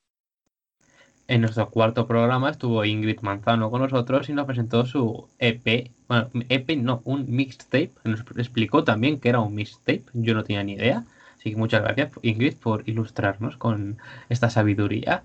En 1.28 1.40
nuestro 1.40 1.70
cuarto 1.70 2.06
programa 2.06 2.50
estuvo 2.50 2.84
Ingrid 2.84 3.20
Manzano 3.20 3.70
con 3.70 3.80
nosotros 3.80 4.28
y 4.28 4.32
nos 4.32 4.46
presentó 4.46 4.84
su 4.84 5.28
EP, 5.38 5.90
bueno, 6.08 6.28
EP 6.48 6.76
no, 6.76 7.00
un 7.04 7.24
mixtape, 7.28 7.92
nos 8.04 8.20
explicó 8.36 8.84
también 8.84 9.20
que 9.20 9.28
era 9.28 9.40
un 9.40 9.54
mixtape, 9.54 10.04
yo 10.14 10.34
no 10.34 10.42
tenía 10.42 10.64
ni 10.64 10.72
idea, 10.72 11.04
así 11.42 11.50
que 11.50 11.56
muchas 11.56 11.82
gracias 11.82 12.10
Ingrid 12.22 12.54
por 12.56 12.88
ilustrarnos 12.88 13.56
con 13.56 13.98
esta 14.28 14.48
sabiduría. 14.48 15.24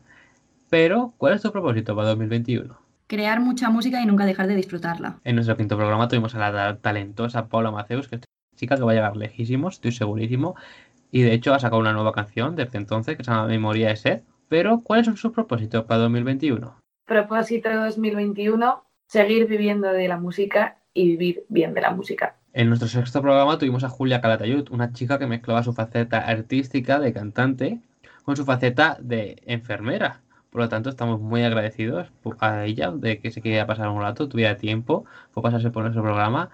Pero, 0.69 1.13
¿cuál 1.17 1.35
es 1.35 1.41
tu 1.43 1.51
propósito 1.51 1.95
para 1.95 2.09
2021? 2.09 2.75
Crear 3.05 3.39
mucha 3.39 3.69
música 3.69 4.01
y 4.01 4.05
nunca 4.07 4.25
dejar 4.25 4.47
de 4.47 4.55
disfrutarla. 4.55 5.19
En 5.23 5.35
nuestro 5.35 5.55
quinto 5.55 5.77
programa 5.77 6.07
tuvimos 6.07 6.33
a 6.35 6.39
la 6.39 6.51
ta- 6.51 6.77
talentosa 6.81 7.47
Paula 7.47 7.71
Maceus, 7.71 8.07
que 8.07 8.15
es 8.15 8.21
una 8.51 8.57
chica 8.57 8.75
que 8.75 8.81
va 8.83 8.91
a 8.91 8.95
llegar 8.95 9.15
lejísimos, 9.15 9.75
estoy 9.75 9.91
segurísimo, 9.91 10.55
y 11.11 11.21
de 11.21 11.33
hecho 11.33 11.53
ha 11.53 11.59
sacado 11.59 11.79
una 11.79 11.93
nueva 11.93 12.11
canción 12.11 12.55
desde 12.55 12.77
entonces 12.79 13.15
que 13.15 13.23
se 13.23 13.31
llama 13.31 13.47
Memoria 13.47 13.89
de 13.89 13.95
Sed. 13.95 14.21
Pero, 14.49 14.81
¿cuáles 14.81 15.05
son 15.05 15.15
sus 15.17 15.31
propósitos 15.31 15.85
para 15.85 16.01
2021? 16.01 16.75
Propósito 17.05 17.69
2021, 17.73 18.83
seguir 19.07 19.47
viviendo 19.47 19.87
de 19.93 20.07
la 20.07 20.17
música 20.17 20.79
y 20.93 21.11
vivir 21.11 21.45
bien 21.47 21.73
de 21.73 21.81
la 21.81 21.91
música. 21.91 22.35
En 22.57 22.69
nuestro 22.69 22.87
sexto 22.87 23.21
programa 23.21 23.59
tuvimos 23.59 23.83
a 23.83 23.89
Julia 23.89 24.19
Calatayud, 24.19 24.71
una 24.71 24.91
chica 24.91 25.19
que 25.19 25.27
mezclaba 25.27 25.61
su 25.61 25.73
faceta 25.73 26.17
artística 26.17 26.99
de 26.99 27.13
cantante 27.13 27.81
con 28.23 28.35
su 28.35 28.45
faceta 28.45 28.97
de 28.99 29.43
enfermera. 29.45 30.21
Por 30.49 30.61
lo 30.61 30.67
tanto, 30.67 30.89
estamos 30.89 31.21
muy 31.21 31.43
agradecidos 31.43 32.11
a 32.39 32.65
ella 32.65 32.89
de 32.89 33.19
que 33.19 33.29
se 33.29 33.43
quería 33.43 33.67
pasar 33.67 33.89
un 33.89 34.01
rato, 34.01 34.27
tuviera 34.27 34.57
tiempo, 34.57 35.05
fue 35.29 35.43
pasarse 35.43 35.69
por 35.69 35.83
nuestro 35.83 36.01
programa. 36.01 36.49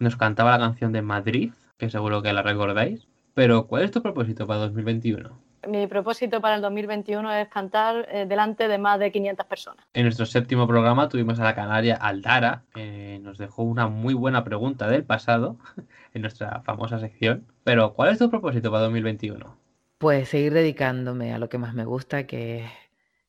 Nos 0.00 0.16
cantaba 0.16 0.50
la 0.50 0.58
canción 0.58 0.92
de 0.92 1.02
Madrid, 1.02 1.52
que 1.78 1.88
seguro 1.88 2.20
que 2.20 2.32
la 2.32 2.42
recordáis. 2.42 3.06
Pero, 3.34 3.68
¿cuál 3.68 3.84
es 3.84 3.92
tu 3.92 4.02
propósito 4.02 4.44
para 4.48 4.58
2021? 4.58 5.47
Mi 5.66 5.86
propósito 5.86 6.40
para 6.40 6.54
el 6.54 6.62
2021 6.62 7.32
es 7.34 7.48
cantar 7.48 8.08
eh, 8.10 8.26
delante 8.26 8.68
de 8.68 8.78
más 8.78 8.98
de 9.00 9.10
500 9.10 9.46
personas. 9.46 9.86
En 9.92 10.04
nuestro 10.04 10.26
séptimo 10.26 10.66
programa 10.66 11.08
tuvimos 11.08 11.40
a 11.40 11.44
la 11.44 11.54
canaria 11.54 11.96
Aldara, 11.96 12.64
que 12.74 13.18
nos 13.22 13.38
dejó 13.38 13.62
una 13.64 13.88
muy 13.88 14.14
buena 14.14 14.44
pregunta 14.44 14.88
del 14.88 15.04
pasado 15.04 15.58
en 16.14 16.22
nuestra 16.22 16.62
famosa 16.62 16.98
sección. 17.00 17.46
Pero, 17.64 17.94
¿cuál 17.94 18.12
es 18.12 18.18
tu 18.18 18.30
propósito 18.30 18.70
para 18.70 18.84
2021? 18.84 19.58
Pues 19.98 20.28
seguir 20.28 20.52
dedicándome 20.52 21.34
a 21.34 21.38
lo 21.38 21.48
que 21.48 21.58
más 21.58 21.74
me 21.74 21.84
gusta, 21.84 22.26
que 22.26 22.64
es 22.64 22.70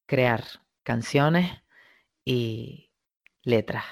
crear 0.05 0.43
canciones 0.83 1.49
y 2.23 2.91
letras. 3.43 3.85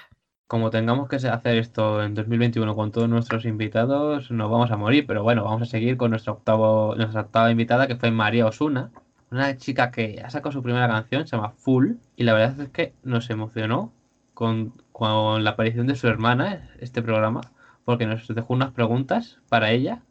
Como 0.47 0.69
tengamos 0.69 1.09
que 1.09 1.17
hacer 1.17 1.57
esto 1.57 2.01
en 2.01 2.13
2021 2.15 2.73
con 2.73 2.91
todos 2.93 3.09
nuestros 3.09 3.43
invitados, 3.45 4.31
nos 4.31 4.49
vamos 4.49 4.71
a 4.71 4.77
morir. 4.77 5.05
Pero 5.05 5.21
bueno, 5.23 5.43
vamos 5.43 5.61
a 5.63 5.65
seguir 5.65 5.97
con 5.97 6.11
nuestro 6.11 6.33
octavo, 6.33 6.95
nuestra 6.95 7.21
octava 7.21 7.51
invitada, 7.51 7.87
que 7.87 7.97
fue 7.97 8.11
María 8.11 8.45
Osuna, 8.45 8.91
una 9.29 9.57
chica 9.57 9.91
que 9.91 10.21
ha 10.23 10.29
sacado 10.29 10.53
su 10.53 10.63
primera 10.63 10.87
canción, 10.87 11.27
se 11.27 11.35
llama 11.35 11.51
Full, 11.51 11.95
y 12.15 12.23
la 12.23 12.33
verdad 12.33 12.61
es 12.61 12.69
que 12.69 12.93
nos 13.03 13.29
emocionó 13.29 13.91
con, 14.33 14.73
con 14.93 15.43
la 15.43 15.51
aparición 15.51 15.85
de 15.87 15.95
su 15.95 16.07
hermana, 16.07 16.69
este 16.79 17.01
programa, 17.01 17.41
porque 17.83 18.05
nos 18.05 18.27
dejó 18.27 18.53
unas 18.53 18.71
preguntas 18.71 19.39
para 19.49 19.71
ella 19.71 20.03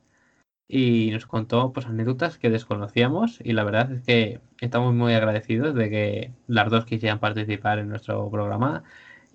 y 0.68 1.11
nos 1.12 1.26
contó 1.26 1.72
pues 1.72 1.87
anécdotas 1.87 2.39
que 2.39 2.51
desconocíamos 2.51 3.39
y 3.43 3.53
la 3.53 3.64
verdad 3.64 3.93
es 3.93 4.03
que 4.03 4.41
estamos 4.61 4.95
muy 4.95 5.14
agradecidos 5.14 5.74
de 5.74 5.91
que 5.91 6.32
las 6.49 6.70
dos 6.70 6.84
quisieran 6.84 7.20
participar 7.20 7.78
en 7.78 7.89
nuestro 7.89 8.28
programa 8.30 8.82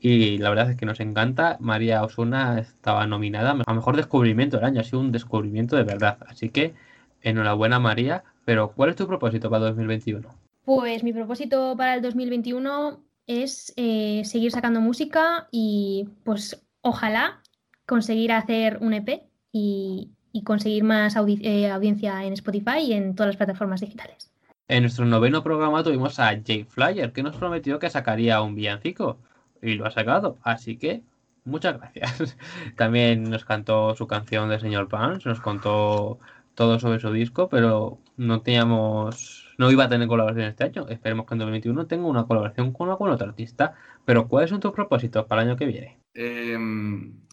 y 0.01 0.39
la 0.39 0.49
verdad 0.49 0.71
es 0.71 0.77
que 0.77 0.85
nos 0.85 0.99
encanta. 0.99 1.57
María 1.59 2.03
Osuna 2.03 2.59
estaba 2.59 3.05
nominada 3.05 3.55
a 3.65 3.73
Mejor 3.73 3.95
Descubrimiento 3.95 4.57
del 4.57 4.65
Año, 4.65 4.81
ha 4.81 4.83
sido 4.83 4.99
un 4.99 5.11
descubrimiento 5.11 5.75
de 5.75 5.83
verdad. 5.83 6.17
Así 6.27 6.49
que 6.49 6.73
enhorabuena 7.21 7.79
María, 7.79 8.23
pero 8.45 8.71
¿cuál 8.71 8.89
es 8.89 8.95
tu 8.95 9.07
propósito 9.07 9.49
para 9.49 9.65
2021? 9.65 10.27
Pues 10.65 11.03
mi 11.03 11.13
propósito 11.13 11.75
para 11.77 11.93
el 11.95 12.01
2021 12.01 12.99
es 13.27 13.73
eh, 13.77 14.23
seguir 14.25 14.51
sacando 14.51 14.81
música 14.81 15.47
y 15.51 16.09
pues 16.23 16.65
ojalá 16.81 17.41
conseguir 17.85 18.31
hacer 18.31 18.79
un 18.81 18.93
EP 18.93 19.23
y, 19.51 20.09
y 20.31 20.43
conseguir 20.43 20.83
más 20.83 21.15
audi- 21.15 21.41
eh, 21.43 21.69
audiencia 21.69 22.23
en 22.25 22.33
Spotify 22.33 22.79
y 22.87 22.93
en 22.93 23.13
todas 23.15 23.27
las 23.27 23.37
plataformas 23.37 23.81
digitales. 23.81 24.31
En 24.67 24.83
nuestro 24.83 25.05
noveno 25.05 25.43
programa 25.43 25.83
tuvimos 25.83 26.19
a 26.19 26.29
Jay 26.45 26.63
Flyer, 26.63 27.11
que 27.11 27.23
nos 27.23 27.35
prometió 27.35 27.77
que 27.77 27.89
sacaría 27.89 28.41
un 28.41 28.55
villancico 28.55 29.17
y 29.61 29.75
lo 29.75 29.85
ha 29.85 29.91
sacado. 29.91 30.37
Así 30.43 30.77
que 30.77 31.03
muchas 31.45 31.77
gracias. 31.77 32.37
También 32.77 33.23
nos 33.23 33.45
cantó 33.45 33.95
su 33.95 34.07
canción 34.07 34.49
de 34.49 34.59
Señor 34.59 34.87
Pans, 34.89 35.25
nos 35.25 35.39
contó 35.41 36.19
todo 36.55 36.79
sobre 36.79 36.99
su 36.99 37.11
disco, 37.11 37.49
pero 37.49 37.99
no 38.17 38.41
teníamos, 38.41 39.53
no 39.57 39.71
iba 39.71 39.85
a 39.85 39.89
tener 39.89 40.07
colaboración 40.07 40.47
este 40.47 40.65
año. 40.65 40.87
Esperemos 40.89 41.25
que 41.25 41.35
en 41.35 41.39
2021 41.39 41.87
tenga 41.87 42.07
una 42.07 42.25
colaboración 42.25 42.71
con 42.73 42.89
algún 42.89 43.09
otro 43.09 43.27
artista. 43.27 43.75
Pero 44.05 44.27
¿cuáles 44.27 44.49
son 44.49 44.59
tus 44.59 44.73
propósitos 44.73 45.25
para 45.25 45.43
el 45.43 45.49
año 45.49 45.57
que 45.57 45.65
viene? 45.65 46.00
Eh, 46.13 46.57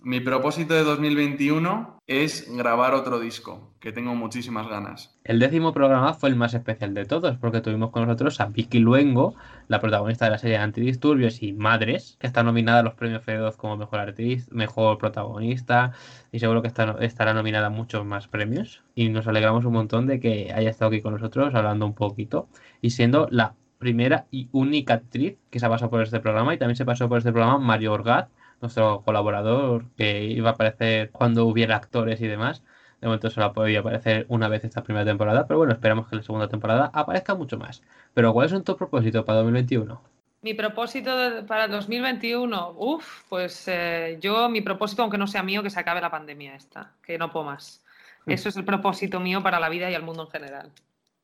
mi 0.04 0.20
propósito 0.20 0.74
de 0.74 0.84
2021 0.84 1.98
es 2.06 2.48
grabar 2.56 2.94
otro 2.94 3.18
disco, 3.18 3.74
que 3.80 3.90
tengo 3.90 4.14
muchísimas 4.14 4.68
ganas. 4.68 5.18
El 5.24 5.40
décimo 5.40 5.72
programa 5.72 6.14
fue 6.14 6.28
el 6.30 6.36
más 6.36 6.54
especial 6.54 6.94
de 6.94 7.04
todos, 7.04 7.36
porque 7.36 7.60
tuvimos 7.60 7.90
con 7.90 8.06
nosotros 8.06 8.40
a 8.40 8.46
Vicky 8.46 8.78
Luengo, 8.78 9.34
la 9.66 9.80
protagonista 9.80 10.26
de 10.26 10.30
la 10.30 10.38
serie 10.38 10.56
Antidisturbios 10.56 11.42
y 11.42 11.52
Madres, 11.52 12.16
que 12.20 12.28
está 12.28 12.44
nominada 12.44 12.80
a 12.80 12.82
los 12.84 12.94
premios 12.94 13.24
Feroz 13.24 13.56
como 13.56 13.76
mejor 13.76 13.98
artista, 13.98 14.54
mejor 14.54 14.98
protagonista, 14.98 15.92
y 16.30 16.38
seguro 16.38 16.62
que 16.62 16.68
estará 16.68 17.34
nominada 17.34 17.66
a 17.66 17.70
muchos 17.70 18.06
más 18.06 18.28
premios. 18.28 18.84
Y 18.94 19.08
nos 19.08 19.26
alegramos 19.26 19.64
un 19.64 19.72
montón 19.72 20.06
de 20.06 20.20
que 20.20 20.52
haya 20.54 20.70
estado 20.70 20.90
aquí 20.90 21.02
con 21.02 21.14
nosotros 21.14 21.54
hablando 21.54 21.84
un 21.84 21.94
poquito 21.94 22.48
y 22.80 22.90
siendo 22.90 23.26
la 23.30 23.54
primera 23.78 24.26
y 24.30 24.48
única 24.52 24.94
actriz 24.94 25.36
que 25.50 25.58
se 25.58 25.66
ha 25.66 25.68
pasado 25.68 25.90
por 25.90 26.02
este 26.02 26.20
programa 26.20 26.54
y 26.54 26.58
también 26.58 26.76
se 26.76 26.84
pasó 26.84 27.08
por 27.08 27.18
este 27.18 27.32
programa 27.32 27.58
Mario 27.58 27.92
Orgaz, 27.92 28.28
nuestro 28.60 29.02
colaborador 29.02 29.84
que 29.96 30.24
iba 30.24 30.50
a 30.50 30.52
aparecer 30.54 31.10
cuando 31.10 31.44
hubiera 31.46 31.76
actores 31.76 32.20
y 32.20 32.26
demás. 32.26 32.62
De 33.00 33.06
momento 33.06 33.30
solo 33.30 33.46
ha 33.46 33.52
podido 33.52 33.80
aparecer 33.80 34.26
una 34.28 34.48
vez 34.48 34.64
esta 34.64 34.82
primera 34.82 35.04
temporada, 35.04 35.46
pero 35.46 35.58
bueno, 35.58 35.72
esperamos 35.72 36.08
que 36.08 36.16
en 36.16 36.18
la 36.18 36.24
segunda 36.24 36.48
temporada 36.48 36.90
aparezca 36.92 37.34
mucho 37.34 37.56
más. 37.58 37.82
Pero 38.14 38.32
¿cuáles 38.32 38.50
son 38.52 38.64
tus 38.64 38.76
propósitos 38.76 39.24
para 39.24 39.38
2021? 39.38 40.00
Mi 40.42 40.54
propósito 40.54 41.16
de- 41.16 41.42
para 41.42 41.64
el 41.64 41.70
2021, 41.70 42.72
uff, 42.76 43.24
pues 43.28 43.64
eh, 43.68 44.18
yo, 44.20 44.48
mi 44.48 44.60
propósito, 44.60 45.02
aunque 45.02 45.18
no 45.18 45.26
sea 45.26 45.42
mío, 45.42 45.62
que 45.62 45.70
se 45.70 45.80
acabe 45.80 46.00
la 46.00 46.10
pandemia 46.10 46.54
esta, 46.54 46.92
que 47.02 47.18
no 47.18 47.30
puedo 47.30 47.46
más. 47.46 47.84
Mm. 48.26 48.32
Eso 48.32 48.48
es 48.48 48.56
el 48.56 48.64
propósito 48.64 49.20
mío 49.20 49.42
para 49.42 49.60
la 49.60 49.68
vida 49.68 49.90
y 49.90 49.94
el 49.94 50.02
mundo 50.02 50.22
en 50.24 50.30
general. 50.30 50.70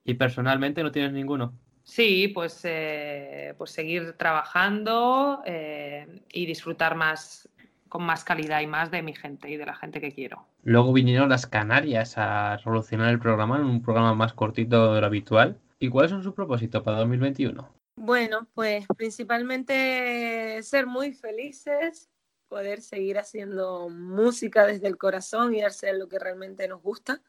¿Y 0.05 0.15
personalmente 0.15 0.83
no 0.83 0.93
tienes 0.93 1.13
ninguno? 1.13 1.53
Sí, 1.85 2.29
pues, 2.29 2.61
eh, 2.65 3.55
pues 3.59 3.71
seguir 3.71 4.15
trabajando 4.15 5.43
eh, 5.45 6.23
y 6.33 6.47
disfrutar 6.47 6.97
más 6.97 7.49
con 7.89 8.03
más 8.03 8.25
calidad 8.25 8.61
y 8.61 8.67
más 8.67 8.91
de 8.91 9.03
mi 9.03 9.15
gente 9.15 9.49
y 9.49 9.57
de 9.57 9.67
la 9.67 9.77
gente 9.77 10.01
que 10.01 10.11
quiero. 10.11 10.49
Luego 10.65 10.93
vinieron 10.93 11.29
las 11.29 11.47
Canarias 11.47 12.19
a 12.19 12.57
revolucionar 12.57 13.11
el 13.11 13.21
programa 13.21 13.59
en 13.59 13.67
un 13.67 13.83
programa 13.83 14.15
más 14.15 14.33
cortito 14.33 14.95
de 14.95 15.01
lo 15.01 15.07
habitual. 15.07 15.61
¿Y 15.79 15.91
cuáles 15.91 16.11
son 16.11 16.25
sus 16.25 16.35
propósitos 16.35 16.83
para 16.83 16.99
2021? 16.99 17.73
Bueno, 17.97 18.49
pues 18.55 18.85
principalmente 18.97 20.61
ser 20.63 20.87
muy 20.87 21.13
felices, 21.13 22.11
poder 22.49 22.81
seguir 22.81 23.19
haciendo 23.19 23.89
música 23.89 24.67
desde 24.67 24.89
el 24.89 24.97
corazón 24.97 25.55
y 25.55 25.63
hacer 25.63 25.95
lo 25.95 26.09
que 26.09 26.19
realmente 26.19 26.67
nos 26.67 26.83
gusta 26.83 27.23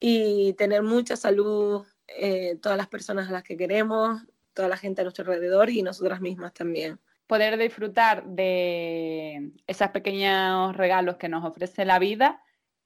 y 0.00 0.54
tener 0.54 0.82
mucha 0.82 1.16
salud, 1.16 1.84
eh, 2.18 2.56
todas 2.60 2.78
las 2.78 2.88
personas 2.88 3.28
a 3.28 3.32
las 3.32 3.42
que 3.42 3.56
queremos, 3.56 4.22
toda 4.54 4.68
la 4.68 4.76
gente 4.76 5.00
a 5.00 5.04
nuestro 5.04 5.24
alrededor 5.24 5.70
y 5.70 5.82
nosotras 5.82 6.20
mismas 6.20 6.52
también. 6.52 6.98
Poder 7.26 7.56
disfrutar 7.58 8.24
de 8.26 9.52
esos 9.66 9.88
pequeños 9.88 10.76
regalos 10.76 11.16
que 11.16 11.28
nos 11.28 11.44
ofrece 11.44 11.84
la 11.84 11.98
vida 11.98 12.42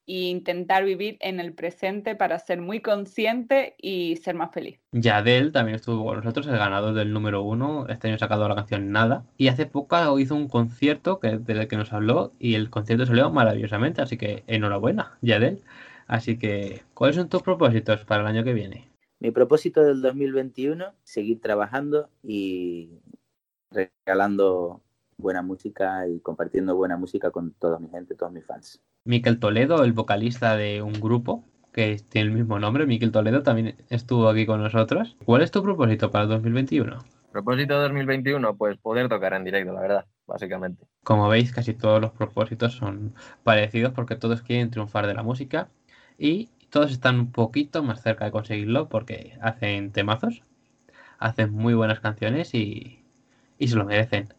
e 0.06 0.28
intentar 0.28 0.84
vivir 0.84 1.16
en 1.20 1.40
el 1.40 1.52
presente 1.52 2.14
para 2.14 2.38
ser 2.38 2.60
muy 2.60 2.80
consciente 2.80 3.74
y 3.78 4.16
ser 4.16 4.36
más 4.36 4.52
feliz. 4.52 4.78
Yadel 4.92 5.50
también 5.50 5.76
estuvo 5.76 6.04
con 6.04 6.18
nosotros, 6.18 6.46
el 6.46 6.56
ganador 6.58 6.94
del 6.94 7.12
número 7.12 7.42
uno. 7.42 7.86
Este 7.88 8.06
año 8.06 8.14
ha 8.14 8.20
sacado 8.20 8.48
la 8.48 8.54
canción 8.54 8.92
Nada. 8.92 9.24
Y 9.36 9.48
hace 9.48 9.66
poco 9.66 10.18
hizo 10.20 10.36
un 10.36 10.48
concierto 10.48 11.18
que, 11.18 11.38
del 11.38 11.66
que 11.66 11.76
nos 11.76 11.92
habló 11.92 12.32
y 12.38 12.54
el 12.54 12.70
concierto 12.70 13.06
salió 13.06 13.30
maravillosamente. 13.30 14.00
Así 14.00 14.16
que 14.16 14.44
enhorabuena, 14.46 15.18
Yadel. 15.22 15.62
Así 16.06 16.38
que, 16.38 16.84
¿cuáles 16.94 17.16
son 17.16 17.28
tus 17.28 17.42
propósitos 17.42 18.04
para 18.04 18.22
el 18.22 18.28
año 18.28 18.44
que 18.44 18.52
viene? 18.52 18.88
Mi 19.18 19.30
propósito 19.30 19.82
del 19.82 20.02
2021, 20.02 20.92
seguir 21.02 21.40
trabajando 21.40 22.10
y 22.22 22.90
regalando 23.70 24.82
buena 25.16 25.40
música 25.40 26.06
y 26.06 26.20
compartiendo 26.20 26.76
buena 26.76 26.98
música 26.98 27.30
con 27.30 27.52
toda 27.52 27.78
mi 27.78 27.88
gente, 27.88 28.14
todos 28.14 28.32
mis 28.32 28.44
fans. 28.44 28.82
Miquel 29.04 29.38
Toledo, 29.38 29.84
el 29.84 29.94
vocalista 29.94 30.56
de 30.56 30.82
un 30.82 30.92
grupo 30.92 31.44
que 31.72 31.96
tiene 32.10 32.28
el 32.28 32.34
mismo 32.34 32.58
nombre, 32.58 32.84
Miquel 32.84 33.10
Toledo, 33.10 33.42
también 33.42 33.76
estuvo 33.88 34.28
aquí 34.28 34.44
con 34.44 34.60
nosotros. 34.60 35.16
¿Cuál 35.24 35.40
es 35.40 35.50
tu 35.50 35.62
propósito 35.62 36.10
para 36.10 36.24
el 36.24 36.30
2021? 36.30 36.98
Propósito 37.32 37.74
de 37.74 37.80
2021, 37.84 38.56
pues 38.56 38.76
poder 38.76 39.08
tocar 39.08 39.32
en 39.32 39.44
directo, 39.44 39.72
la 39.72 39.80
verdad, 39.80 40.06
básicamente. 40.26 40.86
Como 41.04 41.26
veis, 41.28 41.52
casi 41.52 41.72
todos 41.72 42.02
los 42.02 42.10
propósitos 42.10 42.74
son 42.74 43.14
parecidos 43.44 43.94
porque 43.94 44.16
todos 44.16 44.42
quieren 44.42 44.70
triunfar 44.70 45.06
de 45.06 45.14
la 45.14 45.22
música 45.22 45.70
y 46.18 46.50
todos 46.76 46.92
están 46.92 47.18
un 47.18 47.32
poquito 47.32 47.82
más 47.82 48.02
cerca 48.02 48.26
de 48.26 48.30
conseguirlo 48.30 48.90
porque 48.90 49.38
hacen 49.40 49.92
temazos, 49.92 50.42
hacen 51.18 51.50
muy 51.50 51.72
buenas 51.72 52.00
canciones 52.00 52.52
y, 52.52 53.02
y 53.58 53.68
se 53.68 53.76
lo 53.76 53.86
merecen. 53.86 54.34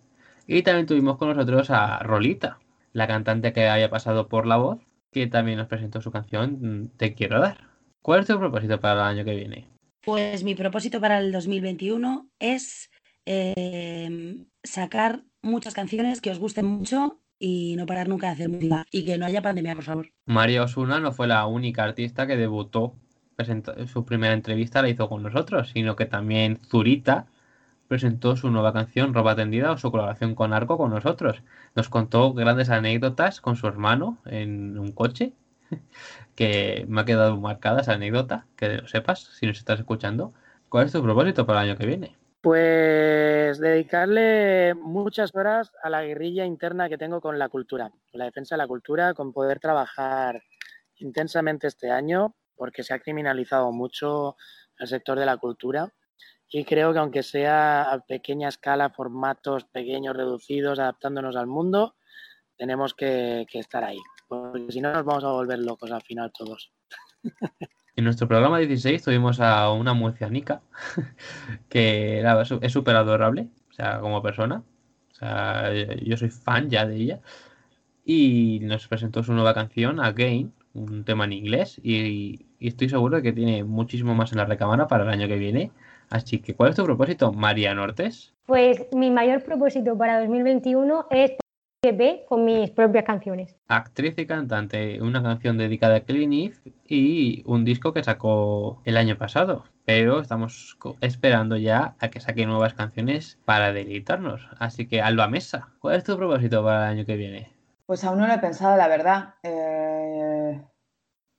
Y 0.45 0.61
también 0.61 0.85
tuvimos 0.85 1.17
con 1.17 1.29
nosotros 1.29 1.71
a 1.71 1.97
Rolita, 2.03 2.59
la 2.93 3.07
cantante 3.07 3.53
que 3.53 3.67
haya 3.67 3.89
pasado 3.89 4.27
por 4.27 4.45
la 4.45 4.57
voz, 4.57 4.77
que 5.11 5.25
también 5.25 5.57
nos 5.57 5.67
presentó 5.67 5.99
su 5.99 6.11
canción 6.11 6.91
Te 6.95 7.15
quiero 7.15 7.39
dar. 7.39 7.71
¿Cuál 8.03 8.19
es 8.19 8.27
tu 8.27 8.37
propósito 8.37 8.79
para 8.79 9.09
el 9.09 9.17
año 9.17 9.25
que 9.25 9.33
viene? 9.33 9.67
Pues 10.03 10.43
mi 10.43 10.53
propósito 10.53 11.01
para 11.01 11.17
el 11.17 11.31
2021 11.31 12.29
es 12.37 12.91
eh, 13.25 14.45
sacar 14.63 15.23
muchas 15.41 15.73
canciones 15.73 16.21
que 16.21 16.29
os 16.29 16.37
gusten 16.37 16.67
mucho 16.67 17.19
y 17.39 17.75
no 17.77 17.85
parar 17.85 18.07
nunca 18.07 18.27
de 18.27 18.33
hacer 18.33 18.49
música. 18.49 18.85
Y 18.91 19.05
que 19.05 19.17
no 19.17 19.25
haya 19.25 19.41
pandemia, 19.41 19.75
por 19.75 19.83
favor. 19.83 20.11
María 20.25 20.63
Osuna 20.63 20.99
no 20.99 21.11
fue 21.11 21.27
la 21.27 21.45
única 21.45 21.83
artista 21.83 22.27
que 22.27 22.37
debutó. 22.37 22.95
Presentó, 23.35 23.87
su 23.87 24.03
primera 24.03 24.33
entrevista 24.33 24.81
la 24.81 24.89
hizo 24.89 25.07
con 25.07 25.21
nosotros, 25.21 25.69
sino 25.73 25.95
que 25.95 26.05
también 26.05 26.59
Zurita 26.67 27.27
presentó 27.87 28.35
su 28.35 28.49
nueva 28.49 28.73
canción 28.73 29.13
Ropa 29.13 29.35
Tendida 29.35 29.71
o 29.71 29.77
su 29.77 29.91
colaboración 29.91 30.35
con 30.35 30.53
Arco 30.53 30.77
con 30.77 30.91
nosotros. 30.91 31.43
Nos 31.75 31.89
contó 31.89 32.33
grandes 32.33 32.69
anécdotas 32.69 33.39
con 33.41 33.55
su 33.55 33.67
hermano 33.67 34.17
en 34.25 34.77
un 34.79 34.91
coche, 34.91 35.33
que 36.35 36.85
me 36.89 37.01
ha 37.01 37.05
quedado 37.05 37.37
marcada 37.37 37.81
esa 37.81 37.93
anécdota, 37.93 38.47
que 38.55 38.77
lo 38.77 38.87
sepas 38.87 39.23
si 39.39 39.45
nos 39.45 39.57
estás 39.57 39.79
escuchando. 39.79 40.33
¿Cuál 40.69 40.87
es 40.87 40.91
tu 40.91 41.01
propósito 41.01 41.45
para 41.45 41.61
el 41.61 41.69
año 41.69 41.77
que 41.77 41.85
viene? 41.85 42.16
Pues 42.41 43.59
dedicarle 43.59 44.75
muchas 44.75 45.33
horas 45.33 45.71
a 45.81 45.89
la 45.89 46.03
guerrilla 46.03 46.45
interna 46.45 46.87
que 46.87 46.97
tengo 46.97 47.19
con 47.19 47.39
la 47.39 47.49
cultura, 47.49 47.89
con 47.89 48.19
la 48.19 48.25
defensa 48.25 48.55
de 48.55 48.59
la 48.59 48.67
cultura, 48.67 49.13
con 49.13 49.33
poder 49.33 49.59
trabajar 49.59 50.43
intensamente 50.97 51.67
este 51.67 51.91
año, 51.91 52.35
porque 52.55 52.83
se 52.83 52.93
ha 52.93 52.99
criminalizado 52.99 53.71
mucho 53.71 54.35
el 54.79 54.87
sector 54.87 55.17
de 55.17 55.25
la 55.25 55.37
cultura 55.37 55.91
y 56.49 56.63
creo 56.63 56.93
que 56.93 56.99
aunque 56.99 57.23
sea 57.23 57.91
a 57.91 57.99
pequeña 57.99 58.49
escala, 58.49 58.89
formatos 58.89 59.65
pequeños, 59.65 60.15
reducidos, 60.15 60.79
adaptándonos 60.79 61.35
al 61.35 61.47
mundo, 61.47 61.95
tenemos 62.55 62.93
que, 62.93 63.45
que 63.49 63.59
estar 63.59 63.83
ahí, 63.83 63.99
porque 64.27 64.71
si 64.71 64.81
no 64.81 64.93
nos 64.93 65.03
vamos 65.03 65.23
a 65.25 65.31
volver 65.31 65.59
locos 65.59 65.91
al 65.91 66.01
final 66.01 66.31
todos. 66.31 66.71
En 67.97 68.03
nuestro 68.03 68.27
programa 68.27 68.59
16 68.59 69.01
tuvimos 69.01 69.39
a 69.39 69.71
una 69.71 69.95
murcianica 69.95 70.61
que 71.69 72.23
es 72.61 72.71
súper 72.71 72.95
adorable, 72.95 73.47
o 73.71 73.73
sea, 73.73 73.99
como 73.99 74.21
persona. 74.21 74.61
O 75.11 75.15
sea, 75.15 75.73
yo 75.73 76.15
soy 76.15 76.29
fan 76.29 76.69
ya 76.69 76.85
de 76.85 76.95
ella. 76.95 77.19
Y 78.05 78.59
nos 78.61 78.87
presentó 78.87 79.23
su 79.23 79.33
nueva 79.33 79.55
canción, 79.55 79.99
Again, 79.99 80.53
un 80.75 81.05
tema 81.05 81.25
en 81.25 81.33
inglés. 81.33 81.81
Y, 81.83 82.45
y 82.59 82.67
estoy 82.67 82.87
seguro 82.87 83.17
de 83.17 83.23
que 83.23 83.33
tiene 83.33 83.63
muchísimo 83.63 84.13
más 84.13 84.31
en 84.31 84.37
la 84.37 84.45
recámara 84.45 84.87
para 84.87 85.03
el 85.03 85.09
año 85.09 85.27
que 85.27 85.37
viene. 85.37 85.71
Así 86.11 86.37
que, 86.37 86.53
¿cuál 86.53 86.69
es 86.69 86.75
tu 86.75 86.83
propósito, 86.83 87.33
María 87.33 87.73
Nortes? 87.73 88.31
Pues 88.45 88.85
mi 88.93 89.09
mayor 89.09 89.43
propósito 89.43 89.97
para 89.97 90.19
2021 90.19 91.07
es 91.09 91.31
EP 91.83 92.25
con 92.27 92.43
mis 92.43 92.71
propias 92.71 93.05
canciones. 93.05 93.55
Actriz 93.67 94.15
y 94.17 94.25
cantante, 94.25 94.99
una 95.01 95.21
canción 95.21 95.57
dedicada 95.57 95.97
a 95.97 95.99
Clint 96.01 96.55
y 96.87 97.43
un 97.45 97.65
disco 97.65 97.93
que 97.93 98.03
sacó 98.03 98.81
el 98.83 98.97
año 98.97 99.17
pasado. 99.17 99.65
Pero 99.85 100.19
estamos 100.19 100.77
esperando 101.01 101.55
ya 101.55 101.95
a 101.99 102.09
que 102.09 102.19
saque 102.19 102.45
nuevas 102.45 102.73
canciones 102.73 103.39
para 103.45 103.73
deleitarnos. 103.73 104.49
Así 104.59 104.87
que, 104.87 105.01
Alba 105.01 105.27
Mesa, 105.27 105.69
¿cuál 105.79 105.97
es 105.97 106.03
tu 106.03 106.17
propósito 106.17 106.63
para 106.63 106.85
el 106.87 106.97
año 106.97 107.05
que 107.05 107.15
viene? 107.15 107.51
Pues 107.85 108.03
aún 108.03 108.19
no 108.19 108.27
lo 108.27 108.33
he 108.33 108.39
pensado, 108.39 108.75
la 108.75 108.87
verdad. 108.87 109.35
Eh, 109.43 110.61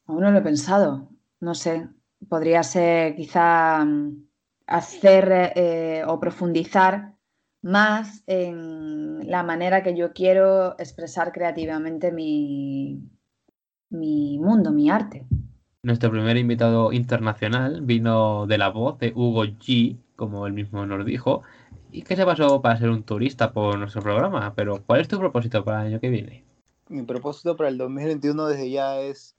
aún 0.07 0.21
no 0.21 0.31
lo 0.31 0.39
he 0.39 0.43
pensado. 0.43 1.09
No 1.41 1.55
sé. 1.55 1.89
Podría 2.29 2.63
ser 2.63 3.17
quizá 3.17 3.85
hacer 4.67 5.53
eh, 5.57 6.05
o 6.07 6.19
profundizar 6.21 7.18
más 7.63 8.23
en 8.27 9.29
la 9.29 9.43
manera 9.43 9.83
que 9.83 9.97
yo 9.97 10.13
quiero 10.13 10.79
expresar 10.79 11.33
creativamente 11.33 12.13
mi, 12.13 13.03
mi 13.91 14.39
mundo, 14.39 14.71
mi 14.71 14.91
arte. 14.91 15.27
Nuestro 15.83 16.11
primer 16.11 16.37
invitado 16.37 16.93
internacional 16.93 17.83
vino 17.83 18.47
de 18.47 18.59
la 18.59 18.69
voz 18.69 18.99
de 18.99 19.13
Hugo 19.15 19.45
G, 19.45 19.97
como 20.17 20.47
él 20.47 20.53
mismo 20.53 20.85
nos 20.87 21.05
dijo, 21.05 21.43
y 21.91 22.03
que 22.03 22.17
se 22.17 22.25
pasó 22.25 22.61
para 22.61 22.79
ser 22.79 22.91
un 22.91 23.03
turista 23.03 23.53
por 23.53 23.79
nuestro 23.79 24.03
programa. 24.03 24.53
Pero, 24.55 24.83
¿cuál 24.85 25.01
es 25.01 25.09
tu 25.09 25.19
propósito 25.19 25.65
para 25.65 25.83
el 25.83 25.87
año 25.89 26.01
que 26.01 26.11
viene? 26.11 26.45
Mi 26.89 27.03
propósito 27.03 27.57
para 27.57 27.69
el 27.69 27.79
2021 27.79 28.47
desde 28.47 28.71
ya 28.71 29.01
es 29.01 29.37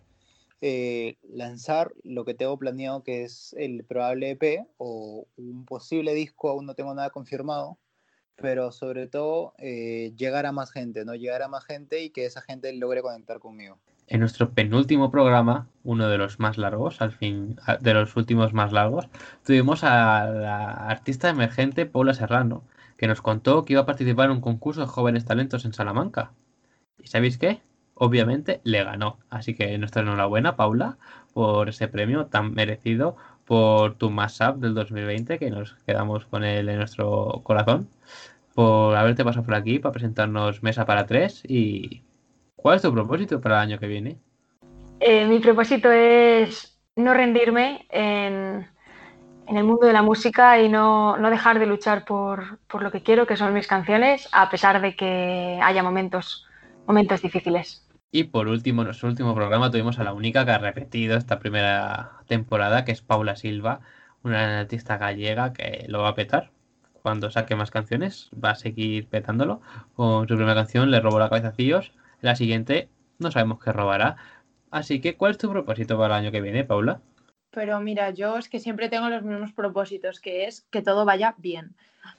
eh, 0.62 1.18
lanzar 1.24 1.94
lo 2.04 2.26
que 2.26 2.34
tengo 2.34 2.58
planeado, 2.58 3.04
que 3.04 3.24
es 3.24 3.54
el 3.58 3.84
probable 3.84 4.32
EP 4.32 4.66
o 4.78 5.26
un 5.38 5.66
posible 5.66 6.14
disco, 6.14 6.50
aún 6.50 6.66
no 6.66 6.76
tengo 6.76 6.94
nada 6.94 7.10
confirmado, 7.10 7.78
pero 8.42 8.72
sobre 8.72 9.08
todo 9.08 9.54
eh, 9.58 10.14
llegar 10.18 10.46
a 10.46 10.52
más 10.52 10.72
gente, 10.72 11.06
¿no? 11.06 11.16
Llegar 11.16 11.42
a 11.42 11.48
más 11.48 11.66
gente 11.66 12.04
y 12.04 12.10
que 12.10 12.26
esa 12.26 12.42
gente 12.42 12.74
logre 12.74 13.02
conectar 13.02 13.40
conmigo. 13.40 13.78
En 14.08 14.22
nuestro 14.22 14.52
penúltimo 14.52 15.12
programa, 15.12 15.68
uno 15.84 16.10
de 16.10 16.18
los 16.18 16.40
más 16.40 16.58
largos, 16.58 17.00
al 17.00 17.12
fin, 17.12 17.58
de 17.80 17.94
los 17.94 18.16
últimos 18.16 18.54
más 18.54 18.72
largos, 18.72 19.08
tuvimos 19.44 19.84
a 19.84 20.26
la 20.26 20.72
artista 20.90 21.30
emergente 21.30 21.86
Paula 21.86 22.16
Serrano, 22.16 22.64
que 22.98 23.08
nos 23.08 23.22
contó 23.22 23.66
que 23.66 23.74
iba 23.74 23.84
a 23.84 23.86
participar 23.86 24.26
en 24.26 24.38
un 24.38 24.42
concurso 24.42 24.82
de 24.82 24.88
jóvenes 24.88 25.26
talentos 25.26 25.64
en 25.64 25.74
Salamanca. 25.74 26.32
¿Y 26.98 27.08
sabéis 27.08 27.38
qué? 27.38 27.62
Obviamente 27.94 28.62
le 28.64 28.84
ganó. 28.84 29.20
Así 29.30 29.54
que 29.54 29.78
nuestra 29.78 30.02
enhorabuena, 30.02 30.56
Paula, 30.56 30.98
por 31.34 31.70
ese 31.70 31.88
premio 31.88 32.26
tan 32.26 32.54
merecido 32.54 33.16
por 33.50 33.96
tu 33.96 34.12
Mashup 34.12 34.58
del 34.58 34.76
2020, 34.76 35.40
que 35.40 35.50
nos 35.50 35.74
quedamos 35.88 36.24
con 36.26 36.44
él 36.44 36.70
en 36.70 36.78
nuestro 36.78 37.42
corazón, 37.42 37.90
por 38.54 38.96
haberte 38.96 39.26
pasado 39.26 39.44
por 39.44 39.56
aquí 39.56 39.80
para 39.80 39.92
presentarnos 39.92 40.62
Mesa 40.62 40.86
para 40.86 41.08
Tres 41.08 41.42
y 41.48 42.04
¿cuál 42.56 42.76
es 42.76 42.84
tu 42.84 42.94
propósito 42.94 43.42
para 43.42 43.56
el 43.56 43.62
año 43.72 43.80
que 43.80 43.88
viene? 43.88 44.20
Eh, 45.00 45.26
mi 45.26 45.40
propósito 45.40 45.92
es 45.92 46.80
no 46.96 47.16
rendirme 47.16 47.88
en, 47.90 48.68
en, 49.48 49.58
el 49.58 49.64
mundo 49.64 49.88
de 49.88 49.94
la 49.94 50.04
música 50.04 50.62
y 50.62 50.70
no, 50.70 51.18
no 51.18 51.32
dejar 51.32 51.58
de 51.58 51.66
luchar 51.66 52.06
por, 52.06 52.60
por, 52.68 52.84
lo 52.84 52.92
que 52.92 53.02
quiero, 53.02 53.26
que 53.26 53.36
son 53.36 53.52
mis 53.56 53.66
canciones, 53.66 54.30
a 54.32 54.52
pesar 54.52 54.80
de 54.80 54.96
que 54.96 55.60
haya 55.64 55.82
momentos, 55.82 56.46
momentos 56.86 57.24
difíciles. 57.24 57.89
Y 58.12 58.26
por 58.26 58.48
último, 58.48 58.82
en 58.82 58.88
nuestro 58.88 59.08
último 59.08 59.36
programa 59.36 59.70
tuvimos 59.70 60.00
a 60.00 60.04
la 60.04 60.14
única 60.14 60.44
que 60.44 60.52
ha 60.52 60.58
repetido 60.58 61.16
esta 61.16 61.40
primera 61.40 62.22
temporada, 62.28 62.84
que 62.84 62.92
es 62.92 63.02
Paula 63.02 63.36
Silva, 63.36 63.82
una 64.24 64.60
artista 64.62 64.98
gallega 64.98 65.54
que 65.54 65.86
lo 65.88 66.02
va 66.02 66.10
a 66.10 66.16
petar. 66.16 66.52
Cuando 67.04 67.30
saque 67.30 67.56
más 67.56 67.72
canciones, 67.72 68.30
va 68.34 68.52
a 68.52 68.56
seguir 68.56 69.08
petándolo. 69.08 69.62
Con 69.94 70.28
su 70.28 70.36
primera 70.36 70.56
canción, 70.56 70.90
Le 70.92 71.02
robó 71.02 71.20
la 71.20 71.30
cabeza 71.30 71.52
a. 71.52 71.94
La 72.22 72.36
siguiente, 72.36 72.90
no 73.20 73.32
sabemos 73.32 73.60
qué 73.64 73.72
robará. 73.72 74.18
Así 74.72 75.02
que, 75.02 75.16
¿cuál 75.16 75.32
es 75.32 75.38
tu 75.38 75.50
propósito 75.50 75.98
para 75.98 76.18
el 76.18 76.24
año 76.24 76.32
que 76.32 76.42
viene, 76.42 76.64
Paula? 76.64 77.02
Pero 77.52 77.80
mira, 77.80 78.10
yo 78.12 78.38
es 78.38 78.50
que 78.50 78.60
siempre 78.60 78.90
tengo 78.90 79.10
los 79.10 79.24
mismos 79.24 79.54
propósitos, 79.54 80.20
que 80.20 80.46
es 80.46 80.62
que 80.72 80.82
todo 80.82 81.06
vaya 81.06 81.36
bien. 81.38 81.76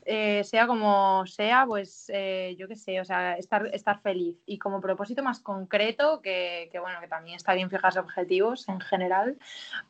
Eh, 0.07 0.45
sea 0.45 0.67
como 0.67 1.27
sea, 1.27 1.67
pues 1.67 2.11
eh, 2.13 2.57
yo 2.59 2.69
qué 2.69 2.77
sé, 2.77 3.01
o 3.01 3.05
sea, 3.05 3.37
estar, 3.37 3.67
estar 3.75 4.01
feliz. 4.01 4.37
Y 4.47 4.59
como 4.59 4.81
propósito 4.81 5.23
más 5.23 5.41
concreto, 5.41 6.21
que, 6.23 6.69
que, 6.73 6.79
bueno, 6.79 7.01
que 7.01 7.09
también 7.09 7.37
está 7.37 7.55
bien 7.55 7.71
fijarse 7.71 8.01
objetivos 8.01 8.69
en 8.69 8.81
general, 8.81 9.39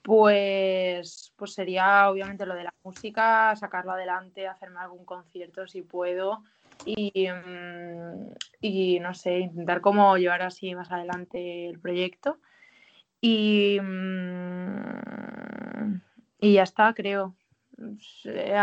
pues, 0.03 1.33
pues 1.37 1.55
sería 1.55 2.11
obviamente 2.11 2.47
lo 2.47 2.55
de 2.55 2.65
la 2.65 2.75
música, 2.83 3.55
sacarlo 3.57 3.93
adelante, 3.93 4.47
hacerme 4.49 4.81
algún 4.81 5.05
concierto 5.05 5.67
si 5.67 5.83
puedo. 5.83 6.43
Y, 6.85 7.29
mm, 7.29 8.33
y 8.61 9.01
no 9.01 9.15
sé, 9.15 9.39
intentar 9.41 9.81
cómo 9.81 10.17
llevar 10.19 10.43
así 10.43 10.75
más 10.75 10.91
adelante 10.91 11.69
el 11.69 11.79
proyecto. 11.81 12.39
Y, 13.21 13.79
mm, 13.83 16.01
y 16.41 16.55
ya 16.55 16.63
está, 16.65 16.93
creo. 16.95 17.37
Eh, 18.24 18.57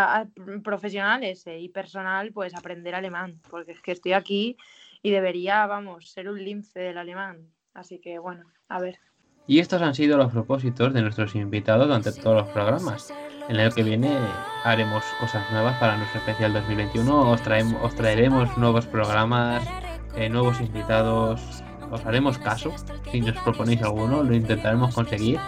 Profesionales 0.64 1.44
y 1.48 1.70
personal, 1.70 2.32
pues 2.32 2.56
aprender 2.56 2.96
alemán, 2.96 3.40
porque 3.50 3.72
es 3.72 3.82
que 3.82 3.92
estoy 3.92 4.14
aquí 4.14 4.58
y 5.02 5.12
debería, 5.12 5.66
vamos, 5.68 6.12
ser 6.12 6.30
un 6.30 6.44
lince 6.44 6.80
del 6.80 6.98
alemán. 6.98 7.48
Así 7.74 8.00
que 8.00 8.20
bueno, 8.20 8.46
a 8.70 8.80
ver. 8.80 9.00
Y 9.46 9.60
estos 9.60 9.82
han 9.82 9.96
sido 9.96 10.18
los 10.18 10.32
propósitos 10.32 10.94
de 10.94 11.02
nuestros 11.02 11.34
invitados 11.36 11.88
durante 11.88 12.12
todos 12.12 12.36
los 12.36 12.50
programas. 12.50 13.14
En 13.48 13.56
el 13.56 13.62
año 13.62 13.76
que 13.76 13.84
viene 13.84 14.18
haremos 14.66 15.06
cosas 15.22 15.50
nuevas 15.52 15.78
para 15.80 15.96
nuestro 15.96 16.20
especial 16.20 16.52
2021. 16.52 17.32
Os, 17.32 17.42
traemos, 17.42 17.82
os 17.82 17.96
traeremos 17.96 18.58
nuevos 18.58 18.86
programas, 18.88 19.66
eh, 20.18 20.28
nuevos 20.28 20.60
invitados, 20.60 21.64
os 21.90 22.06
haremos 22.06 22.38
caso. 22.38 22.74
Si 23.10 23.22
nos 23.22 23.38
proponéis 23.42 23.82
alguno, 23.84 24.22
lo 24.22 24.36
intentaremos 24.36 24.94
conseguir. 24.94 25.40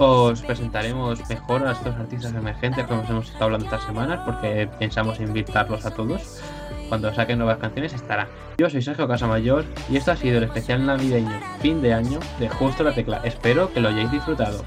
Os 0.00 0.42
presentaremos 0.42 1.28
mejor 1.28 1.66
a 1.66 1.72
estos 1.72 1.92
artistas 1.96 2.32
emergentes 2.32 2.86
que 2.86 2.94
hemos 2.94 3.26
estado 3.26 3.46
hablando 3.46 3.64
estas 3.64 3.82
semanas, 3.82 4.20
porque 4.24 4.68
pensamos 4.78 5.18
invitarlos 5.18 5.84
a 5.84 5.90
todos. 5.90 6.40
Cuando 6.88 7.12
saquen 7.12 7.38
nuevas 7.38 7.58
canciones 7.58 7.92
estará. 7.92 8.28
Yo 8.58 8.70
soy 8.70 8.80
Sergio 8.80 9.08
Casamayor 9.08 9.64
y 9.90 9.96
esto 9.96 10.12
ha 10.12 10.16
sido 10.16 10.38
el 10.38 10.44
especial 10.44 10.86
navideño 10.86 11.40
fin 11.60 11.82
de 11.82 11.94
año 11.94 12.20
de 12.38 12.48
Justo 12.48 12.84
la 12.84 12.94
Tecla. 12.94 13.20
Espero 13.24 13.72
que 13.72 13.80
lo 13.80 13.88
hayáis 13.88 14.10
disfrutado. 14.12 14.62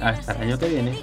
Hasta 0.00 0.32
el 0.32 0.42
año 0.42 0.58
que 0.58 0.68
viene. 0.68 0.98